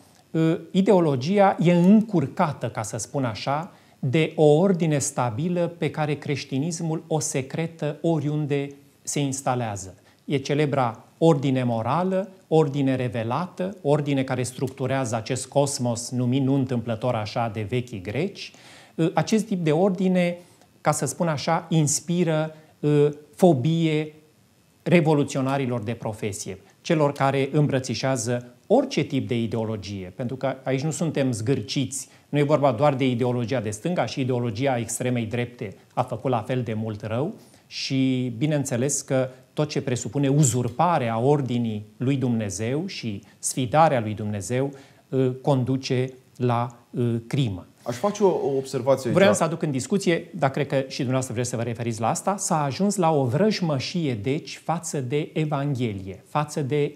ideologia 0.72 1.58
e 1.60 1.74
încurcată, 1.74 2.70
ca 2.70 2.82
să 2.82 2.98
spun 2.98 3.24
așa, 3.24 3.72
de 4.00 4.34
o 4.36 4.46
ordine 4.46 5.00
stabilă 5.00 5.68
pe 5.78 5.90
care 5.90 6.14
creștinismul 6.14 7.04
o 7.08 7.20
secretă 7.20 7.98
oriunde 8.02 8.70
se 9.02 9.20
instalează. 9.20 9.96
E 10.26 10.38
celebra 10.38 11.04
ordine 11.18 11.64
morală, 11.64 12.30
ordine 12.48 12.96
revelată, 12.96 13.78
ordine 13.82 14.24
care 14.24 14.44
structurează 14.44 15.16
acest 15.16 15.48
cosmos 15.48 16.10
numit 16.10 16.44
nu 16.44 16.54
întâmplător 16.54 17.16
așa 17.16 17.52
de 17.54 17.62
vechi 17.62 18.02
greci. 18.02 18.52
Ă, 18.98 19.12
acest 19.14 19.46
tip 19.46 19.64
de 19.64 19.72
ordine, 19.72 20.38
ca 20.82 20.92
să 20.92 21.06
spun 21.06 21.28
așa, 21.28 21.66
inspiră 21.70 22.56
ă, 22.84 23.14
fobie 23.36 24.14
revoluționarilor 24.84 25.82
de 25.82 25.94
profesie, 25.94 26.58
celor 26.82 27.12
care 27.12 27.50
îmbrățișează 27.52 28.54
orice 28.72 29.04
tip 29.04 29.28
de 29.28 29.42
ideologie, 29.42 30.14
pentru 30.16 30.36
că 30.36 30.56
aici 30.64 30.82
nu 30.82 30.92
suntem 30.92 31.32
zgârciți, 31.32 32.08
nu 32.30 32.38
e 32.38 32.44
vorba 32.44 32.72
doar 32.72 32.96
de 32.96 33.10
ideologia 33.10 33.60
de 33.60 33.70
stânga 33.70 34.06
și 34.06 34.20
ideologia 34.20 34.78
extremei 34.78 35.26
drepte 35.26 35.76
a 35.94 36.04
făcut 36.04 36.32
la 36.32 36.42
fel 36.42 36.62
de 36.62 36.74
mult 36.74 37.02
rău 37.02 37.34
și 37.68 38.34
bineînțeles 38.38 39.02
că 39.02 39.30
tot 39.54 39.70
ce 39.70 39.82
presupune 39.82 40.28
uzurparea 40.28 41.20
ordinii 41.20 41.86
lui 41.98 42.16
Dumnezeu 42.16 42.86
și 42.86 43.24
sfidarea 43.40 44.00
lui 44.00 44.14
Dumnezeu 44.14 44.72
uh, 45.10 45.32
conduce 45.42 46.14
la 46.36 46.78
uh, 46.90 47.16
crimă. 47.28 47.68
Aș 47.84 47.96
face 47.96 48.24
o, 48.24 48.56
observație 48.58 49.08
aici. 49.10 49.18
Vreau 49.18 49.34
să 49.34 49.44
aduc 49.44 49.62
în 49.62 49.72
discuție, 49.72 50.30
dar 50.36 50.50
cred 50.50 50.68
că 50.68 50.76
și 50.76 50.98
dumneavoastră 50.98 51.34
vreți 51.34 51.50
să 51.50 51.56
vă 51.56 51.62
referiți 51.62 52.00
la 52.00 52.10
asta, 52.10 52.38
s-a 52.38 52.64
ajuns 52.64 52.96
la 52.96 53.12
o 53.12 53.26
vrăjmășie, 53.26 54.14
deci, 54.14 54.62
față 54.64 55.02
de 55.02 55.30
Evanghelie, 55.34 56.24
față 56.28 56.62
de 56.62 56.94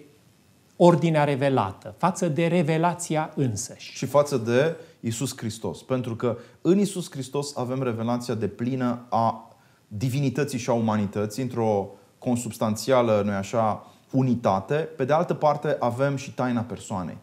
ordinea 0.85 1.23
revelată, 1.23 1.95
față 1.97 2.27
de 2.27 2.47
revelația 2.47 3.31
însăși. 3.35 3.91
Și 3.91 4.05
față 4.05 4.37
de 4.37 4.75
Isus 4.99 5.37
Hristos. 5.37 5.81
Pentru 5.81 6.15
că 6.15 6.37
în 6.61 6.79
Isus 6.79 7.11
Hristos 7.11 7.55
avem 7.55 7.83
revelația 7.83 8.33
de 8.33 8.47
plină 8.47 9.05
a 9.09 9.55
divinității 9.87 10.59
și 10.59 10.69
a 10.69 10.73
umanității 10.73 11.43
într-o 11.43 11.89
consubstanțială, 12.17 13.21
nu 13.25 13.31
așa, 13.31 13.85
unitate. 14.11 14.75
Pe 14.75 15.05
de 15.05 15.13
altă 15.13 15.33
parte 15.33 15.75
avem 15.79 16.15
și 16.15 16.33
taina 16.33 16.61
persoanei. 16.61 17.17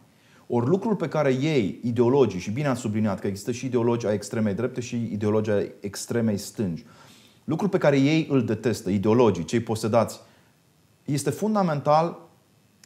Ori 0.47 0.67
lucrul 0.67 0.95
pe 0.95 1.07
care 1.07 1.33
ei, 1.33 1.79
ideologii, 1.83 2.39
și 2.39 2.51
bine 2.51 2.67
ați 2.67 2.79
subliniat 2.79 3.19
că 3.19 3.27
există 3.27 3.51
și 3.51 3.65
ideologii 3.65 4.07
a 4.07 4.13
extremei 4.13 4.53
drepte 4.53 4.81
și 4.81 5.09
ideologii 5.11 5.53
a 5.53 5.63
extremei 5.79 6.37
stângi, 6.37 6.85
lucrul 7.43 7.69
pe 7.69 7.77
care 7.77 7.99
ei 7.99 8.27
îl 8.29 8.45
detestă, 8.45 8.89
ideologii, 8.89 9.45
cei 9.45 9.59
posedați, 9.59 10.19
este 11.05 11.29
fundamental 11.29 12.29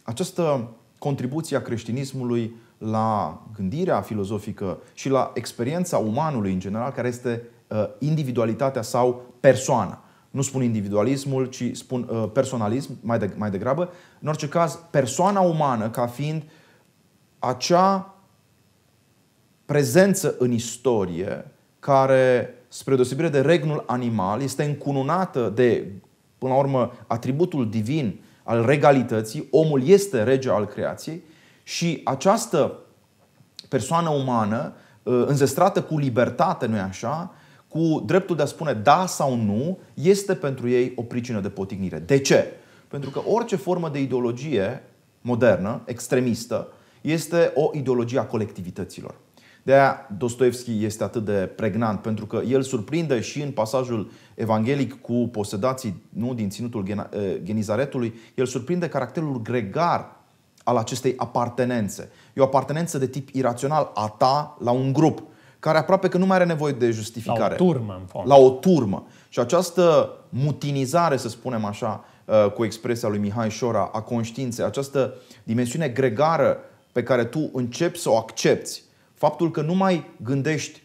această 0.06 0.70
contribuție 1.00 1.58
a 1.58 1.62
creștinismului 1.62 2.56
la 2.78 3.42
gândirea 3.56 4.02
filozofică 4.02 4.78
și 4.94 5.10
la 5.10 5.32
experiența 5.34 5.98
umanului 5.98 6.52
în 6.52 6.60
general, 6.60 6.92
care 6.92 7.08
este 7.08 7.42
uh, 7.68 7.86
individualitatea 8.00 8.82
sau 8.82 9.34
persoana. 9.40 10.04
Nu 10.32 10.42
spun 10.42 10.64
individualismul, 10.64 11.46
ci 11.46 11.70
spun 11.74 12.10
uh, 12.10 12.30
personalism 12.34 12.98
mai, 13.02 13.20
de, 13.20 13.34
mai 13.38 13.50
degrabă. 13.50 13.90
În 14.20 14.28
orice 14.28 14.48
caz, 14.48 14.80
persoana 14.90 15.40
umană 15.40 15.90
ca 15.90 16.08
fiind 16.08 16.44
acea 17.40 18.16
prezență 19.66 20.36
în 20.38 20.52
istorie 20.52 21.52
care, 21.80 22.54
spre 22.68 22.96
deosebire 22.96 23.30
de 23.30 23.42
regnul 23.42 23.84
animal, 23.88 24.42
este 24.42 24.64
încununată 24.64 25.52
de, 25.56 25.92
până 26.38 26.54
la 26.54 26.60
urmă, 26.60 26.92
atributul 27.08 27.70
divin 27.70 28.20
al 28.46 28.66
regalității. 28.66 29.48
Omul 29.52 29.88
este 29.88 30.24
rege 30.24 30.50
al 30.50 30.66
creației 30.66 31.24
și 31.64 32.02
această 32.04 32.80
persoană 33.70 34.10
umană, 34.10 34.74
uh, 35.04 35.24
înzestrată 35.26 35.82
cu 35.82 35.98
libertate, 35.98 36.66
nu-i 36.66 36.80
așa, 36.80 37.34
cu 37.68 38.04
dreptul 38.06 38.36
de 38.36 38.42
a 38.42 38.46
spune 38.46 38.74
da 38.74 39.06
sau 39.06 39.36
nu, 39.36 39.78
este 39.94 40.36
pentru 40.36 40.70
ei 40.70 40.94
o 40.96 41.02
pricină 41.02 41.40
de 41.40 41.50
potignire. 41.50 42.00
De 42.00 42.20
ce? 42.20 42.54
Pentru 42.88 43.10
că 43.10 43.22
orice 43.28 43.56
formă 43.56 43.90
de 43.90 44.02
ideologie 44.02 44.84
modernă, 45.22 45.82
extremistă, 45.86 46.68
este 47.02 47.52
o 47.56 47.70
ideologie 47.74 48.20
a 48.20 48.26
colectivităților. 48.26 49.16
De 49.66 49.74
aia 49.74 50.08
Dostoevski 50.18 50.86
este 50.86 51.04
atât 51.04 51.26
de 51.26 51.52
pregnant, 51.56 52.02
pentru 52.02 52.26
că 52.26 52.42
el 52.48 52.62
surprinde 52.62 53.22
și 53.22 53.42
în 53.42 53.52
pasajul 53.52 54.12
evanghelic 54.36 55.02
cu 55.02 55.30
posedații 55.32 56.04
nu, 56.10 56.34
din 56.34 56.50
ținutul 56.50 56.86
eh, 56.88 56.98
Genizaretului, 57.44 58.14
el 58.36 58.46
surprinde 58.46 58.88
caracterul 58.88 59.42
gregar 59.42 60.16
al 60.64 60.78
acestei 60.78 61.14
apartenențe. 61.18 62.10
E 62.34 62.42
o 62.42 62.44
apartenență 62.44 62.98
de 62.98 63.08
tip 63.08 63.30
irațional 63.34 63.92
a 63.94 64.08
ta 64.18 64.58
la 64.60 64.72
un 64.72 64.94
grup 64.94 65.24
care 65.60 65.78
aproape 65.78 66.08
că 66.08 66.18
nu 66.18 66.26
mai 66.26 66.36
are 66.36 66.46
nevoie 66.46 66.74
de 66.74 66.92
justificare. 66.92 67.56
La 67.58 67.64
o 67.64 67.72
turmă, 67.72 67.98
în 68.00 68.06
fond. 68.06 68.28
La 68.28 68.36
o 68.36 68.50
turmă. 68.50 69.08
Și 69.30 69.40
această 69.40 70.14
mutinizare, 70.30 71.18
să 71.18 71.30
spunem 71.30 71.66
așa, 71.66 72.04
uh, 72.26 72.52
cu 72.52 72.64
expresia 72.64 73.08
lui 73.08 73.20
Mihai 73.20 73.50
Șora, 73.50 73.90
a 73.94 74.02
conștiinței, 74.02 74.66
această 74.66 75.14
dimensiune 75.44 75.88
gregară 75.88 76.58
pe 76.92 77.04
care 77.04 77.24
tu 77.26 77.50
începi 77.54 77.98
să 77.98 78.10
o 78.10 78.18
accepti, 78.18 78.84
faptul 79.16 79.52
că 79.52 79.62
nu 79.62 79.74
mai 79.74 80.06
gândești 80.24 80.82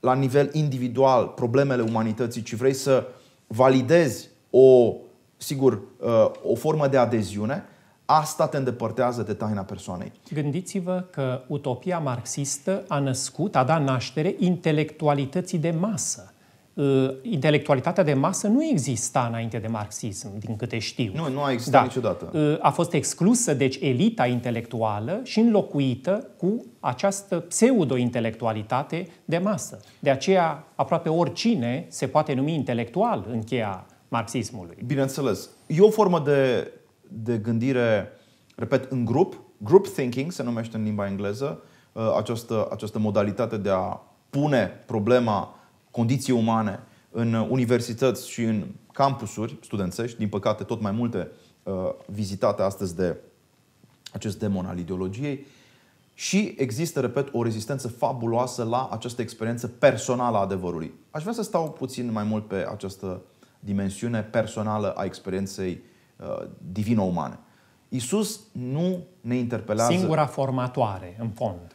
la 0.00 0.14
nivel 0.14 0.50
individual 0.52 1.26
problemele 1.26 1.82
umanității, 1.82 2.42
ci 2.42 2.54
vrei 2.54 2.74
să 2.74 3.06
validezi 3.46 4.28
o, 4.50 4.92
sigur, 5.36 5.72
uh, 5.72 6.30
o 6.42 6.54
formă 6.54 6.88
de 6.88 6.96
adeziune, 6.96 7.64
Asta 8.06 8.48
te 8.48 8.56
îndepărtează 8.56 9.22
de 9.22 9.32
taina 9.32 9.62
persoanei. 9.62 10.12
Gândiți-vă 10.32 11.04
că 11.10 11.42
utopia 11.46 11.98
marxistă 11.98 12.84
a 12.88 12.98
născut, 12.98 13.56
a 13.56 13.64
dat 13.64 13.82
naștere 13.82 14.34
intelectualității 14.38 15.58
de 15.58 15.70
masă. 15.70 16.33
Uh, 16.74 17.10
intelectualitatea 17.22 18.04
de 18.04 18.14
masă 18.14 18.48
nu 18.48 18.64
exista 18.64 19.26
înainte 19.28 19.58
de 19.58 19.66
marxism, 19.66 20.38
din 20.38 20.56
câte 20.56 20.78
știu. 20.78 21.12
Nu, 21.14 21.28
nu 21.28 21.42
a 21.42 21.52
existat 21.52 21.80
da. 21.80 21.86
niciodată. 21.86 22.30
Uh, 22.38 22.58
a 22.60 22.70
fost 22.70 22.92
exclusă, 22.92 23.54
deci, 23.54 23.78
elita 23.80 24.26
intelectuală 24.26 25.20
și 25.22 25.38
înlocuită 25.38 26.30
cu 26.36 26.64
această 26.80 27.38
pseudo-intelectualitate 27.38 29.08
de 29.24 29.38
masă. 29.38 29.80
De 29.98 30.10
aceea, 30.10 30.66
aproape 30.74 31.08
oricine 31.08 31.86
se 31.88 32.06
poate 32.06 32.32
numi 32.32 32.54
intelectual 32.54 33.26
în 33.30 33.42
cheia 33.42 33.86
marxismului. 34.08 34.76
Bineînțeles. 34.86 35.48
E 35.66 35.80
o 35.80 35.90
formă 35.90 36.20
de, 36.20 36.72
de 37.08 37.36
gândire, 37.36 38.08
repet, 38.56 38.90
în 38.90 39.04
grup, 39.04 39.40
group 39.56 39.88
thinking 39.88 40.32
se 40.32 40.42
numește 40.42 40.76
în 40.76 40.82
limba 40.82 41.06
engleză, 41.06 41.62
uh, 41.92 42.02
această, 42.18 42.68
această 42.72 42.98
modalitate 42.98 43.56
de 43.56 43.70
a 43.70 44.00
pune 44.30 44.82
problema 44.86 45.54
condiții 45.94 46.32
umane 46.32 46.80
în 47.10 47.34
universități 47.34 48.30
și 48.30 48.42
în 48.42 48.66
campusuri 48.92 49.58
studențești, 49.62 50.18
din 50.18 50.28
păcate 50.28 50.64
tot 50.64 50.80
mai 50.80 50.92
multe 50.92 51.30
uh, 51.62 51.74
vizitate 52.06 52.62
astăzi 52.62 52.96
de 52.96 53.16
acest 54.12 54.38
demon 54.38 54.66
al 54.66 54.78
ideologiei, 54.78 55.46
și 56.14 56.54
există, 56.58 57.00
repet, 57.00 57.28
o 57.32 57.42
rezistență 57.42 57.88
fabuloasă 57.88 58.64
la 58.64 58.88
această 58.92 59.22
experiență 59.22 59.68
personală 59.68 60.36
a 60.36 60.40
adevărului. 60.40 60.94
Aș 61.10 61.22
vrea 61.22 61.34
să 61.34 61.42
stau 61.42 61.70
puțin 61.70 62.12
mai 62.12 62.24
mult 62.24 62.48
pe 62.48 62.66
această 62.70 63.20
dimensiune 63.60 64.22
personală 64.22 64.92
a 64.92 65.04
experienței 65.04 65.82
uh, 66.16 66.46
divino-umane. 66.72 67.38
Isus 67.88 68.40
nu 68.52 69.04
ne 69.20 69.36
interpelează. 69.36 69.92
Singura 69.92 70.26
formatoare, 70.26 71.16
în 71.20 71.28
fond. 71.28 71.73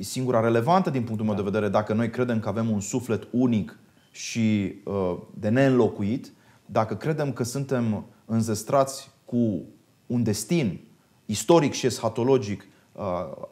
Singura 0.00 0.40
relevantă 0.40 0.90
din 0.90 1.02
punctul 1.02 1.26
meu 1.26 1.34
da. 1.34 1.42
de 1.42 1.50
vedere, 1.50 1.70
dacă 1.70 1.92
noi 1.92 2.10
credem 2.10 2.40
că 2.40 2.48
avem 2.48 2.70
un 2.70 2.80
suflet 2.80 3.28
unic 3.30 3.78
și 4.10 4.74
uh, 4.84 5.16
de 5.34 5.48
neînlocuit, 5.48 6.32
dacă 6.66 6.94
credem 6.94 7.32
că 7.32 7.42
suntem 7.42 8.04
înzestrați 8.24 9.10
cu 9.24 9.62
un 10.06 10.22
destin 10.22 10.80
istoric 11.26 11.72
și 11.72 11.86
eschatologic 11.86 12.66
uh, 12.92 13.02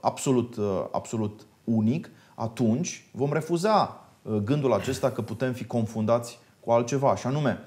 absolut, 0.01 0.57
uh, 0.57 0.85
absolut 0.91 1.47
unic, 1.65 2.11
atunci 2.35 3.09
vom 3.13 3.33
refuza 3.33 4.07
uh, 4.23 4.37
gândul 4.37 4.73
acesta 4.73 5.11
că 5.11 5.23
putem 5.23 5.53
fi 5.53 5.65
confundați 5.65 6.39
cu 6.61 6.71
altceva. 6.71 7.17
Și 7.17 7.27
anume, 7.27 7.59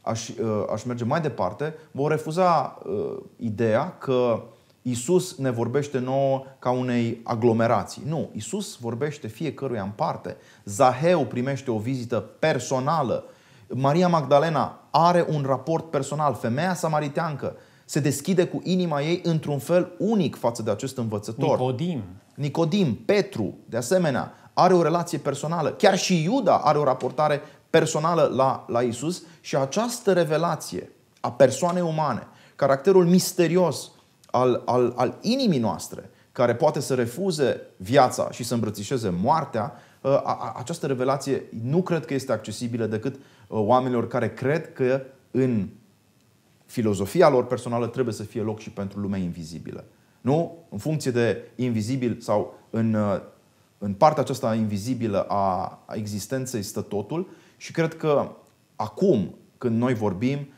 aș, 0.00 0.28
uh, 0.28 0.64
aș 0.72 0.84
merge 0.84 1.04
mai 1.04 1.20
departe, 1.20 1.74
vom 1.90 2.08
refuza 2.08 2.78
uh, 2.84 3.16
ideea 3.36 3.98
că 3.98 4.42
Isus 4.88 5.36
ne 5.36 5.50
vorbește 5.50 5.98
nouă 5.98 6.44
ca 6.58 6.70
unei 6.70 7.20
aglomerații. 7.24 8.02
Nu, 8.06 8.30
Isus 8.32 8.76
vorbește 8.80 9.26
fiecăruia 9.26 9.82
în 9.82 9.90
parte. 9.94 10.36
Zaheu 10.64 11.24
primește 11.24 11.70
o 11.70 11.78
vizită 11.78 12.18
personală. 12.38 13.24
Maria 13.68 14.08
Magdalena 14.08 14.88
are 14.90 15.26
un 15.28 15.42
raport 15.46 15.90
personal. 15.90 16.34
Femeia 16.34 16.74
samariteancă 16.74 17.56
se 17.84 18.00
deschide 18.00 18.46
cu 18.46 18.60
inima 18.64 19.02
ei 19.02 19.20
într-un 19.24 19.58
fel 19.58 19.92
unic 19.98 20.36
față 20.36 20.62
de 20.62 20.70
acest 20.70 20.96
învățător. 20.96 21.58
Nicodim. 21.58 22.02
Nicodim, 22.34 22.94
Petru, 22.94 23.54
de 23.68 23.76
asemenea, 23.76 24.32
are 24.52 24.74
o 24.74 24.82
relație 24.82 25.18
personală. 25.18 25.70
Chiar 25.70 25.98
și 25.98 26.22
Iuda 26.22 26.56
are 26.56 26.78
o 26.78 26.84
raportare 26.84 27.40
personală 27.70 28.32
la, 28.34 28.64
la 28.68 28.82
Isus 28.82 29.22
și 29.40 29.56
această 29.56 30.12
revelație 30.12 30.90
a 31.20 31.32
persoanei 31.32 31.82
umane, 31.82 32.26
caracterul 32.56 33.06
misterios 33.06 33.90
al, 34.36 34.62
al, 34.64 34.92
al 34.96 35.18
inimii 35.20 35.58
noastre, 35.58 36.10
care 36.32 36.54
poate 36.54 36.80
să 36.80 36.94
refuze 36.94 37.60
viața 37.76 38.30
și 38.30 38.44
să 38.44 38.54
îmbrățișeze 38.54 39.08
moartea, 39.08 39.72
ă, 40.04 40.22
această 40.56 40.86
revelație 40.86 41.42
nu 41.62 41.82
cred 41.82 42.04
că 42.04 42.14
este 42.14 42.32
accesibilă 42.32 42.86
decât 42.86 43.14
ă, 43.50 43.58
oamenilor 43.58 44.08
care 44.08 44.32
cred 44.32 44.72
că 44.72 45.02
în 45.30 45.68
filozofia 46.66 47.28
lor 47.28 47.46
personală 47.46 47.86
trebuie 47.86 48.14
să 48.14 48.22
fie 48.22 48.40
loc 48.40 48.58
și 48.58 48.70
pentru 48.70 48.98
lumea 48.98 49.18
invizibilă. 49.18 49.84
Nu? 50.20 50.56
În 50.68 50.78
funcție 50.78 51.10
de 51.10 51.50
invizibil 51.54 52.20
sau 52.20 52.58
în, 52.70 52.94
ă, 52.94 53.22
în 53.78 53.92
partea 53.92 54.22
aceasta 54.22 54.54
invizibilă 54.54 55.22
a, 55.28 55.78
a 55.86 55.94
existenței 55.94 56.62
stă 56.62 56.80
totul 56.80 57.28
și 57.56 57.72
cred 57.72 57.96
că 57.96 58.30
acum, 58.76 59.34
când 59.58 59.78
noi 59.78 59.94
vorbim, 59.94 60.48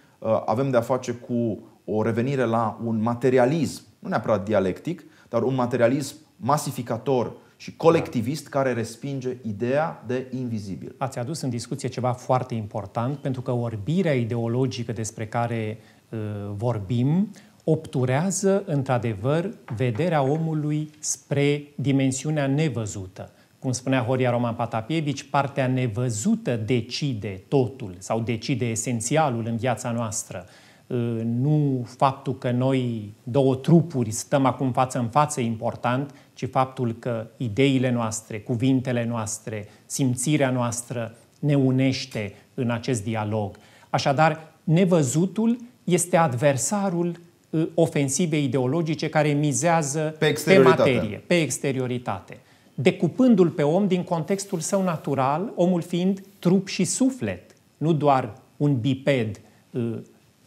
avem 0.47 0.71
de-a 0.71 0.81
face 0.81 1.13
cu 1.13 1.59
o 1.91 2.03
revenire 2.03 2.45
la 2.45 2.81
un 2.85 3.03
materialism, 3.03 3.83
nu 3.99 4.09
neapărat 4.09 4.45
dialectic, 4.45 5.05
dar 5.29 5.43
un 5.43 5.55
materialism 5.55 6.17
masificator 6.37 7.33
și 7.57 7.77
colectivist 7.77 8.43
da. 8.43 8.49
care 8.51 8.73
respinge 8.73 9.37
ideea 9.43 10.03
de 10.07 10.27
invizibil. 10.37 10.95
Ați 10.99 11.19
adus 11.19 11.41
în 11.41 11.51
discuție 11.51 11.89
ceva 11.89 12.13
foarte 12.13 12.55
important, 12.55 13.17
pentru 13.17 13.41
că 13.41 13.53
orbirea 13.53 14.15
ideologică 14.15 14.93
despre 14.93 15.27
care 15.27 15.79
uh, 16.09 16.19
vorbim 16.57 17.31
obturează, 17.65 18.63
într-adevăr, 18.67 19.51
vederea 19.77 20.23
omului 20.23 20.91
spre 20.99 21.63
dimensiunea 21.75 22.47
nevăzută. 22.47 23.33
Cum 23.59 23.73
spunea 23.73 24.03
Horia 24.03 24.31
Roman 24.31 24.55
Patapievici, 24.55 25.31
partea 25.31 25.67
nevăzută 25.67 26.57
decide 26.57 27.43
totul 27.49 27.95
sau 27.99 28.21
decide 28.21 28.65
esențialul 28.65 29.47
în 29.47 29.57
viața 29.57 29.91
noastră. 29.91 30.45
Uh, 30.89 31.21
nu 31.25 31.87
faptul 31.97 32.39
că 32.39 32.51
noi 32.51 33.13
două 33.23 33.55
trupuri 33.55 34.11
stăm 34.11 34.45
acum 34.45 34.73
față 34.73 34.99
în 34.99 35.09
față 35.09 35.41
important, 35.41 36.15
ci 36.35 36.49
faptul 36.51 36.97
că 36.99 37.27
ideile 37.37 37.91
noastre, 37.91 38.41
cuvintele 38.41 39.05
noastre, 39.05 39.69
simțirea 39.87 40.51
noastră 40.51 41.17
ne 41.39 41.55
unește 41.55 42.35
în 42.55 42.71
acest 42.71 43.05
dialog. 43.05 43.57
Așadar, 43.91 44.53
nevăzutul 44.65 45.57
este 45.85 46.17
adversarul 46.17 47.21
uh, 47.51 47.69
ofensivei 47.75 48.45
ideologice 48.45 49.09
care 49.09 49.29
mizează 49.29 50.15
pe, 50.19 50.41
pe 50.45 50.59
materie, 50.59 51.23
pe 51.27 51.41
exterioritate. 51.41 52.39
Decupându-l 52.75 53.49
pe 53.49 53.63
om 53.63 53.87
din 53.87 54.03
contextul 54.03 54.61
său 54.61 54.83
natural, 54.83 55.53
omul 55.55 55.83
fiind 55.83 56.23
trup 56.39 56.67
și 56.67 56.85
suflet, 56.85 57.55
nu 57.77 57.93
doar 57.93 58.33
un 58.57 58.81
biped 58.81 59.41
uh, 59.71 59.99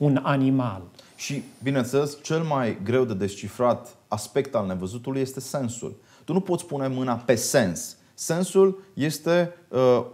un 0.01 0.19
animal. 0.23 0.81
Și, 1.15 1.43
bineînțeles, 1.63 2.17
cel 2.21 2.43
mai 2.43 2.77
greu 2.83 3.05
de 3.05 3.13
descifrat 3.13 3.95
aspect 4.07 4.55
al 4.55 4.67
nevăzutului 4.67 5.21
este 5.21 5.39
sensul. 5.39 5.95
Tu 6.23 6.33
nu 6.33 6.39
poți 6.39 6.65
pune 6.65 6.87
mâna 6.87 7.15
pe 7.15 7.35
sens. 7.35 7.97
Sensul 8.13 8.83
este 8.93 9.53
uh, 9.67 10.05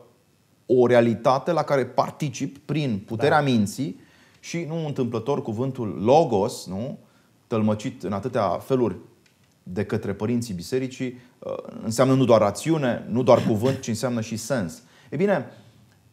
o 0.66 0.88
realitate 0.88 1.52
la 1.52 1.64
care 1.64 1.86
particip 1.86 2.58
prin 2.58 3.04
puterea 3.06 3.38
da. 3.38 3.44
minții 3.44 4.00
și 4.40 4.66
nu 4.68 4.86
întâmplător 4.86 5.42
cuvântul 5.42 6.02
logos, 6.02 6.66
nu? 6.66 6.98
tălmăcit 7.48 8.04
în 8.04 8.12
atâtea 8.12 8.48
feluri 8.50 8.96
de 9.64 9.86
către 9.86 10.14
părinții 10.14 10.54
bisericii, 10.54 11.20
uh, 11.40 11.54
înseamnă 11.84 12.14
nu 12.14 12.26
doar 12.26 12.42
rațiune, 12.42 13.06
nu 13.10 13.24
doar 13.24 13.44
cuvânt, 13.46 13.80
ci 13.80 13.88
înseamnă 13.88 14.22
și 14.22 14.38
sens. 14.38 14.82
E 15.10 15.16
bine, 15.16 15.46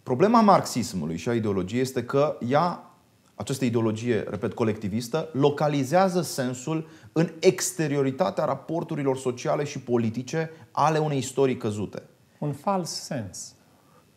problema 0.03 0.41
marxismului 0.41 1.17
și 1.17 1.29
a 1.29 1.35
ideologiei 1.35 1.81
este 1.81 2.05
că 2.05 2.37
ea 2.49 2.89
această 3.35 3.65
ideologie, 3.65 4.25
repet, 4.29 4.55
colectivistă, 4.55 5.29
localizează 5.33 6.23
sensul 6.23 6.89
în 7.13 7.31
exterioritatea 7.41 8.45
raporturilor 8.45 9.17
sociale 9.17 9.65
și 9.65 9.79
politice 9.79 10.51
ale 10.71 10.99
unei 10.99 11.19
istorii 11.19 11.57
căzute. 11.57 12.03
Un 12.39 12.53
fals 12.53 12.91
sens. 12.91 13.55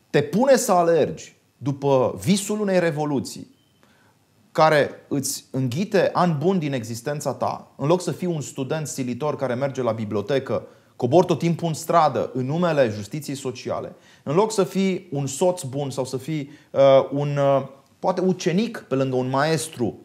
Te 0.09 0.21
pune 0.21 0.55
să 0.55 0.71
alergi 0.71 1.35
după 1.57 2.19
visul 2.23 2.61
unei 2.61 2.79
revoluții 2.79 3.55
care 4.51 4.89
îți 5.07 5.45
înghite 5.51 6.09
ani 6.13 6.37
buni 6.39 6.59
din 6.59 6.73
existența 6.73 7.33
ta, 7.33 7.71
în 7.75 7.87
loc 7.87 8.01
să 8.01 8.11
fii 8.11 8.27
un 8.27 8.41
student 8.41 8.87
silitor 8.87 9.35
care 9.35 9.53
merge 9.53 9.81
la 9.81 9.91
bibliotecă, 9.91 10.67
cobor 10.95 11.25
tot 11.25 11.39
timpul 11.39 11.67
în 11.67 11.73
stradă 11.73 12.31
în 12.33 12.45
numele 12.45 12.89
justiției 12.89 13.35
sociale, 13.35 13.95
în 14.23 14.35
loc 14.35 14.51
să 14.51 14.63
fii 14.63 15.07
un 15.11 15.27
soț 15.27 15.63
bun 15.63 15.89
sau 15.89 16.05
să 16.05 16.17
fii 16.17 16.49
uh, 16.71 16.81
un 17.11 17.37
uh, 17.37 17.67
poate 18.07 18.21
ucenic 18.21 18.85
pe 18.87 18.95
lângă 18.95 19.15
un 19.15 19.29
maestru 19.29 19.99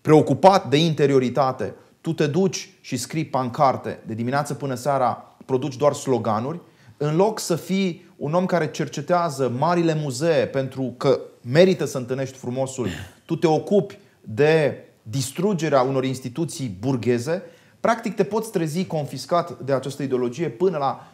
preocupat 0.00 0.68
de 0.68 0.76
interioritate, 0.76 1.74
tu 2.00 2.12
te 2.12 2.26
duci 2.26 2.70
și 2.80 2.96
scrii 2.96 3.24
pancarte. 3.24 4.02
De 4.06 4.14
dimineață 4.14 4.54
până 4.54 4.74
seara, 4.74 5.36
produci 5.44 5.76
doar 5.76 5.92
sloganuri, 5.92 6.60
în 6.96 7.16
loc 7.16 7.38
să 7.38 7.56
fii 7.56 8.10
un 8.16 8.34
om 8.34 8.46
care 8.46 8.70
cercetează 8.70 9.52
marile 9.58 9.94
muzee 9.94 10.46
pentru 10.46 10.94
că 10.96 11.20
merită 11.40 11.84
să 11.84 11.98
întâlnești 11.98 12.36
frumosul, 12.36 12.88
tu 13.24 13.36
te 13.36 13.46
ocupi 13.46 13.98
de 14.20 14.84
distrugerea 15.02 15.82
unor 15.82 16.04
instituții 16.04 16.76
burgheze, 16.80 17.42
practic 17.80 18.14
te 18.14 18.24
poți 18.24 18.50
trezi 18.50 18.84
confiscat 18.84 19.58
de 19.60 19.72
această 19.72 20.02
ideologie 20.02 20.48
până 20.48 20.78
la 20.78 21.06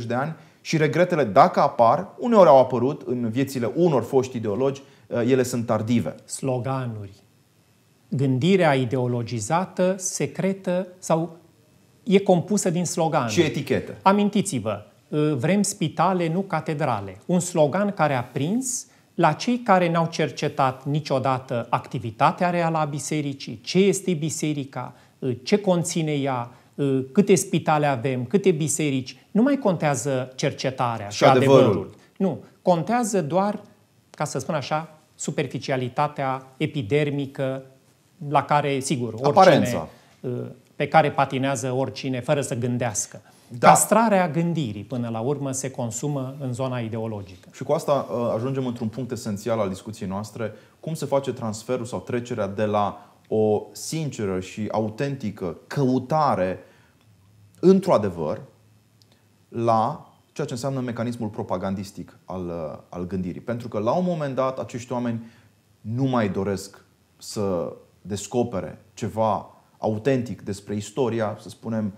60-70 0.00 0.06
de 0.06 0.14
ani 0.14 0.34
și 0.60 0.76
regretele, 0.76 1.24
dacă 1.24 1.60
apar, 1.60 2.08
uneori 2.18 2.48
au 2.48 2.58
apărut 2.58 3.02
în 3.06 3.30
viețile 3.30 3.72
unor 3.74 4.02
foști 4.02 4.36
ideologi, 4.36 4.80
uh, 4.80 4.96
ele 5.08 5.42
sunt 5.42 5.66
tardive. 5.66 6.14
Sloganuri. 6.24 7.12
gândirea 8.08 8.74
ideologizată, 8.74 9.94
secretă 9.98 10.86
sau 10.98 11.36
e 12.02 12.18
compusă 12.18 12.70
din 12.70 12.84
slogane. 12.84 13.30
Și 13.30 13.40
etichete. 13.40 13.96
Amintiți-vă, 14.02 14.84
uh, 15.08 15.32
vrem 15.34 15.62
spitale, 15.62 16.28
nu 16.28 16.40
catedrale. 16.40 17.20
Un 17.26 17.40
slogan 17.40 17.90
care 17.90 18.14
a 18.14 18.22
prins 18.22 18.86
la 19.14 19.32
cei 19.32 19.58
care 19.58 19.90
n-au 19.90 20.06
cercetat 20.06 20.84
niciodată 20.84 21.66
activitatea 21.70 22.50
reală 22.50 22.78
a 22.78 22.84
bisericii, 22.84 23.60
ce 23.62 23.78
este 23.78 24.12
biserica, 24.12 24.94
uh, 25.18 25.36
ce 25.42 25.58
conține 25.58 26.12
ea, 26.12 26.50
uh, 26.74 27.04
câte 27.12 27.34
spitale 27.34 27.86
avem, 27.86 28.24
câte 28.24 28.50
biserici. 28.50 29.16
Nu 29.30 29.42
mai 29.42 29.58
contează 29.58 30.32
cercetarea 30.34 31.08
și, 31.08 31.16
și 31.16 31.24
adevărul. 31.24 31.64
adevărul. 31.64 31.94
Nu, 32.16 32.44
contează 32.62 33.22
doar, 33.22 33.60
ca 34.10 34.24
să 34.24 34.38
spun 34.38 34.54
așa, 34.54 34.97
superficialitatea 35.18 36.46
epidermică 36.56 37.62
la 38.28 38.42
care, 38.42 38.80
sigur, 38.80 39.12
oricine, 39.12 39.28
Aparența. 39.28 39.88
pe 40.76 40.88
care 40.88 41.10
patinează 41.10 41.72
oricine 41.72 42.20
fără 42.20 42.40
să 42.40 42.54
gândească. 42.54 43.20
Da. 43.48 43.68
Castrarea 43.68 44.28
gândirii, 44.28 44.84
până 44.84 45.08
la 45.08 45.20
urmă, 45.20 45.52
se 45.52 45.70
consumă 45.70 46.34
în 46.40 46.52
zona 46.52 46.78
ideologică. 46.78 47.48
Și 47.52 47.62
cu 47.62 47.72
asta 47.72 47.92
uh, 47.92 48.32
ajungem 48.34 48.66
într-un 48.66 48.88
punct 48.88 49.10
esențial 49.10 49.58
al 49.58 49.68
discuției 49.68 50.08
noastre. 50.08 50.52
Cum 50.80 50.94
se 50.94 51.06
face 51.06 51.32
transferul 51.32 51.84
sau 51.84 52.00
trecerea 52.00 52.46
de 52.46 52.64
la 52.64 53.10
o 53.28 53.62
sinceră 53.72 54.40
și 54.40 54.68
autentică 54.70 55.56
căutare 55.66 56.58
într-o 57.60 57.92
adevăr 57.92 58.40
la 59.48 60.07
ceea 60.38 60.50
ce 60.50 60.64
înseamnă 60.64 60.80
mecanismul 60.80 61.28
propagandistic 61.28 62.18
al, 62.24 62.46
uh, 62.46 62.78
al 62.88 63.06
gândirii. 63.06 63.40
Pentru 63.40 63.68
că 63.68 63.78
la 63.78 63.92
un 63.92 64.04
moment 64.04 64.34
dat 64.34 64.58
acești 64.58 64.92
oameni 64.92 65.22
nu 65.80 66.04
mai 66.04 66.28
doresc 66.28 66.84
să 67.16 67.76
descopere 68.02 68.84
ceva 68.94 69.50
autentic 69.78 70.42
despre 70.42 70.74
istoria, 70.74 71.36
să 71.40 71.48
spunem, 71.48 71.92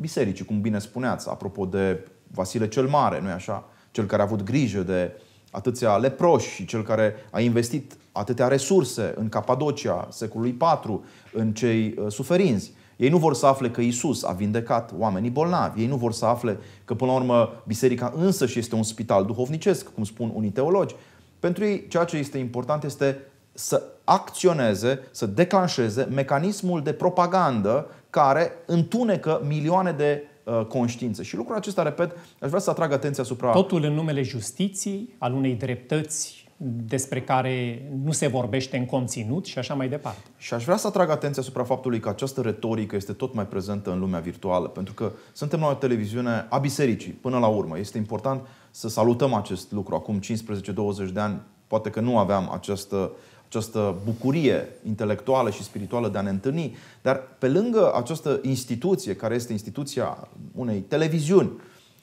bisericii, 0.00 0.44
cum 0.44 0.60
bine 0.60 0.78
spuneați, 0.78 1.28
apropo 1.28 1.64
de 1.64 2.08
Vasile 2.26 2.68
cel 2.68 2.86
Mare, 2.86 3.20
nu-i 3.20 3.30
așa? 3.30 3.64
Cel 3.90 4.06
care 4.06 4.22
a 4.22 4.24
avut 4.24 4.42
grijă 4.42 4.82
de 4.82 5.20
atâția 5.50 5.96
leproși 5.96 6.48
și 6.48 6.64
cel 6.64 6.82
care 6.82 7.14
a 7.30 7.40
investit 7.40 7.96
atâtea 8.12 8.48
resurse 8.48 9.14
în 9.16 9.28
Capadocia 9.28 10.08
secolului 10.10 10.56
IV, 10.60 11.00
în 11.32 11.52
cei 11.52 11.94
uh, 11.98 12.12
suferinți. 12.12 12.72
Ei 12.96 13.08
nu 13.08 13.18
vor 13.18 13.34
să 13.34 13.46
afle 13.46 13.70
că 13.70 13.80
Isus 13.80 14.24
a 14.24 14.32
vindecat 14.32 14.92
oamenii 14.98 15.30
bolnavi. 15.30 15.80
Ei 15.80 15.86
nu 15.86 15.96
vor 15.96 16.12
să 16.12 16.24
afle 16.24 16.58
că, 16.84 16.94
până 16.94 17.10
la 17.10 17.16
urmă, 17.16 17.62
biserica 17.66 18.12
însă 18.16 18.46
și 18.46 18.58
este 18.58 18.74
un 18.74 18.82
spital 18.82 19.24
duhovnicesc, 19.24 19.92
cum 19.94 20.04
spun 20.04 20.30
unii 20.34 20.50
teologi. 20.50 20.94
Pentru 21.38 21.64
ei, 21.64 21.86
ceea 21.88 22.04
ce 22.04 22.16
este 22.16 22.38
important 22.38 22.84
este 22.84 23.18
să 23.52 23.82
acționeze, 24.04 25.00
să 25.10 25.26
declanșeze 25.26 26.08
mecanismul 26.10 26.82
de 26.82 26.92
propagandă 26.92 27.86
care 28.10 28.52
întunecă 28.66 29.42
milioane 29.46 29.92
de 29.92 30.22
uh, 30.44 30.64
conștiințe. 30.68 31.22
Și 31.22 31.36
lucrul 31.36 31.56
acesta, 31.56 31.82
repet, 31.82 32.16
aș 32.40 32.48
vrea 32.48 32.60
să 32.60 32.70
atrag 32.70 32.92
atenția 32.92 33.22
asupra... 33.22 33.50
Totul 33.50 33.84
în 33.84 33.92
numele 33.92 34.22
justiției, 34.22 35.14
al 35.18 35.32
unei 35.32 35.54
dreptăți 35.54 36.45
despre 36.58 37.22
care 37.22 37.88
nu 38.04 38.12
se 38.12 38.26
vorbește 38.26 38.76
în 38.76 38.86
conținut 38.86 39.44
și 39.44 39.58
așa 39.58 39.74
mai 39.74 39.88
departe. 39.88 40.20
Și 40.36 40.54
aș 40.54 40.64
vrea 40.64 40.76
să 40.76 40.86
atrag 40.86 41.10
atenția 41.10 41.42
asupra 41.42 41.64
faptului 41.64 42.00
că 42.00 42.08
această 42.08 42.40
retorică 42.40 42.96
este 42.96 43.12
tot 43.12 43.34
mai 43.34 43.46
prezentă 43.46 43.92
în 43.92 43.98
lumea 43.98 44.20
virtuală, 44.20 44.68
pentru 44.68 44.94
că 44.94 45.12
suntem 45.32 45.60
la 45.60 45.66
o 45.66 45.74
televiziune 45.74 46.46
a 46.48 46.58
bisericii, 46.58 47.12
până 47.12 47.38
la 47.38 47.46
urmă. 47.46 47.78
Este 47.78 47.98
important 47.98 48.46
să 48.70 48.88
salutăm 48.88 49.34
acest 49.34 49.72
lucru. 49.72 49.94
Acum 49.94 50.20
15-20 50.20 51.12
de 51.12 51.20
ani, 51.20 51.40
poate 51.66 51.90
că 51.90 52.00
nu 52.00 52.18
aveam 52.18 52.50
această 52.52 53.10
această 53.48 53.94
bucurie 54.04 54.68
intelectuală 54.86 55.50
și 55.50 55.62
spirituală 55.62 56.08
de 56.08 56.18
a 56.18 56.20
ne 56.20 56.30
întâlni, 56.30 56.76
dar 57.02 57.22
pe 57.38 57.48
lângă 57.48 57.92
această 57.94 58.40
instituție, 58.42 59.16
care 59.16 59.34
este 59.34 59.52
instituția 59.52 60.28
unei 60.54 60.78
televiziuni, 60.78 61.50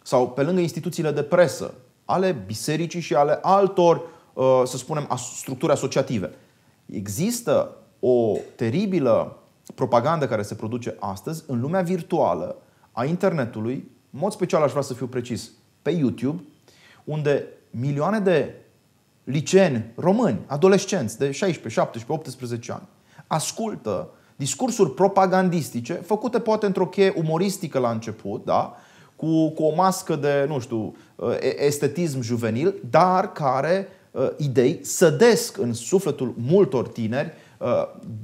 sau 0.04 0.30
pe 0.30 0.44
lângă 0.44 0.62
instituțiile 0.62 1.12
de 1.12 1.22
presă, 1.24 1.74
ale 2.06 2.44
bisericii 2.46 3.00
și 3.00 3.16
ale 3.16 3.40
altor, 3.42 3.96
uh, 3.96 4.04
să 4.64 4.78
spunem, 4.78 5.10
structuri 5.36 5.72
asociative, 5.72 6.32
există 6.86 7.76
o 8.00 8.38
teribilă 8.56 9.38
propagandă 9.76 10.28
care 10.28 10.42
se 10.42 10.56
produce 10.56 10.96
astăzi 11.00 11.44
în 11.48 11.60
lumea 11.60 11.82
virtuală 11.82 12.56
a 12.92 13.06
internetului, 13.06 13.92
în 14.12 14.20
mod 14.20 14.32
special 14.32 14.64
aș 14.64 14.70
vrea 14.70 14.82
să 14.82 14.94
fiu 14.94 15.08
precis, 15.08 15.52
pe 15.82 15.90
YouTube, 15.90 16.44
unde 17.04 17.48
milioane 17.70 18.20
de 18.20 18.56
liceni 19.24 19.86
români, 19.96 20.40
adolescenți 20.48 21.18
de 21.18 21.32
16, 21.32 21.80
17, 21.80 22.12
18 22.12 22.72
ani, 22.72 22.88
ascultă 23.28 24.10
discursuri 24.36 24.94
propagandistice 24.94 25.94
făcute 25.94 26.40
poate 26.40 26.66
într-o 26.66 26.88
cheie 26.88 27.14
umoristică 27.18 27.80
la 27.80 27.92
început, 27.92 28.46
da? 28.46 28.76
cu, 29.16 29.50
cu 29.50 29.64
o 29.64 29.76
mască 29.76 30.16
de, 30.16 30.46
nu 30.48 30.60
știu, 30.60 30.96
estetism 31.58 32.22
juvenil, 32.22 32.74
dar 32.90 33.32
care 33.32 33.88
uh, 33.90 34.03
idei 34.38 34.80
sădesc 34.82 35.58
în 35.58 35.74
sufletul 35.74 36.34
multor 36.38 36.88
tineri 36.88 37.34
uh, 37.58 37.68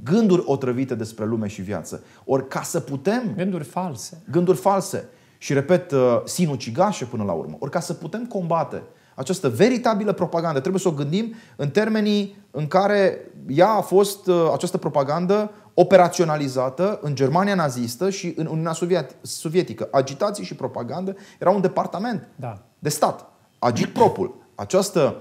gânduri 0.04 0.42
otrăvite 0.46 0.94
despre 0.94 1.24
lume 1.24 1.46
și 1.46 1.62
viață. 1.62 2.02
Ori 2.24 2.48
ca 2.48 2.62
să 2.62 2.80
putem... 2.80 3.32
Gânduri 3.36 3.64
false. 3.64 4.22
Gânduri 4.30 4.58
false. 4.58 5.08
Și 5.38 5.52
repet, 5.52 5.90
uh, 5.90 6.20
sinucigașe 6.24 7.04
până 7.04 7.24
la 7.24 7.32
urmă. 7.32 7.56
Ori 7.58 7.70
ca 7.70 7.80
să 7.80 7.94
putem 7.94 8.26
combate 8.26 8.82
această 9.14 9.48
veritabilă 9.48 10.12
propagandă. 10.12 10.60
Trebuie 10.60 10.80
să 10.80 10.88
o 10.88 10.92
gândim 10.92 11.34
în 11.56 11.70
termenii 11.70 12.36
în 12.50 12.66
care 12.66 13.18
ea 13.48 13.68
a 13.68 13.80
fost, 13.80 14.26
uh, 14.26 14.50
această 14.52 14.78
propagandă, 14.78 15.50
operaționalizată 15.74 16.98
în 17.02 17.14
Germania 17.14 17.54
nazistă 17.54 18.10
și 18.10 18.34
în 18.36 18.46
Uniunea 18.46 18.76
Sovietică. 19.22 19.88
Agitații 19.90 20.44
și 20.44 20.54
propagandă 20.54 21.16
era 21.38 21.50
un 21.50 21.60
departament 21.60 22.28
da. 22.36 22.62
de 22.78 22.88
stat. 22.88 23.32
Agitpropul, 23.58 24.34
această 24.54 25.16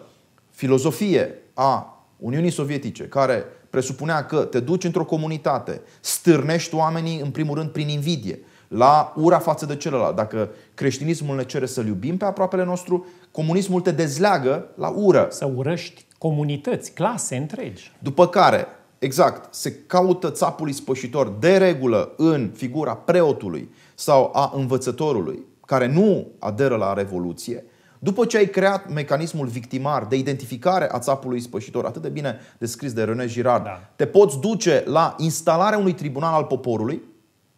filozofie 0.59 1.35
a 1.53 2.03
Uniunii 2.17 2.49
Sovietice, 2.51 3.03
care 3.03 3.43
presupunea 3.69 4.25
că 4.25 4.37
te 4.37 4.59
duci 4.59 4.83
într-o 4.83 5.05
comunitate, 5.05 5.81
stârnești 5.99 6.75
oamenii 6.75 7.19
în 7.19 7.29
primul 7.31 7.55
rând 7.55 7.69
prin 7.69 7.87
invidie, 7.87 8.39
la 8.67 9.13
ura 9.15 9.39
față 9.39 9.65
de 9.65 9.75
celălalt. 9.75 10.15
Dacă 10.15 10.49
creștinismul 10.73 11.35
ne 11.35 11.43
cere 11.43 11.65
să-l 11.65 11.87
iubim 11.87 12.17
pe 12.17 12.25
aproapele 12.25 12.63
nostru, 12.63 13.05
comunismul 13.31 13.81
te 13.81 13.91
dezleagă 13.91 14.67
la 14.75 14.87
ură. 14.87 15.27
Să 15.31 15.51
urăști 15.55 16.05
comunități, 16.17 16.91
clase 16.91 17.35
întregi. 17.35 17.91
După 17.99 18.27
care, 18.27 18.67
exact, 18.99 19.53
se 19.53 19.73
caută 19.87 20.29
țapul 20.29 20.69
ispășitor 20.69 21.29
de 21.39 21.57
regulă 21.57 22.13
în 22.17 22.51
figura 22.55 22.95
preotului 22.95 23.69
sau 23.95 24.31
a 24.33 24.51
învățătorului, 24.55 25.45
care 25.65 25.87
nu 25.87 26.27
aderă 26.39 26.75
la 26.75 26.93
Revoluție, 26.93 27.63
după 27.99 28.25
ce 28.25 28.37
ai 28.37 28.49
creat 28.49 28.93
mecanismul 28.93 29.47
victimar 29.47 30.05
de 30.05 30.15
identificare 30.15 30.91
a 30.91 30.99
țapului 30.99 31.39
spășitor, 31.39 31.85
atât 31.85 32.01
de 32.01 32.09
bine 32.09 32.39
descris 32.57 32.93
de 32.93 33.03
René 33.03 33.25
Girard, 33.25 33.63
da. 33.63 33.89
te 33.95 34.05
poți 34.05 34.39
duce 34.39 34.83
la 34.85 35.15
instalarea 35.17 35.77
unui 35.77 35.93
tribunal 35.93 36.33
al 36.33 36.43
poporului, 36.43 37.01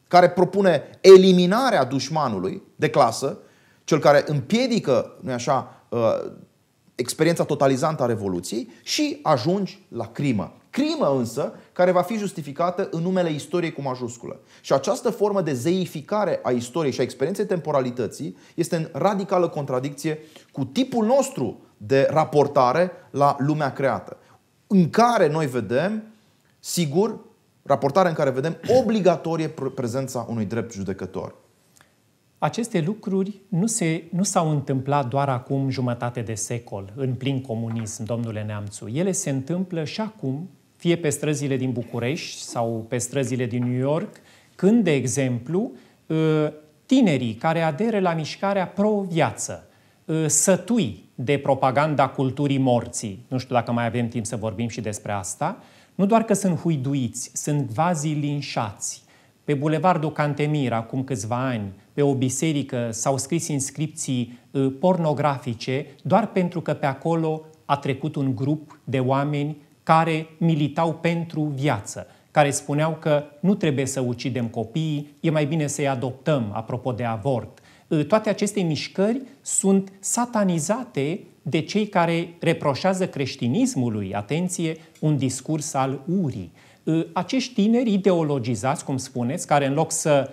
care 0.07 0.29
propune 0.29 0.83
eliminarea 1.01 1.83
dușmanului 1.83 2.61
de 2.75 2.89
clasă, 2.89 3.37
cel 3.83 3.99
care 3.99 4.23
împiedică, 4.25 5.17
nu 5.21 5.31
așa, 5.31 5.85
uh, 5.89 5.99
experiența 6.95 7.43
totalizantă 7.43 8.03
a 8.03 8.05
Revoluției 8.05 8.69
și 8.83 9.19
ajungi 9.23 9.85
la 9.87 10.07
crimă. 10.07 10.60
Crimă 10.71 11.15
însă 11.17 11.53
care 11.73 11.91
va 11.91 12.01
fi 12.01 12.17
justificată 12.17 12.87
în 12.91 13.01
numele 13.01 13.31
istoriei 13.31 13.73
cu 13.73 13.81
majusculă. 13.81 14.39
Și 14.61 14.73
această 14.73 15.09
formă 15.09 15.41
de 15.41 15.53
zeificare 15.53 16.39
a 16.43 16.51
istoriei 16.51 16.93
și 16.93 16.99
a 16.99 17.03
experienței 17.03 17.45
temporalității 17.45 18.37
este 18.55 18.75
în 18.75 18.89
radicală 18.91 19.49
contradicție 19.49 20.19
cu 20.51 20.65
tipul 20.65 21.05
nostru 21.05 21.59
de 21.77 22.07
raportare 22.11 22.91
la 23.09 23.35
lumea 23.39 23.73
creată, 23.73 24.17
în 24.67 24.89
care 24.89 25.27
noi 25.27 25.47
vedem, 25.47 26.03
sigur, 26.59 27.19
raportare 27.63 28.09
în 28.09 28.15
care 28.15 28.29
vedem 28.29 28.57
obligatorie 28.79 29.53
prezența 29.75 30.25
unui 30.29 30.45
drept 30.45 30.73
judecător. 30.73 31.35
Aceste 32.37 32.81
lucruri 32.81 33.41
nu, 33.47 33.67
se, 33.67 34.03
nu 34.11 34.23
s-au 34.23 34.49
întâmplat 34.49 35.07
doar 35.07 35.29
acum 35.29 35.69
jumătate 35.69 36.21
de 36.21 36.33
secol, 36.33 36.93
în 36.95 37.13
plin 37.13 37.41
comunism, 37.41 38.03
domnule 38.03 38.43
Neamțu. 38.43 38.87
Ele 38.87 39.11
se 39.11 39.29
întâmplă 39.29 39.83
și 39.83 40.01
acum, 40.01 40.49
fie 40.81 40.95
pe 40.95 41.09
străzile 41.09 41.57
din 41.57 41.71
București 41.71 42.41
sau 42.41 42.85
pe 42.89 42.97
străzile 42.97 43.45
din 43.45 43.63
New 43.63 43.79
York, 43.79 44.15
când, 44.55 44.83
de 44.83 44.93
exemplu, 44.93 45.71
ă, 46.09 46.53
tinerii 46.85 47.33
care 47.33 47.61
aderă 47.61 47.99
la 47.99 48.13
mișcarea 48.13 48.67
pro-viață, 48.67 49.67
ă, 50.07 50.27
sătui 50.27 51.03
de 51.15 51.37
propaganda 51.37 52.07
culturii 52.07 52.57
morții, 52.57 53.25
nu 53.27 53.37
știu 53.37 53.55
dacă 53.55 53.71
mai 53.71 53.85
avem 53.85 54.07
timp 54.07 54.25
să 54.25 54.35
vorbim 54.35 54.67
și 54.67 54.81
despre 54.81 55.11
asta, 55.11 55.57
nu 55.95 56.05
doar 56.05 56.23
că 56.23 56.33
sunt 56.33 56.59
huiduiți, 56.59 57.31
sunt 57.33 57.69
vazii 57.69 58.13
linșați. 58.13 59.03
Pe 59.43 59.53
Bulevardul 59.53 60.11
Cantemir, 60.11 60.73
acum 60.73 61.03
câțiva 61.03 61.47
ani, 61.47 61.71
pe 61.93 62.01
o 62.01 62.13
biserică 62.15 62.89
s-au 62.91 63.17
scris 63.17 63.47
inscripții 63.47 64.39
uh, 64.51 64.73
pornografice 64.79 65.85
doar 66.03 66.27
pentru 66.27 66.61
că 66.61 66.73
pe 66.73 66.85
acolo 66.85 67.41
a 67.65 67.77
trecut 67.77 68.15
un 68.15 68.35
grup 68.35 68.79
de 68.83 68.99
oameni 68.99 69.57
care 69.91 70.27
militau 70.37 70.93
pentru 70.93 71.41
viață. 71.41 72.07
care 72.31 72.51
spuneau 72.51 72.97
că 72.99 73.23
nu 73.39 73.55
trebuie 73.55 73.85
să 73.85 73.99
ucidem 73.99 74.47
copiii, 74.47 75.13
e 75.19 75.29
mai 75.29 75.45
bine 75.45 75.67
să-i 75.67 75.87
adoptăm, 75.87 76.51
apropo 76.53 76.91
de 76.91 77.03
avort. 77.03 77.59
Uh, 77.87 78.05
toate 78.05 78.29
aceste 78.29 78.61
mișcări 78.61 79.21
sunt 79.41 79.91
satanizate 79.99 81.19
de 81.41 81.61
cei 81.61 81.87
care 81.87 82.33
reproșează 82.39 83.07
creștinismului, 83.07 84.13
atenție, 84.13 84.77
un 84.99 85.17
discurs 85.17 85.73
al 85.73 86.01
urii. 86.21 86.51
Uh, 86.83 87.05
acești 87.13 87.53
tineri 87.53 87.93
ideologizați, 87.93 88.85
cum 88.85 88.97
spuneți, 88.97 89.47
care 89.47 89.65
în 89.65 89.73
loc 89.73 89.91
să 89.91 90.29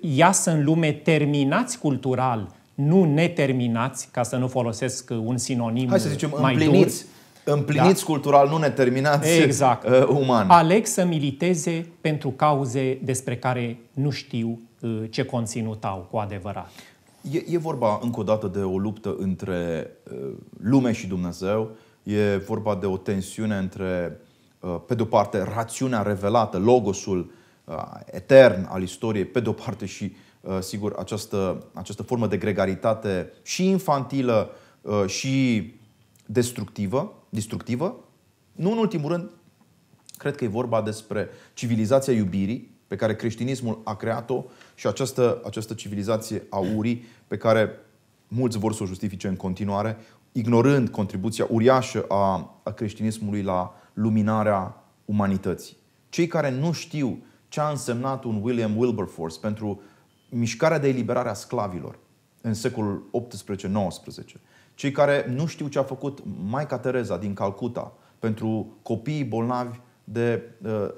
iasă 0.00 0.50
în 0.50 0.64
lume 0.64 0.92
terminați 0.92 1.78
cultural, 1.78 2.54
nu 2.74 3.04
neterminați, 3.04 4.08
ca 4.10 4.22
să 4.22 4.36
nu 4.36 4.48
folosesc 4.48 5.10
un 5.24 5.36
sinonim 5.36 5.88
Hai 5.88 6.00
să 6.00 6.08
zicem, 6.08 6.36
mai 6.40 6.54
împliniți, 6.54 7.02
dur, 7.02 7.16
împliniți 7.52 8.04
da. 8.04 8.12
cultural, 8.12 8.48
nu 8.48 8.56
neterminați 8.56 9.42
exact. 9.42 9.88
uh, 9.88 10.06
uman. 10.06 10.48
Aleg 10.50 10.86
să 10.86 11.04
militeze 11.04 11.86
pentru 12.00 12.30
cauze 12.30 12.98
despre 13.02 13.36
care 13.36 13.78
nu 13.92 14.10
știu 14.10 14.60
uh, 14.80 15.02
ce 15.10 15.24
conținut 15.24 15.84
au 15.84 16.06
cu 16.10 16.16
adevărat. 16.16 16.70
E, 17.30 17.44
e 17.48 17.58
vorba 17.58 17.98
încă 18.02 18.20
o 18.20 18.22
dată 18.22 18.46
de 18.46 18.58
o 18.58 18.78
luptă 18.78 19.16
între 19.18 19.90
uh, 20.12 20.32
lume 20.62 20.92
și 20.92 21.06
Dumnezeu, 21.06 21.70
e 22.02 22.36
vorba 22.36 22.74
de 22.74 22.86
o 22.86 22.96
tensiune 22.96 23.56
între, 23.56 24.20
uh, 24.60 24.76
pe 24.86 24.94
de 24.94 25.02
o 25.02 25.04
parte, 25.04 25.42
rațiunea 25.54 26.02
revelată, 26.02 26.58
logosul 26.58 27.30
uh, 27.64 27.74
etern 28.04 28.68
al 28.70 28.82
istoriei, 28.82 29.24
pe 29.24 29.40
de 29.40 29.48
o 29.48 29.52
parte 29.52 29.86
și, 29.86 30.12
sigur, 30.60 30.94
această, 30.98 31.66
această 31.72 32.02
formă 32.02 32.26
de 32.26 32.36
gregaritate 32.36 33.32
și 33.42 33.68
infantilă 33.68 34.50
și 35.06 35.64
destructivă, 36.26 37.12
destructivă. 37.28 38.04
Nu 38.52 38.70
în 38.72 38.78
ultimul 38.78 39.10
rând, 39.10 39.30
cred 40.16 40.36
că 40.36 40.44
e 40.44 40.48
vorba 40.48 40.82
despre 40.82 41.28
civilizația 41.54 42.12
iubirii, 42.12 42.76
pe 42.86 42.96
care 42.96 43.16
creștinismul 43.16 43.80
a 43.84 43.96
creat-o 43.96 44.44
și 44.74 44.86
această, 44.86 45.40
această 45.44 45.74
civilizație 45.74 46.42
a 46.50 46.58
urii 46.58 47.04
pe 47.26 47.36
care 47.36 47.70
mulți 48.28 48.58
vor 48.58 48.72
să 48.72 48.82
o 48.82 48.86
justifice 48.86 49.28
în 49.28 49.36
continuare, 49.36 49.96
ignorând 50.32 50.88
contribuția 50.88 51.46
uriașă 51.50 52.04
a, 52.08 52.54
a 52.62 52.70
creștinismului 52.70 53.42
la 53.42 53.74
luminarea 53.92 54.84
umanității. 55.04 55.76
Cei 56.08 56.26
care 56.26 56.50
nu 56.50 56.72
știu 56.72 57.22
ce 57.48 57.60
a 57.60 57.68
însemnat 57.68 58.24
un 58.24 58.40
William 58.42 58.76
Wilberforce 58.76 59.38
pentru 59.40 59.80
mișcarea 60.28 60.78
de 60.78 60.88
eliberare 60.88 61.28
a 61.28 61.34
sclavilor 61.34 61.98
în 62.40 62.54
secolul 62.54 63.10
18-19, 64.22 64.40
cei 64.78 64.90
care 64.92 65.26
nu 65.34 65.46
știu 65.46 65.68
ce 65.68 65.78
a 65.78 65.82
făcut 65.82 66.18
Maica 66.50 66.78
Tereza 66.78 67.16
din 67.16 67.34
Calcuta 67.34 67.92
pentru 68.18 68.78
copiii 68.82 69.24
bolnavi 69.24 69.78
de 70.04 70.42
uh, 70.62 70.88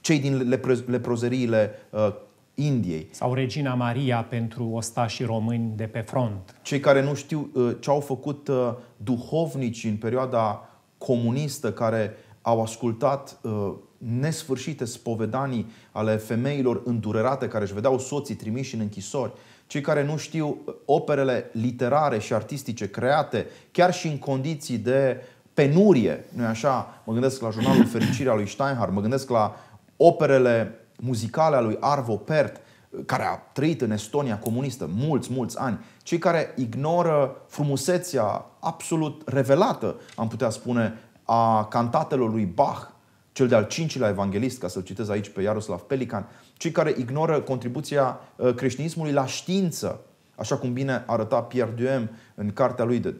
cei 0.00 0.18
din 0.18 0.48
lepro- 0.48 0.84
leprozeriile 0.86 1.70
uh, 1.90 2.14
Indiei. 2.54 3.08
Sau 3.10 3.34
Regina 3.34 3.74
Maria 3.74 4.22
pentru 4.22 4.64
ostașii 4.64 5.24
români 5.24 5.72
de 5.76 5.84
pe 5.84 6.00
front. 6.00 6.54
Cei 6.62 6.80
care 6.80 7.02
nu 7.02 7.14
știu 7.14 7.50
uh, 7.54 7.76
ce 7.80 7.90
au 7.90 8.00
făcut 8.00 8.48
uh, 8.48 8.74
duhovnici 8.96 9.84
în 9.84 9.96
perioada 9.96 10.68
comunistă 10.98 11.72
care 11.72 12.14
au 12.42 12.62
ascultat 12.62 13.38
uh, 13.42 13.72
nesfârșite 13.98 14.84
spovedanii 14.84 15.66
ale 15.92 16.16
femeilor 16.16 16.82
îndurerate 16.84 17.48
care 17.48 17.64
își 17.64 17.74
vedeau 17.74 17.98
soții 17.98 18.34
trimiși 18.34 18.74
în 18.74 18.80
închisori, 18.80 19.32
cei 19.70 19.80
care 19.80 20.04
nu 20.04 20.16
știu 20.16 20.58
operele 20.84 21.50
literare 21.52 22.18
și 22.18 22.34
artistice 22.34 22.90
create 22.90 23.46
chiar 23.72 23.92
și 23.92 24.06
în 24.06 24.18
condiții 24.18 24.78
de 24.78 25.24
penurie, 25.54 26.24
nu 26.28 26.44
așa? 26.44 27.02
Mă 27.04 27.12
gândesc 27.12 27.40
la 27.40 27.50
jurnalul 27.50 27.86
Fericirea 27.96 28.34
lui 28.34 28.48
Steinhardt, 28.48 28.94
mă 28.94 29.00
gândesc 29.00 29.30
la 29.30 29.56
operele 29.96 30.80
muzicale 31.00 31.56
a 31.56 31.60
lui 31.60 31.76
Arvo 31.80 32.16
Pärt, 32.16 32.60
care 33.06 33.22
a 33.22 33.36
trăit 33.36 33.80
în 33.80 33.90
Estonia 33.90 34.38
comunistă 34.38 34.90
mulți, 34.94 35.32
mulți 35.32 35.58
ani, 35.58 35.78
cei 36.02 36.18
care 36.18 36.52
ignoră 36.56 37.36
frumusețea 37.46 38.46
absolut 38.60 39.22
revelată, 39.26 39.96
am 40.14 40.28
putea 40.28 40.50
spune, 40.50 40.98
a 41.24 41.64
cantatelor 41.64 42.30
lui 42.30 42.44
Bach, 42.44 42.88
cel 43.32 43.48
de-al 43.48 43.66
cincilea 43.66 44.08
evanghelist, 44.08 44.58
ca 44.58 44.68
să-l 44.68 44.82
citez 44.82 45.08
aici 45.08 45.28
pe 45.28 45.42
Iaroslav 45.42 45.80
Pelican, 45.80 46.28
cei 46.60 46.70
care 46.70 46.94
ignoră 46.98 47.40
contribuția 47.40 48.20
uh, 48.36 48.54
creștinismului 48.54 49.12
la 49.12 49.26
știință, 49.26 50.00
așa 50.34 50.56
cum 50.56 50.72
bine 50.72 51.04
arăta 51.06 51.42
Pierre 51.42 51.72
Duhem 51.76 52.10
în 52.34 52.52
cartea 52.52 52.84
lui 52.84 52.98
de 52.98 53.14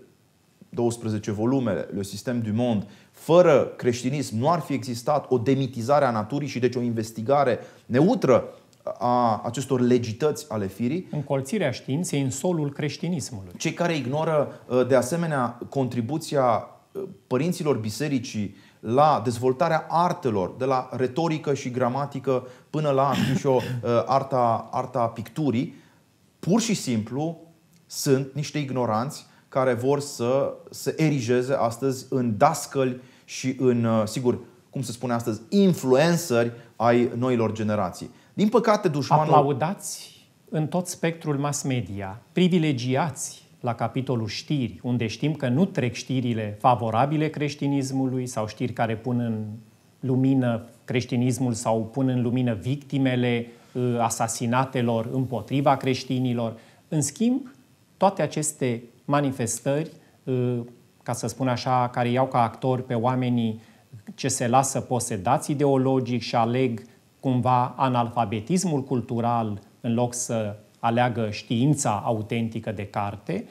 12 0.68 1.30
volume, 1.30 1.72
Le 1.72 2.02
Système 2.02 2.40
du 2.42 2.50
Monde, 2.52 2.86
fără 3.10 3.72
creștinism 3.76 4.36
nu 4.36 4.50
ar 4.50 4.60
fi 4.60 4.72
existat 4.72 5.30
o 5.30 5.38
demitizare 5.38 6.04
a 6.04 6.10
naturii 6.10 6.48
și 6.48 6.58
deci 6.58 6.74
o 6.74 6.80
investigare 6.80 7.58
neutră 7.86 8.44
a 8.82 9.42
acestor 9.44 9.80
legități 9.80 10.46
ale 10.48 10.66
firii. 10.66 11.08
Încolțirea 11.10 11.70
științei 11.70 12.20
în 12.20 12.30
solul 12.30 12.72
creștinismului. 12.72 13.52
Cei 13.56 13.72
care 13.72 13.96
ignoră 13.96 14.60
uh, 14.66 14.86
de 14.86 14.94
asemenea 14.94 15.58
contribuția 15.68 16.68
uh, 16.92 17.02
părinților 17.26 17.76
bisericii 17.76 18.54
la 18.80 19.20
dezvoltarea 19.24 19.86
artelor, 19.88 20.54
de 20.58 20.64
la 20.64 20.88
retorică 20.92 21.54
și 21.54 21.70
gramatică 21.70 22.46
până 22.70 22.90
la 22.90 23.12
și 23.38 23.46
o, 23.46 23.54
uh, 23.54 23.62
arta, 24.06 24.68
arta 24.70 25.06
picturii, 25.06 25.74
pur 26.38 26.60
și 26.60 26.74
simplu 26.74 27.40
sunt 27.86 28.34
niște 28.34 28.58
ignoranți 28.58 29.26
care 29.48 29.72
vor 29.72 30.00
să 30.00 30.54
se 30.70 30.94
erigeze 30.96 31.54
astăzi 31.54 32.06
în 32.08 32.36
dascăli 32.36 33.00
și 33.24 33.56
în, 33.58 33.84
uh, 33.84 34.06
sigur, 34.06 34.38
cum 34.70 34.82
se 34.82 34.92
spune 34.92 35.12
astăzi, 35.12 35.40
influenceri 35.48 36.52
ai 36.76 37.10
noilor 37.16 37.52
generații. 37.52 38.10
Din 38.34 38.48
păcate, 38.48 38.88
dușmanul... 38.88 39.34
Aplaudați 39.34 40.18
în 40.48 40.66
tot 40.66 40.86
spectrul 40.86 41.38
mass 41.38 41.62
media, 41.62 42.22
privilegiați 42.32 43.39
la 43.60 43.74
capitolul 43.74 44.26
știri, 44.26 44.80
unde 44.82 45.06
știm 45.06 45.32
că 45.32 45.48
nu 45.48 45.64
trec 45.64 45.94
știrile 45.94 46.56
favorabile 46.60 47.28
creștinismului 47.28 48.26
sau 48.26 48.46
știri 48.46 48.72
care 48.72 48.96
pun 48.96 49.18
în 49.18 49.44
lumină 50.00 50.66
creștinismul 50.84 51.52
sau 51.52 51.84
pun 51.92 52.08
în 52.08 52.22
lumină 52.22 52.54
victimele 52.54 53.46
uh, 53.72 53.96
asasinatelor 53.98 55.08
împotriva 55.12 55.76
creștinilor. 55.76 56.58
În 56.88 57.00
schimb, 57.00 57.50
toate 57.96 58.22
aceste 58.22 58.82
manifestări, 59.04 59.90
uh, 60.24 60.58
ca 61.02 61.12
să 61.12 61.26
spun 61.26 61.48
așa, 61.48 61.88
care 61.88 62.08
iau 62.08 62.26
ca 62.26 62.42
actori 62.42 62.84
pe 62.84 62.94
oamenii 62.94 63.60
ce 64.14 64.28
se 64.28 64.48
lasă 64.48 64.80
posedați 64.80 65.50
ideologic 65.50 66.22
și 66.22 66.34
aleg 66.34 66.82
cumva 67.20 67.74
analfabetismul 67.76 68.82
cultural 68.82 69.60
în 69.80 69.94
loc 69.94 70.14
să 70.14 70.56
aleagă 70.80 71.28
știința 71.30 72.02
autentică 72.04 72.72
de 72.72 72.86
carte, 72.86 73.44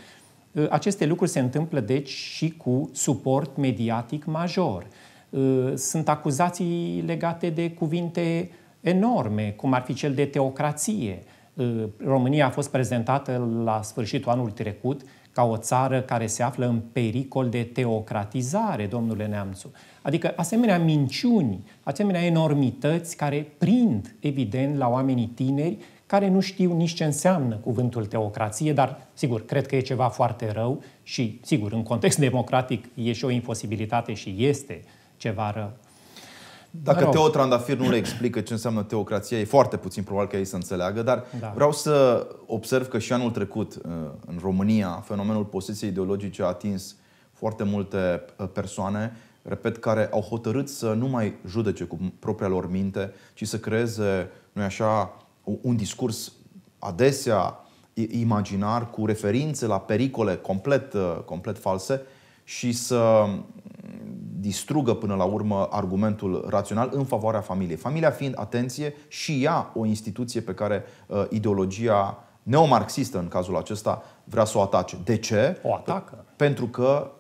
uh, 0.52 0.66
aceste 0.70 1.06
lucruri 1.06 1.30
se 1.30 1.40
întâmplă 1.40 1.80
deci 1.80 2.10
și 2.10 2.50
cu 2.50 2.90
suport 2.94 3.58
mediatic 3.58 4.26
major. 4.26 4.88
Uh, 5.30 5.72
sunt 5.76 6.10
acuzații 6.10 7.04
legate 7.06 7.50
de 7.50 7.72
cuvinte 7.72 8.50
enorme, 8.82 9.54
cum 9.58 9.74
ar 9.74 9.82
fi 9.82 9.94
cel 9.94 10.14
de 10.14 10.26
teocrație. 10.26 11.24
România 12.06 12.46
a 12.46 12.50
fost 12.50 12.72
prezentată 12.72 13.62
la 13.64 13.82
sfârșitul 13.82 14.32
anului 14.32 14.52
trecut 14.52 15.02
ca 15.32 15.44
o 15.44 15.58
țară 15.58 16.02
care 16.02 16.28
se 16.28 16.44
află 16.44 16.68
în 16.68 16.82
pericol 16.92 17.50
de 17.50 17.64
teocratizare, 17.64 18.86
domnule 18.86 19.26
Neamțu. 19.26 19.72
Adică 20.02 20.34
asemenea 20.36 20.80
minciuni, 20.80 21.64
asemenea 21.84 22.26
enormități 22.26 23.16
care 23.16 23.48
prind, 23.58 24.16
evident, 24.20 24.78
la 24.78 24.88
oamenii 24.88 25.26
tineri 25.28 25.78
care 26.10 26.30
nu 26.30 26.40
știu 26.40 26.76
nici 26.76 26.94
ce 26.94 27.04
înseamnă 27.04 27.56
cuvântul 27.56 28.06
teocrație, 28.06 28.74
dar, 28.74 29.08
sigur, 29.14 29.46
cred 29.46 29.68
că 29.68 29.76
e 29.76 29.80
ceva 29.80 30.08
foarte 30.08 30.52
rău 30.52 30.84
și, 31.04 31.40
sigur, 31.44 31.72
în 31.72 31.84
context 31.84 32.18
democratic 32.30 32.86
e 32.94 33.12
și 33.12 33.26
o 33.26 33.30
imposibilitate 33.30 34.14
și 34.14 34.36
este 34.38 34.84
ceva 35.18 35.52
rău. 35.52 35.72
Dacă 36.72 37.06
Teo 37.06 37.30
Trandafir 37.30 37.78
nu 37.78 37.90
le 37.90 37.96
explică 37.96 38.42
ce 38.42 38.54
înseamnă 38.54 38.84
teocrația, 38.84 39.40
e 39.40 39.44
foarte 39.44 39.78
puțin 39.78 40.04
probabil 40.04 40.30
că 40.30 40.38
ei 40.38 40.46
să 40.46 40.56
înțeleagă, 40.56 41.02
dar 41.02 41.26
da. 41.40 41.52
vreau 41.56 41.72
să 41.72 42.28
observ 42.46 42.88
că 42.88 43.00
și 43.00 43.14
anul 43.14 43.32
trecut 43.32 43.76
uh, 43.76 43.82
în 44.26 44.40
România 44.42 45.04
fenomenul 45.06 45.44
posesiei 45.44 45.90
ideologice 45.90 46.44
a 46.44 46.46
atins 46.46 46.96
foarte 47.34 47.64
multe 47.64 48.22
uh, 48.38 48.48
persoane, 48.54 49.12
repet, 49.42 49.78
care 49.78 50.10
au 50.12 50.22
hotărât 50.22 50.70
să 50.70 50.94
nu 50.94 51.08
mai 51.08 51.34
judece 51.48 51.84
cu 51.84 52.00
propria 52.20 52.48
lor 52.48 52.72
minte, 52.72 53.14
ci 53.34 53.48
să 53.48 53.60
creeze, 53.60 54.30
nu 54.52 54.62
așa, 54.62 55.14
un 55.62 55.76
discurs 55.76 56.32
adesea 56.80 57.64
imaginar 57.94 58.90
cu 58.90 59.06
referințe 59.06 59.66
la 59.66 59.80
pericole 59.80 60.36
complet, 60.36 60.94
uh, 60.94 61.18
complet 61.26 61.58
false 61.58 62.02
și 62.44 62.72
să 62.72 63.26
distrugă 64.40 64.94
până 64.94 65.16
la 65.16 65.24
urmă 65.24 65.68
argumentul 65.72 66.46
rațional 66.50 66.90
în 66.94 67.06
favoarea 67.06 67.42
familiei. 67.42 67.76
Familia 67.76 68.10
fiind, 68.10 68.34
atenție, 68.38 68.94
și 69.08 69.44
ea 69.44 69.72
o 69.76 69.86
instituție 69.86 70.42
pe 70.42 70.54
care 70.54 70.84
uh, 71.08 71.26
ideologia 71.30 72.24
neomarxistă 72.44 73.20
în 73.20 73.28
cazul 73.28 73.58
acesta 73.58 74.04
vrea 74.24 74.46
să 74.46 74.58
o 74.58 74.62
atace. 74.62 74.98
De 75.04 75.18
ce? 75.18 75.60
O 75.64 75.74
atacă. 75.74 76.26
Pentru 76.36 76.68
că 76.68 77.12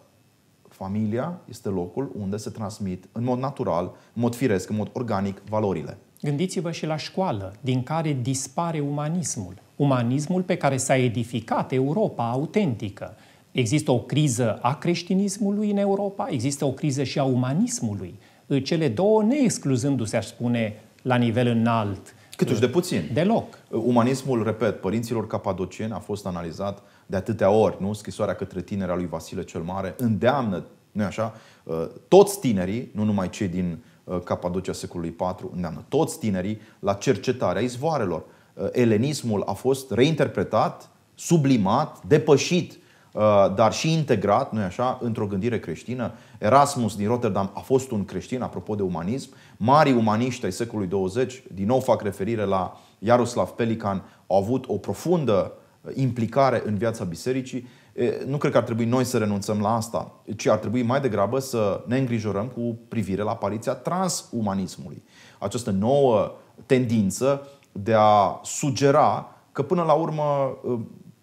familia 0.70 1.40
este 1.46 1.70
locul 1.70 2.12
unde 2.20 2.38
se 2.38 2.50
transmit 2.50 3.10
în 3.12 3.24
mod 3.24 3.40
natural, 3.40 3.84
în 4.14 4.22
mod 4.22 4.36
firesc, 4.36 4.70
în 4.70 4.76
mod 4.76 4.90
organic 4.94 5.42
valorile. 5.50 5.98
Gândiți-vă 6.22 6.72
și 6.72 6.86
la 6.86 6.98
școală, 6.98 7.54
din 7.62 7.84
care 7.84 8.18
dispare 8.22 8.80
umanismul. 8.80 9.54
Umanismul 9.76 10.42
pe 10.42 10.56
care 10.56 10.78
s-a 10.78 10.96
edificat 10.96 11.72
Europa 11.72 12.30
autentică. 12.30 13.16
Există 13.52 13.92
o 13.92 14.00
criză 14.00 14.60
a 14.62 14.76
creștinismului 14.76 15.72
în 15.72 15.78
Europa, 15.78 16.28
există 16.30 16.66
o 16.66 16.72
criză 16.72 17.04
și 17.04 17.20
a 17.20 17.24
umanismului. 17.24 18.20
Cele 18.64 18.88
două 18.88 19.24
neexcluzându-se, 19.24 20.18
aș 20.18 20.26
spune, 20.26 20.82
la 21.02 21.16
nivel 21.16 21.48
înalt. 21.48 22.16
Câtuși 22.36 22.60
de 22.60 22.68
puțin. 22.68 23.10
Deloc. 23.14 23.60
Umanismul, 23.72 24.44
repet, 24.44 24.82
părinților 24.82 25.28
capadocieni 25.28 25.92
a 25.92 26.00
fost 26.00 26.26
analizat 26.26 26.82
de 27.06 27.16
atâtea 27.16 27.50
ori, 27.50 27.76
nu? 27.80 27.94
Scrisoarea 27.94 28.36
către 28.36 28.62
tinerea 28.62 28.96
lui 28.96 29.08
Vasile 29.08 29.44
cel 29.44 29.62
Mare 29.62 29.96
îndeamnă, 29.98 30.64
nu 30.92 31.04
așa, 31.04 31.34
uh, 31.64 31.88
toți 32.08 32.40
tinerii, 32.40 32.92
nu 32.94 33.04
numai 33.04 33.30
cei 33.30 33.48
din 33.48 33.72
uh, 33.72 33.78
Capadocia 34.24 34.74
secolului 34.74 35.16
IV, 35.20 35.50
îndeamnă 35.54 35.84
toți 35.90 36.20
tinerii 36.20 36.62
la 36.80 36.94
cercetarea 36.94 37.62
izvoarelor. 37.62 38.24
Uh, 38.54 38.68
elenismul 38.72 39.44
a 39.46 39.54
fost 39.54 39.92
reinterpretat, 39.92 40.90
sublimat, 41.16 42.04
depășit 42.08 42.80
Uh, 43.14 43.54
dar 43.56 43.74
și 43.74 43.94
integrat, 43.94 44.54
nu 44.54 44.62
așa, 44.62 45.00
într-o 45.02 45.28
gândire 45.28 45.60
creștină. 45.60 46.12
Erasmus 46.38 46.96
din 46.96 47.08
Rotterdam 47.08 47.52
a 47.54 47.60
fost 47.60 47.92
un 47.92 48.06
creștin, 48.06 48.42
apropo 48.42 48.76
de 48.76 48.82
umanism. 48.82 49.30
Marii 49.58 49.94
umaniști 49.94 50.46
ai 50.46 50.52
secolului 50.52 50.90
20, 50.90 51.44
din 51.54 51.66
nou 51.66 51.80
fac 51.80 52.02
referire 52.02 52.44
la 52.44 52.80
Jaroslav 53.00 53.50
Pelikan, 53.50 54.04
au 54.28 54.38
avut 54.38 54.66
o 54.68 54.78
profundă 54.78 55.52
implicare 55.94 56.62
în 56.66 56.78
viața 56.78 57.04
bisericii. 57.04 57.68
Nu 58.26 58.38
cred 58.38 58.52
că 58.52 58.58
ar 58.58 58.64
trebui 58.64 58.86
noi 58.86 59.04
să 59.04 59.18
renunțăm 59.18 59.62
la 59.62 59.76
asta, 59.76 60.12
ci 60.36 60.48
ar 60.48 60.58
trebui 60.58 60.82
mai 60.82 61.02
degrabă 61.02 61.40
să 61.40 61.84
ne 61.88 61.98
îngrijorăm 61.98 62.48
cu 62.48 62.80
privire 62.88 63.22
la 63.22 63.32
apariția 63.32 63.74
transumanismului. 63.74 65.04
Această 65.40 65.72
nouă 65.72 66.32
tendință 66.66 67.48
de 67.72 67.94
a 67.98 68.40
sugera 68.44 69.36
că 69.52 69.64
până 69.64 69.84
la 69.84 69.94
urmă 69.94 70.58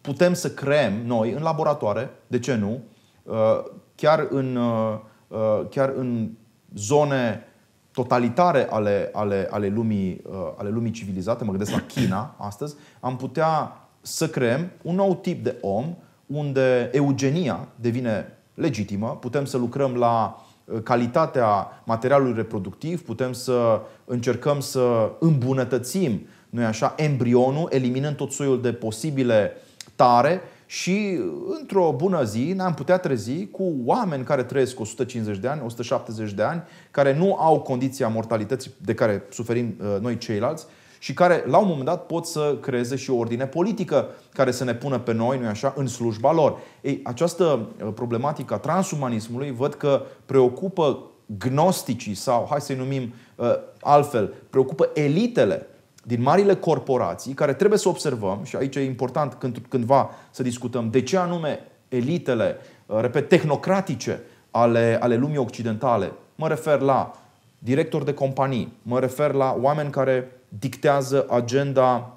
putem 0.00 0.34
să 0.34 0.50
creăm 0.50 0.92
noi 1.04 1.32
în 1.32 1.42
laboratoare, 1.42 2.10
de 2.26 2.38
ce 2.38 2.54
nu, 2.54 2.80
uh, 3.22 3.62
chiar 3.94 4.26
în, 4.30 4.56
uh, 4.56 4.98
uh, 5.28 5.68
chiar 5.70 5.92
în 5.96 6.30
zone 6.74 7.44
totalitare 7.92 8.66
ale, 8.70 9.10
ale, 9.12 9.48
ale, 9.50 9.68
lumii, 9.68 10.22
ale 10.56 10.68
lumii 10.68 10.90
civilizate, 10.90 11.44
mă 11.44 11.50
gândesc 11.50 11.70
la 11.70 11.80
China 11.80 12.34
astăzi, 12.38 12.74
am 13.00 13.16
putea 13.16 13.72
să 14.00 14.28
creăm 14.28 14.70
un 14.82 14.94
nou 14.94 15.14
tip 15.14 15.44
de 15.44 15.56
om 15.60 15.96
unde 16.26 16.90
eugenia 16.92 17.68
devine 17.74 18.38
legitimă, 18.54 19.18
putem 19.20 19.44
să 19.44 19.56
lucrăm 19.56 19.94
la 19.94 20.46
calitatea 20.82 21.82
materialului 21.84 22.34
reproductiv, 22.34 23.02
putem 23.02 23.32
să 23.32 23.80
încercăm 24.04 24.60
să 24.60 25.12
îmbunătățim, 25.18 26.26
nu 26.50 26.64
așa, 26.64 26.94
embrionul, 26.96 27.68
eliminând 27.70 28.16
tot 28.16 28.32
soiul 28.32 28.60
de 28.60 28.72
posibile 28.72 29.52
tare 29.96 30.40
și 30.66 31.18
într-o 31.60 31.94
bună 31.96 32.24
zi 32.24 32.52
ne-am 32.56 32.74
putea 32.74 32.98
trezi 32.98 33.46
cu 33.46 33.74
oameni 33.84 34.24
care 34.24 34.42
trăiesc 34.42 34.80
150 34.80 35.38
de 35.38 35.48
ani, 35.48 35.60
170 35.64 36.32
de 36.32 36.42
ani, 36.42 36.62
care 36.90 37.16
nu 37.16 37.34
au 37.34 37.60
condiția 37.60 38.08
mortalității 38.08 38.70
de 38.78 38.94
care 38.94 39.22
suferim 39.30 39.76
uh, 39.80 39.96
noi 40.00 40.18
ceilalți 40.18 40.66
și 40.98 41.14
care 41.14 41.44
la 41.46 41.58
un 41.58 41.66
moment 41.66 41.84
dat 41.84 42.06
pot 42.06 42.26
să 42.26 42.56
creeze 42.60 42.96
și 42.96 43.10
o 43.10 43.16
ordine 43.16 43.46
politică 43.46 44.08
care 44.32 44.50
să 44.50 44.64
ne 44.64 44.74
pună 44.74 44.98
pe 44.98 45.12
noi, 45.12 45.38
nu 45.38 45.46
așa, 45.46 45.72
în 45.76 45.86
slujba 45.86 46.32
lor. 46.32 46.58
Ei, 46.80 47.00
această 47.04 47.44
uh, 47.44 47.92
problematică 47.94 48.54
a 48.54 48.58
transumanismului 48.58 49.50
văd 49.50 49.74
că 49.74 50.02
preocupă 50.26 50.98
gnosticii 51.26 52.14
sau, 52.14 52.46
hai 52.50 52.60
să-i 52.60 52.76
numim 52.76 53.14
uh, 53.34 53.54
altfel, 53.80 54.34
preocupă 54.50 54.90
elitele 54.94 55.66
din 56.02 56.22
marile 56.22 56.54
corporații 56.54 57.34
care 57.34 57.54
trebuie 57.54 57.78
să 57.78 57.88
observăm, 57.88 58.40
și 58.44 58.56
aici 58.56 58.76
e 58.76 58.84
important 58.84 59.34
când, 59.34 59.62
cândva 59.68 60.10
să 60.30 60.42
discutăm 60.42 60.90
de 60.90 61.02
ce 61.02 61.16
anume 61.16 61.60
elitele, 61.88 62.56
uh, 62.86 63.00
repet, 63.00 63.28
tehnocratice 63.28 64.20
ale, 64.50 64.98
ale 65.00 65.16
lumii 65.16 65.36
occidentale, 65.36 66.12
mă 66.34 66.48
refer 66.48 66.80
la 66.80 67.10
directori 67.58 68.04
de 68.04 68.14
companii, 68.14 68.72
mă 68.82 69.00
refer 69.00 69.32
la 69.32 69.56
oameni 69.60 69.90
care 69.90 70.35
dictează 70.48 71.26
agenda 71.30 72.16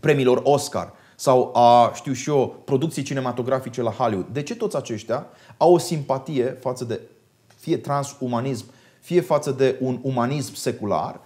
premiilor 0.00 0.40
Oscar 0.44 0.92
sau 1.14 1.56
a, 1.56 1.92
știu 1.94 2.12
și 2.12 2.28
eu, 2.28 2.62
producții 2.64 3.02
cinematografice 3.02 3.82
la 3.82 3.90
Hollywood. 3.90 4.26
De 4.26 4.42
ce 4.42 4.54
toți 4.54 4.76
aceștia 4.76 5.26
au 5.56 5.74
o 5.74 5.78
simpatie 5.78 6.44
față 6.44 6.84
de 6.84 7.00
fie 7.56 7.76
transumanism, 7.76 8.64
fie 9.00 9.20
față 9.20 9.50
de 9.50 9.76
un 9.80 9.98
umanism 10.02 10.54
secular 10.54 11.20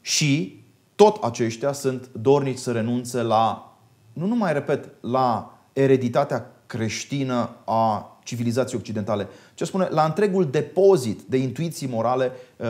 și 0.00 0.62
tot 0.94 1.24
aceștia 1.24 1.72
sunt 1.72 2.08
dornici 2.12 2.58
să 2.58 2.72
renunțe 2.72 3.22
la, 3.22 3.74
nu 4.12 4.26
numai, 4.26 4.52
repet, 4.52 4.88
la 5.00 5.58
ereditatea 5.72 6.52
creștină 6.66 7.50
a 7.64 8.18
civilizației 8.24 8.80
occidentale, 8.80 9.28
ci 9.54 9.62
spune 9.62 9.88
la 9.90 10.04
întregul 10.04 10.50
depozit 10.50 11.20
de 11.20 11.36
intuiții 11.36 11.86
morale 11.86 12.32
uh, 12.56 12.66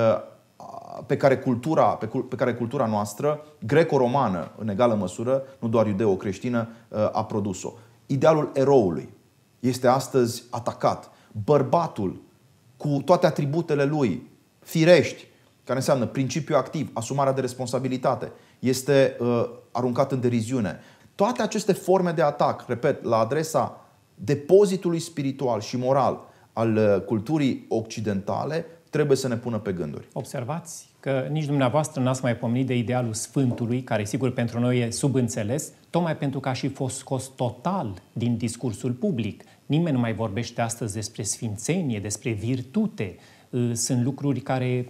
pe 1.06 1.16
care 1.16 1.38
cultura, 1.38 1.84
pe 2.28 2.36
care 2.36 2.54
cultura 2.54 2.86
noastră, 2.86 3.44
greco-romană 3.66 4.50
în 4.58 4.68
egală 4.68 4.94
măsură, 4.94 5.42
nu 5.58 5.68
doar 5.68 5.86
iudeo-creștină, 5.86 6.68
uh, 6.88 6.98
a 7.12 7.24
produs-o. 7.24 7.72
Idealul 8.06 8.50
eroului 8.54 9.14
este 9.60 9.86
astăzi 9.86 10.44
atacat. 10.50 11.10
Bărbatul, 11.44 12.22
cu 12.76 13.02
toate 13.04 13.26
atributele 13.26 13.84
lui, 13.84 14.30
firești, 14.58 15.26
care 15.64 15.78
înseamnă 15.78 16.06
principiu 16.06 16.56
activ, 16.56 16.90
asumarea 16.92 17.32
de 17.32 17.40
responsabilitate, 17.40 18.32
este 18.58 19.16
uh, 19.20 19.50
aruncat 19.72 20.12
în 20.12 20.20
deriziune. 20.20 20.80
Toate 21.14 21.42
aceste 21.42 21.72
forme 21.72 22.10
de 22.10 22.22
atac, 22.22 22.64
repet, 22.66 23.04
la 23.04 23.18
adresa 23.18 23.80
depozitului 24.14 24.98
spiritual 24.98 25.60
și 25.60 25.76
moral 25.76 26.20
al 26.52 26.76
uh, 26.76 27.04
culturii 27.04 27.66
occidentale, 27.68 28.66
trebuie 28.90 29.16
să 29.16 29.28
ne 29.28 29.36
pună 29.36 29.58
pe 29.58 29.72
gânduri. 29.72 30.08
Observați 30.12 30.89
că 31.00 31.28
nici 31.30 31.44
dumneavoastră 31.44 32.02
n-ați 32.02 32.22
mai 32.22 32.36
pomenit 32.36 32.66
de 32.66 32.76
idealul 32.76 33.12
Sfântului, 33.12 33.82
care 33.82 34.04
sigur 34.04 34.32
pentru 34.32 34.60
noi 34.60 34.78
e 34.78 34.90
subînțeles, 34.90 35.72
tocmai 35.90 36.16
pentru 36.16 36.40
că 36.40 36.48
a 36.48 36.52
și 36.52 36.68
fost 36.68 36.96
scos 36.96 37.24
total 37.36 38.02
din 38.12 38.36
discursul 38.36 38.92
public. 38.92 39.44
Nimeni 39.66 39.94
nu 39.94 40.00
mai 40.00 40.14
vorbește 40.14 40.60
astăzi 40.60 40.94
despre 40.94 41.22
sfințenie, 41.22 41.98
despre 41.98 42.30
virtute. 42.30 43.16
Uh, 43.50 43.70
sunt 43.72 44.02
lucruri 44.02 44.40
care 44.40 44.88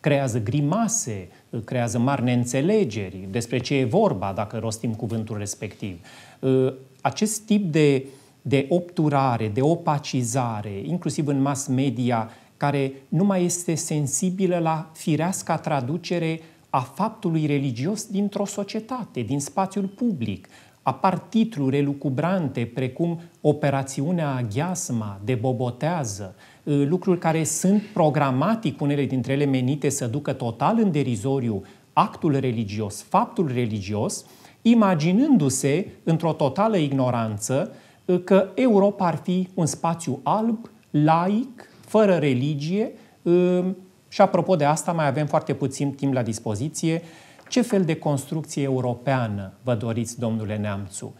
creează 0.00 0.42
grimase, 0.42 1.28
creează 1.64 1.98
mari 1.98 2.22
neînțelegeri 2.22 3.28
despre 3.30 3.58
ce 3.58 3.74
e 3.74 3.84
vorba 3.84 4.32
dacă 4.36 4.58
rostim 4.58 4.94
cuvântul 4.94 5.38
respectiv. 5.38 6.06
Uh, 6.40 6.74
acest 7.00 7.40
tip 7.40 7.72
de, 7.72 8.06
de 8.42 8.66
obturare, 8.68 9.48
de 9.48 9.60
opacizare, 9.60 10.82
inclusiv 10.84 11.26
în 11.26 11.40
mass 11.40 11.66
media, 11.66 12.30
care 12.62 12.92
nu 13.08 13.24
mai 13.24 13.44
este 13.44 13.74
sensibilă 13.74 14.58
la 14.58 14.90
fireasca 14.92 15.56
traducere 15.56 16.40
a 16.70 16.80
faptului 16.80 17.46
religios 17.46 18.06
dintr-o 18.06 18.44
societate, 18.44 19.20
din 19.20 19.40
spațiul 19.40 19.86
public. 19.86 20.48
Apar 20.82 21.18
titluri 21.18 21.76
elucubrante 21.76 22.70
precum 22.74 23.20
operațiunea 23.40 24.34
aghiasma, 24.34 25.20
de 25.24 25.34
bobotează, 25.34 26.34
Uh, 26.64 26.86
lucruri 26.88 27.18
care 27.18 27.44
sunt 27.44 27.82
programatic, 27.82 28.80
unele 28.80 29.04
dintre 29.04 29.32
ele 29.32 29.44
menite 29.44 29.88
să 29.88 30.06
ducă 30.06 30.32
total 30.32 30.78
în 30.78 30.90
derizoriu 30.90 31.62
actul 31.92 32.36
religios, 32.40 33.02
faptul 33.02 33.50
religios, 33.54 34.24
imaginându-se 34.62 35.86
într-o 36.04 36.32
totală 36.32 36.76
ignoranță 36.76 37.74
uh, 38.04 38.20
că 38.24 38.48
Europa 38.54 39.06
ar 39.06 39.20
fi 39.22 39.48
un 39.54 39.66
spațiu 39.66 40.20
alb, 40.22 40.70
laic, 40.90 41.68
fără 41.92 42.14
religie 42.14 42.92
uh, 43.22 43.64
și 44.08 44.20
apropo 44.20 44.56
de 44.56 44.64
asta 44.64 44.92
mai 44.92 45.06
avem 45.06 45.26
foarte 45.26 45.54
puțin 45.54 45.92
timp 45.92 46.12
la 46.12 46.22
dispoziție. 46.22 47.02
Ce 47.48 47.62
fel 47.62 47.84
de 47.84 47.96
construcție 47.96 48.62
europeană 48.62 49.52
vă 49.62 49.74
doriți, 49.74 50.18
domnule 50.18 50.56
Neamțu? 50.56 51.14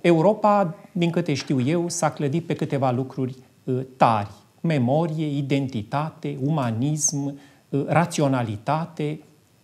Europa, 0.00 0.74
din 0.92 1.10
câte 1.10 1.34
știu 1.34 1.60
eu, 1.60 1.88
s-a 1.88 2.10
clădit 2.10 2.46
pe 2.46 2.54
câteva 2.54 2.90
lucruri 2.90 3.34
tari 3.96 4.30
memorie, 4.66 5.26
identitate, 5.26 6.36
umanism, 6.44 7.40
uh, 7.68 7.84
raționalitate, 7.86 9.20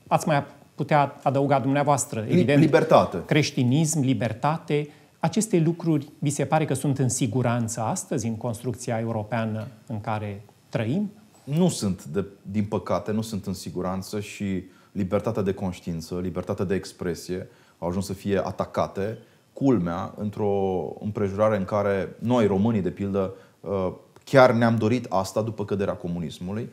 ați 0.07 0.29
mai 0.29 0.45
putea 0.75 1.21
adăuga 1.23 1.59
dumneavoastră, 1.59 2.25
evident, 2.29 2.61
libertate. 2.61 3.23
creștinism, 3.27 4.01
libertate. 4.01 4.89
Aceste 5.25 5.59
lucruri 5.59 6.09
vi 6.19 6.31
se 6.31 6.45
pare 6.45 6.65
că 6.65 6.75
sunt 6.75 6.99
în 6.99 7.09
siguranță 7.09 7.81
astăzi 7.81 8.27
în 8.27 8.37
construcția 8.37 8.99
europeană 8.99 9.67
în 9.87 10.01
care 10.01 10.45
trăim? 10.69 11.11
Nu 11.45 11.69
sunt, 11.69 12.05
de, 12.05 12.25
din 12.51 12.65
păcate, 12.65 13.13
nu 13.13 13.21
sunt 13.21 13.47
în 13.47 13.55
siguranță 13.55 14.21
și 14.21 14.65
libertatea 14.93 15.43
de 15.43 15.55
conștiință, 15.55 16.19
libertatea 16.23 16.65
de 16.65 16.75
expresie 16.75 17.49
au 17.79 17.89
ajuns 17.89 18.07
să 18.07 18.13
fie 18.13 18.47
atacate, 18.47 19.19
culmea, 19.53 20.15
într-o 20.17 20.85
împrejurare 21.01 21.57
în 21.57 21.65
care 21.65 22.17
noi, 22.19 22.47
românii, 22.47 22.83
de 22.83 22.91
pildă, 22.91 23.35
uh, 23.61 23.93
chiar 24.25 24.53
ne-am 24.53 24.77
dorit 24.77 25.07
asta 25.09 25.43
după 25.43 25.65
căderea 25.65 25.95
comunismului. 25.95 26.73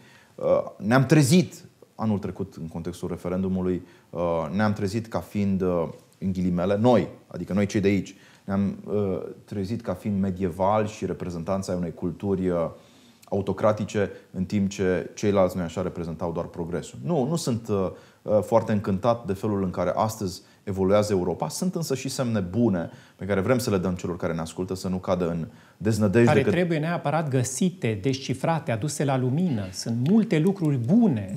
Ne-am 0.77 1.05
trezit 1.05 1.65
anul 1.95 2.19
trecut, 2.19 2.55
în 2.55 2.67
contextul 2.67 3.07
referendumului, 3.07 3.81
ne-am 4.51 4.73
trezit 4.73 5.07
ca 5.07 5.19
fiind, 5.19 5.61
în 6.19 6.31
ghilimele, 6.31 6.77
noi, 6.77 7.07
adică 7.27 7.53
noi 7.53 7.65
cei 7.65 7.81
de 7.81 7.87
aici, 7.87 8.15
ne-am 8.49 8.77
trezit 9.45 9.81
ca 9.81 9.93
fiind 9.93 10.21
medieval 10.21 10.87
și 10.87 11.05
reprezentanța 11.05 11.73
unei 11.73 11.93
culturi 11.93 12.51
autocratice, 13.29 14.11
în 14.31 14.45
timp 14.45 14.69
ce 14.69 15.11
ceilalți, 15.15 15.55
noi 15.55 15.65
așa, 15.65 15.81
reprezentau 15.81 16.31
doar 16.31 16.45
progresul. 16.45 16.99
Nu, 17.03 17.27
nu 17.27 17.35
sunt 17.35 17.67
uh, 17.67 17.89
uh, 18.21 18.39
foarte 18.41 18.71
încântat 18.71 19.25
de 19.25 19.33
felul 19.33 19.63
în 19.63 19.69
care 19.69 19.91
astăzi 19.95 20.41
evoluează 20.63 21.13
Europa. 21.13 21.47
Sunt 21.47 21.75
însă 21.75 21.95
și 21.95 22.09
semne 22.09 22.39
bune 22.39 22.89
pe 23.15 23.25
care 23.25 23.39
vrem 23.39 23.57
să 23.57 23.69
le 23.69 23.77
dăm 23.77 23.95
celor 23.95 24.17
care 24.17 24.33
ne 24.33 24.39
ascultă 24.39 24.75
să 24.75 24.87
nu 24.87 24.97
cadă 24.97 25.29
în 25.29 25.47
deznădejde. 25.77 26.27
Care 26.27 26.41
că... 26.41 26.49
trebuie 26.49 26.79
neapărat 26.79 27.29
găsite, 27.29 27.99
descifrate, 28.01 28.71
aduse 28.71 29.03
la 29.03 29.17
lumină. 29.17 29.67
Sunt 29.71 30.09
multe 30.09 30.39
lucruri 30.39 30.77
bune. 30.77 31.33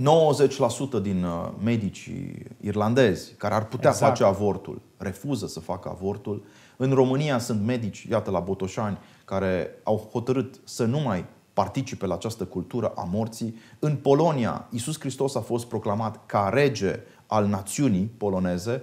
90% 0.99 1.03
din 1.03 1.25
uh, 1.25 1.51
medicii 1.65 2.47
irlandezi 2.61 3.35
care 3.35 3.55
ar 3.55 3.67
putea 3.67 3.91
exact. 3.91 4.11
face 4.11 4.25
avortul 4.25 4.83
refuză 5.03 5.47
să 5.47 5.61
facă 5.61 5.89
avortul. 5.89 6.45
În 6.83 6.93
România 6.93 7.39
sunt 7.39 7.65
medici, 7.65 8.07
iată 8.11 8.31
la 8.31 8.41
Botoșani, 8.41 8.99
care 9.25 9.71
au 9.83 10.09
hotărât 10.13 10.61
să 10.65 10.85
nu 10.85 10.99
mai 10.99 11.25
participe 11.53 12.07
la 12.07 12.15
această 12.15 12.45
cultură 12.45 12.93
a 12.97 13.09
morții. 13.13 13.55
În 13.79 13.97
Polonia, 13.97 14.67
Isus 14.71 14.99
Hristos 14.99 15.35
a 15.35 15.41
fost 15.41 15.67
proclamat 15.67 16.27
ca 16.27 16.51
rege 16.53 17.01
al 17.27 17.47
națiunii 17.47 18.11
poloneze, 18.17 18.83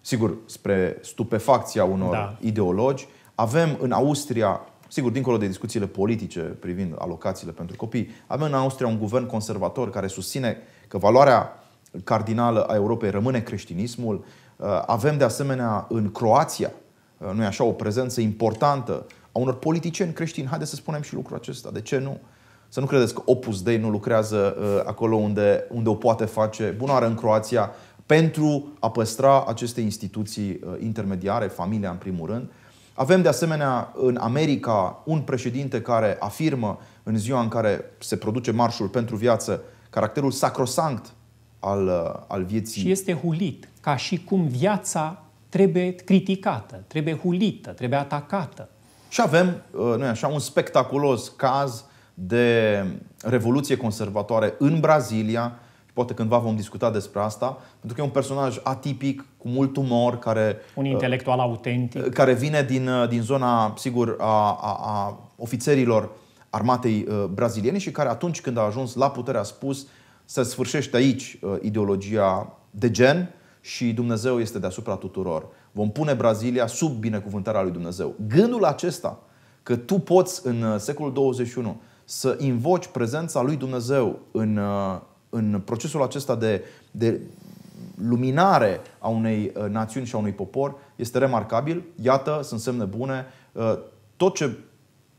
sigur, 0.00 0.36
spre 0.46 0.98
stupefacția 1.00 1.84
unor 1.84 2.12
da. 2.12 2.36
ideologi. 2.40 3.08
Avem 3.34 3.78
în 3.80 3.92
Austria, 3.92 4.60
sigur, 4.88 5.10
dincolo 5.10 5.36
de 5.36 5.46
discuțiile 5.46 5.86
politice 5.86 6.40
privind 6.40 6.94
alocațiile 6.98 7.52
pentru 7.52 7.76
copii, 7.76 8.08
avem 8.26 8.46
în 8.46 8.54
Austria 8.54 8.86
un 8.86 8.98
guvern 8.98 9.26
conservator 9.26 9.90
care 9.90 10.06
susține 10.06 10.56
că 10.88 10.98
valoarea 10.98 11.64
cardinală 12.04 12.64
a 12.64 12.74
Europei 12.74 13.10
rămâne 13.10 13.40
creștinismul. 13.40 14.24
Avem 14.86 15.18
de 15.18 15.24
asemenea 15.24 15.86
în 15.88 16.12
Croația, 16.12 16.72
nu 17.34 17.44
așa, 17.44 17.64
o 17.64 17.72
prezență 17.72 18.20
importantă 18.20 19.06
a 19.32 19.38
unor 19.38 19.54
politicieni 19.54 20.12
creștini. 20.12 20.46
Haideți 20.46 20.70
să 20.70 20.76
spunem 20.76 21.02
și 21.02 21.14
lucrul 21.14 21.36
acesta. 21.36 21.70
De 21.70 21.80
ce 21.80 21.98
nu? 21.98 22.20
Să 22.68 22.80
nu 22.80 22.86
credeți 22.86 23.14
că 23.14 23.22
Opus 23.24 23.62
Dei 23.62 23.78
nu 23.78 23.90
lucrează 23.90 24.56
uh, 24.58 24.82
acolo 24.86 25.16
unde, 25.16 25.64
unde 25.70 25.88
o 25.88 25.94
poate 25.94 26.24
face, 26.24 26.74
bunoară 26.76 27.06
în 27.06 27.14
Croația, 27.14 27.70
pentru 28.06 28.72
a 28.80 28.90
păstra 28.90 29.44
aceste 29.44 29.80
instituții 29.80 30.50
uh, 30.50 30.74
intermediare, 30.82 31.46
familia 31.46 31.90
în 31.90 31.96
primul 31.96 32.26
rând. 32.26 32.50
Avem 32.94 33.22
de 33.22 33.28
asemenea 33.28 33.92
în 33.96 34.16
America 34.16 35.02
un 35.04 35.20
președinte 35.20 35.82
care 35.82 36.16
afirmă 36.20 36.78
în 37.02 37.18
ziua 37.18 37.40
în 37.40 37.48
care 37.48 37.84
se 37.98 38.16
produce 38.16 38.50
marșul 38.50 38.88
pentru 38.88 39.16
viață 39.16 39.62
caracterul 39.90 40.30
sacrosanct 40.30 41.12
al, 41.58 41.86
uh, 41.86 42.24
al 42.28 42.44
vieții. 42.44 42.80
Și 42.80 42.90
este 42.90 43.12
hulit, 43.12 43.68
ca 43.80 43.96
și 43.96 44.24
cum 44.24 44.46
viața 44.46 45.22
trebuie 45.48 45.94
criticată, 45.94 46.84
trebuie 46.86 47.14
hulită, 47.14 47.70
trebuie 47.70 47.98
atacată. 47.98 48.68
Și 49.08 49.20
avem, 49.20 49.62
uh, 49.70 49.94
nu 49.98 50.04
așa, 50.04 50.26
un 50.26 50.38
spectaculos 50.38 51.28
caz 51.28 51.84
de 52.14 52.84
revoluție 53.24 53.76
conservatoare 53.76 54.54
în 54.58 54.80
Brazilia. 54.80 55.58
Poate 55.92 56.14
cândva 56.14 56.38
vom 56.38 56.56
discuta 56.56 56.90
despre 56.90 57.20
asta, 57.20 57.58
pentru 57.78 57.96
că 57.96 58.00
e 58.00 58.04
un 58.04 58.10
personaj 58.10 58.60
atipic, 58.62 59.24
cu 59.38 59.48
mult 59.48 59.76
umor, 59.76 60.18
care... 60.18 60.56
Un 60.74 60.84
uh, 60.84 60.90
intelectual 60.90 61.38
autentic. 61.38 62.08
Care 62.08 62.34
vine 62.34 62.62
din, 62.62 62.88
uh, 62.88 63.08
din 63.08 63.22
zona, 63.22 63.74
sigur, 63.76 64.16
a, 64.18 64.58
a, 64.60 64.78
a 64.80 65.18
ofițerilor 65.36 66.10
armatei 66.50 67.06
braziliene 67.30 67.78
și 67.78 67.90
care 67.90 68.08
atunci 68.08 68.40
când 68.40 68.58
a 68.58 68.60
ajuns 68.60 68.94
la 68.94 69.10
putere 69.10 69.38
a 69.38 69.42
spus 69.42 69.86
să 70.24 70.42
sfârșește 70.42 70.96
aici 70.96 71.38
ideologia 71.60 72.58
de 72.70 72.90
gen 72.90 73.34
și 73.60 73.92
Dumnezeu 73.92 74.40
este 74.40 74.58
deasupra 74.58 74.94
tuturor. 74.94 75.46
Vom 75.72 75.90
pune 75.90 76.14
Brazilia 76.14 76.66
sub 76.66 76.92
binecuvântarea 76.92 77.62
lui 77.62 77.70
Dumnezeu. 77.70 78.14
Gândul 78.26 78.64
acesta 78.64 79.18
că 79.62 79.76
tu 79.76 79.98
poți 79.98 80.46
în 80.46 80.62
uh, 80.62 80.78
secolul 80.78 81.12
21 81.12 81.80
să 82.04 82.36
invoci 82.38 82.86
prezența 82.86 83.42
lui 83.42 83.56
Dumnezeu 83.56 84.18
în, 84.30 84.56
uh, 84.56 85.00
în 85.30 85.62
procesul 85.64 86.02
acesta 86.02 86.36
de, 86.36 86.64
de 86.90 87.20
luminare 88.08 88.80
a 88.98 89.08
unei 89.08 89.52
uh, 89.56 89.70
națiuni 89.70 90.06
și 90.06 90.14
a 90.14 90.18
unui 90.18 90.32
popor 90.32 90.74
este 90.96 91.18
remarcabil. 91.18 91.84
Iată, 92.02 92.40
sunt 92.42 92.60
semne 92.60 92.84
bune. 92.84 93.26
Tot 94.16 94.34
ce 94.34 94.58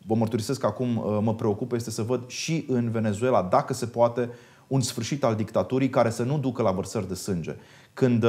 vă 0.07 0.15
mărturisesc 0.15 0.63
acum 0.63 0.87
mă 1.23 1.35
preocupă 1.35 1.75
este 1.75 1.91
să 1.91 2.01
văd 2.01 2.27
și 2.27 2.65
în 2.67 2.91
Venezuela, 2.91 3.41
dacă 3.43 3.73
se 3.73 3.85
poate, 3.85 4.29
un 4.69 4.81
sfârșit 4.81 5.23
al 5.23 5.35
dictaturii 5.35 5.89
care 5.89 6.09
să 6.09 6.23
nu 6.23 6.37
ducă 6.37 6.61
la 6.61 6.71
vărsări 6.71 7.07
de 7.07 7.13
sânge. 7.13 7.55
Când 7.93 8.25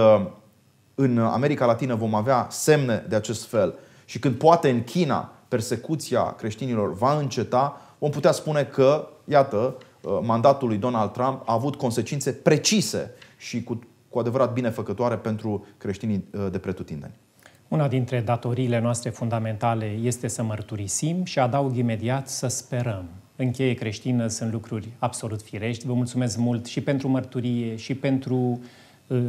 în 0.95 1.19
America 1.19 1.67
Latină 1.67 1.95
vom 1.95 2.15
avea 2.15 2.47
semne 2.51 3.05
de 3.09 3.17
acest 3.17 3.47
fel 3.47 3.75
și 4.05 4.19
când 4.19 4.35
poate 4.35 4.71
în 4.71 4.85
China 4.85 5.33
persecuția 5.49 6.23
creștinilor 6.23 6.95
va 6.95 7.19
înceta, 7.19 7.81
vom 7.99 8.11
putea 8.11 8.33
spune 8.33 8.65
că, 8.65 9.09
iată, 9.25 9.77
uh, 10.01 10.19
mandatul 10.23 10.69
lui 10.69 10.77
Donald 10.77 11.11
Trump 11.11 11.43
a 11.47 11.53
avut 11.53 11.77
consecințe 11.77 12.33
precise 12.33 13.11
și 13.37 13.63
cu, 13.63 13.79
cu 14.09 14.19
adevărat 14.19 14.53
binefăcătoare 14.53 15.17
pentru 15.17 15.67
creștinii 15.79 16.25
uh, 16.33 16.47
de 16.51 16.59
pretutindeni. 16.59 17.13
Una 17.69 17.89
dintre 17.89 18.21
datoriile 18.21 18.81
noastre 18.81 19.11
fundamentale 19.11 19.85
este 19.85 20.29
să 20.29 20.43
mărturisim 20.43 21.25
și 21.25 21.39
adaug 21.39 21.77
imediat 21.77 22.29
să 22.29 22.47
sperăm. 22.47 23.05
În 23.41 23.51
cheie 23.51 23.75
creștină 23.75 24.27
sunt 24.27 24.53
lucruri 24.53 24.89
absolut 24.99 25.43
firești. 25.43 25.87
Vă 25.87 25.93
mulțumesc 25.93 26.37
mult 26.37 26.67
și 26.67 26.81
pentru 26.81 27.09
mărturie 27.09 27.77
și 27.77 27.95
pentru 27.95 28.61
uh, 29.07 29.23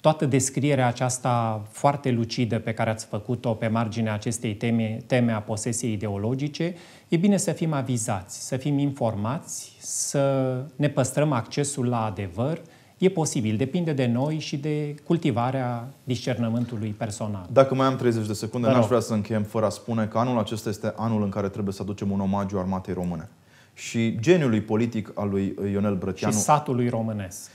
toată 0.00 0.26
descrierea 0.26 0.86
aceasta 0.86 1.62
foarte 1.70 2.10
lucidă 2.10 2.58
pe 2.58 2.72
care 2.72 2.90
ați 2.90 3.06
făcut-o 3.06 3.50
pe 3.50 3.68
marginea 3.68 4.12
acestei 4.12 4.54
teme, 4.54 5.02
teme 5.06 5.32
a 5.32 5.40
posesiei 5.40 5.92
ideologice, 5.92 6.74
e 7.08 7.16
bine 7.16 7.36
să 7.36 7.52
fim 7.52 7.72
avizați, 7.72 8.46
să 8.46 8.56
fim 8.56 8.78
informați, 8.78 9.76
să 9.80 10.54
ne 10.76 10.88
păstrăm 10.88 11.32
accesul 11.32 11.86
la 11.86 12.04
adevăr. 12.04 12.60
E 12.98 13.08
posibil, 13.08 13.56
depinde 13.56 13.92
de 13.92 14.06
noi 14.06 14.38
și 14.38 14.56
de 14.56 14.94
cultivarea 15.04 15.88
discernământului 16.04 16.90
personal. 16.90 17.46
Dacă 17.52 17.74
mai 17.74 17.86
am 17.86 17.96
30 17.96 18.26
de 18.26 18.32
secunde, 18.32 18.66
n-aș 18.66 18.86
vrea 18.86 19.00
să 19.00 19.12
încheiem 19.12 19.42
fără 19.42 19.66
a 19.66 19.68
spune 19.68 20.06
că 20.06 20.18
anul 20.18 20.38
acesta 20.38 20.68
este 20.68 20.92
anul 20.96 21.22
în 21.22 21.28
care 21.28 21.48
trebuie 21.48 21.74
să 21.74 21.82
aducem 21.82 22.10
un 22.10 22.20
omagiu 22.20 22.58
armatei 22.58 22.94
române. 22.94 23.28
Și 23.78 24.18
geniului 24.20 24.60
politic 24.60 25.10
al 25.14 25.28
lui 25.28 25.56
Ionel 25.72 25.94
Brătianu... 25.94 26.34
Și 26.34 26.40
satului 26.40 26.88
românesc 26.88 27.50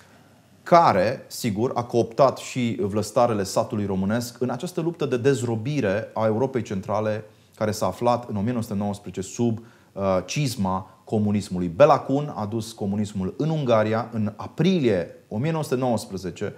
care, 0.63 1.25
sigur, 1.27 1.71
a 1.73 1.83
cooptat 1.83 2.37
și 2.37 2.77
vlăstarele 2.81 3.43
satului 3.43 3.85
românesc 3.85 4.41
în 4.41 4.49
această 4.49 4.81
luptă 4.81 5.05
de 5.05 5.17
dezrobire 5.17 6.09
a 6.13 6.25
Europei 6.25 6.61
Centrale, 6.61 7.23
care 7.55 7.71
s-a 7.71 7.85
aflat 7.85 8.29
în 8.29 8.35
1919 8.35 9.21
sub 9.21 9.59
uh, 9.93 10.03
cizma 10.25 10.89
comunismului. 11.03 11.67
Bela 11.67 11.99
Kun 11.99 12.33
a 12.35 12.45
dus 12.45 12.71
comunismul 12.71 13.33
în 13.37 13.49
Ungaria 13.49 14.09
în 14.11 14.33
aprilie 14.35 15.15
1919. 15.27 16.53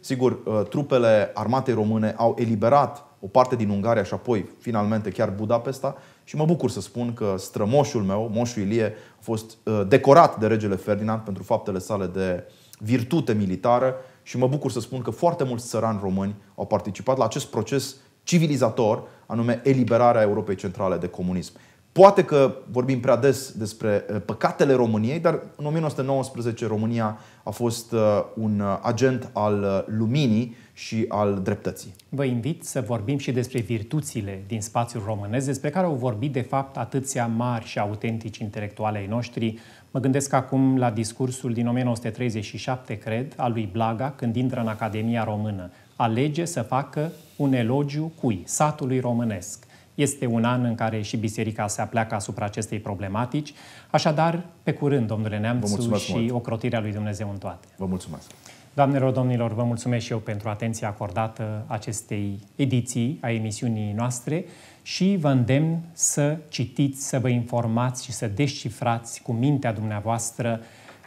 Sigur, 0.00 0.38
uh, 0.44 0.62
trupele 0.68 1.30
armatei 1.34 1.74
române 1.74 2.14
au 2.16 2.36
eliberat 2.38 3.04
o 3.20 3.26
parte 3.26 3.56
din 3.56 3.68
Ungaria 3.68 4.02
și 4.02 4.14
apoi, 4.14 4.48
finalmente, 4.58 5.10
chiar 5.10 5.30
Budapesta 5.30 5.96
și 6.24 6.36
mă 6.36 6.44
bucur 6.44 6.70
să 6.70 6.80
spun 6.80 7.14
că 7.14 7.34
strămoșul 7.38 8.02
meu, 8.02 8.30
moșul 8.34 8.62
Ilie, 8.62 8.94
a 9.18 9.22
fost 9.22 9.56
uh, 9.62 9.82
decorat 9.88 10.38
de 10.38 10.46
regele 10.46 10.74
Ferdinand 10.74 11.20
pentru 11.20 11.42
faptele 11.42 11.78
sale 11.78 12.06
de 12.06 12.44
uh, 12.46 12.52
virtute 12.78 13.32
militară 13.32 13.94
și 14.22 14.36
mă 14.36 14.46
bucur 14.46 14.70
să 14.70 14.80
spun 14.80 15.00
că 15.00 15.10
foarte 15.10 15.44
mulți 15.44 15.66
țărani 15.66 15.98
români 16.02 16.34
au 16.54 16.66
participat 16.66 17.16
la 17.16 17.24
acest 17.24 17.46
proces 17.46 17.96
civilizator, 18.22 19.02
anume 19.26 19.60
eliberarea 19.64 20.22
Europei 20.22 20.54
Centrale 20.54 20.96
de 20.96 21.08
comunism. 21.08 21.52
Poate 21.94 22.24
că 22.24 22.56
vorbim 22.70 23.00
prea 23.00 23.16
des 23.16 23.52
despre 23.52 24.04
eh, 24.08 24.16
păcatele 24.24 24.72
României, 24.72 25.18
dar 25.20 25.42
în 25.56 25.64
1919 25.64 26.66
România 26.66 27.18
a 27.42 27.50
fost 27.50 27.92
eh, 27.92 27.98
un 28.36 28.60
eh, 28.60 28.78
agent 28.82 29.30
al 29.32 29.84
luminii 29.98 30.56
și 30.72 31.04
al 31.08 31.40
dreptății. 31.42 31.94
Vă 32.08 32.24
invit 32.24 32.64
să 32.64 32.80
vorbim 32.80 33.18
și 33.18 33.32
despre 33.32 33.60
virtuțile 33.60 34.44
din 34.46 34.60
spațiul 34.60 35.02
românesc, 35.06 35.46
despre 35.46 35.70
care 35.70 35.86
au 35.86 35.94
vorbit 35.94 36.32
de 36.32 36.40
fapt 36.40 36.76
atâția 36.76 37.26
mari 37.26 37.64
și 37.64 37.78
autentici 37.78 38.38
intelectuale 38.38 38.98
ai 38.98 39.06
noștri, 39.06 39.58
Mă 39.90 40.00
gândesc 40.00 40.32
acum 40.32 40.76
la 40.76 40.90
discursul 40.90 41.52
din 41.52 41.66
1937, 41.66 42.94
cred, 42.94 43.32
al 43.36 43.52
lui 43.52 43.68
Blaga, 43.72 44.12
când 44.16 44.36
intră 44.36 44.60
în 44.60 44.66
Academia 44.66 45.24
Română. 45.24 45.70
Alege 45.96 46.44
să 46.44 46.62
facă 46.62 47.12
un 47.36 47.52
elogiu 47.52 48.12
cui? 48.20 48.42
Satului 48.44 49.00
românesc. 49.00 49.64
Este 49.94 50.26
un 50.26 50.44
an 50.44 50.64
în 50.64 50.74
care 50.74 51.00
și 51.00 51.16
biserica 51.16 51.66
se 51.66 51.80
apleacă 51.80 52.14
asupra 52.14 52.44
acestei 52.44 52.78
problematici. 52.78 53.52
Așadar, 53.90 54.46
pe 54.62 54.72
curând, 54.72 55.06
domnule 55.06 55.38
Neamțu, 55.38 55.96
și 55.96 56.12
mult. 56.12 56.30
ocrotirea 56.30 56.80
lui 56.80 56.92
Dumnezeu 56.92 57.30
în 57.30 57.38
toate. 57.38 57.66
Vă 57.76 57.86
mulțumesc! 57.86 58.30
Doamnelor, 58.74 59.12
domnilor, 59.12 59.54
vă 59.54 59.62
mulțumesc 59.62 60.04
și 60.04 60.12
eu 60.12 60.18
pentru 60.18 60.48
atenția 60.48 60.88
acordată 60.88 61.64
acestei 61.66 62.38
ediții 62.56 63.18
a 63.20 63.30
emisiunii 63.30 63.92
noastre 63.92 64.44
și 64.82 65.16
vă 65.20 65.28
îndemn 65.28 65.78
să 65.92 66.36
citiți, 66.48 67.08
să 67.08 67.18
vă 67.18 67.28
informați 67.28 68.04
și 68.04 68.12
să 68.12 68.26
descifrați 68.26 69.22
cu 69.22 69.32
mintea 69.32 69.72
dumneavoastră 69.72 70.60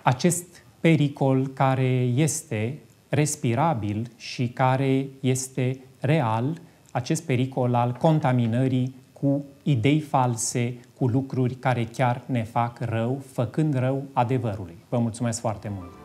acest 0.04 0.46
pericol 0.80 1.48
care 1.48 1.90
este 2.16 2.80
respirabil 3.10 4.12
și 4.16 4.50
care 4.50 5.06
este 5.20 5.80
real, 6.00 6.62
acest 6.98 7.26
pericol 7.26 7.74
al 7.74 7.92
contaminării 7.92 8.96
cu 9.14 9.46
idei 9.64 10.00
false, 10.00 10.80
cu 10.98 11.08
lucruri 11.08 11.56
care 11.56 11.84
chiar 11.84 12.22
ne 12.26 12.44
fac 12.44 12.80
rău, 12.80 13.22
făcând 13.32 13.78
rău 13.78 14.04
adevărului. 14.14 14.78
Vă 14.90 14.98
mulțumesc 14.98 15.40
foarte 15.40 15.72
mult! 15.76 15.97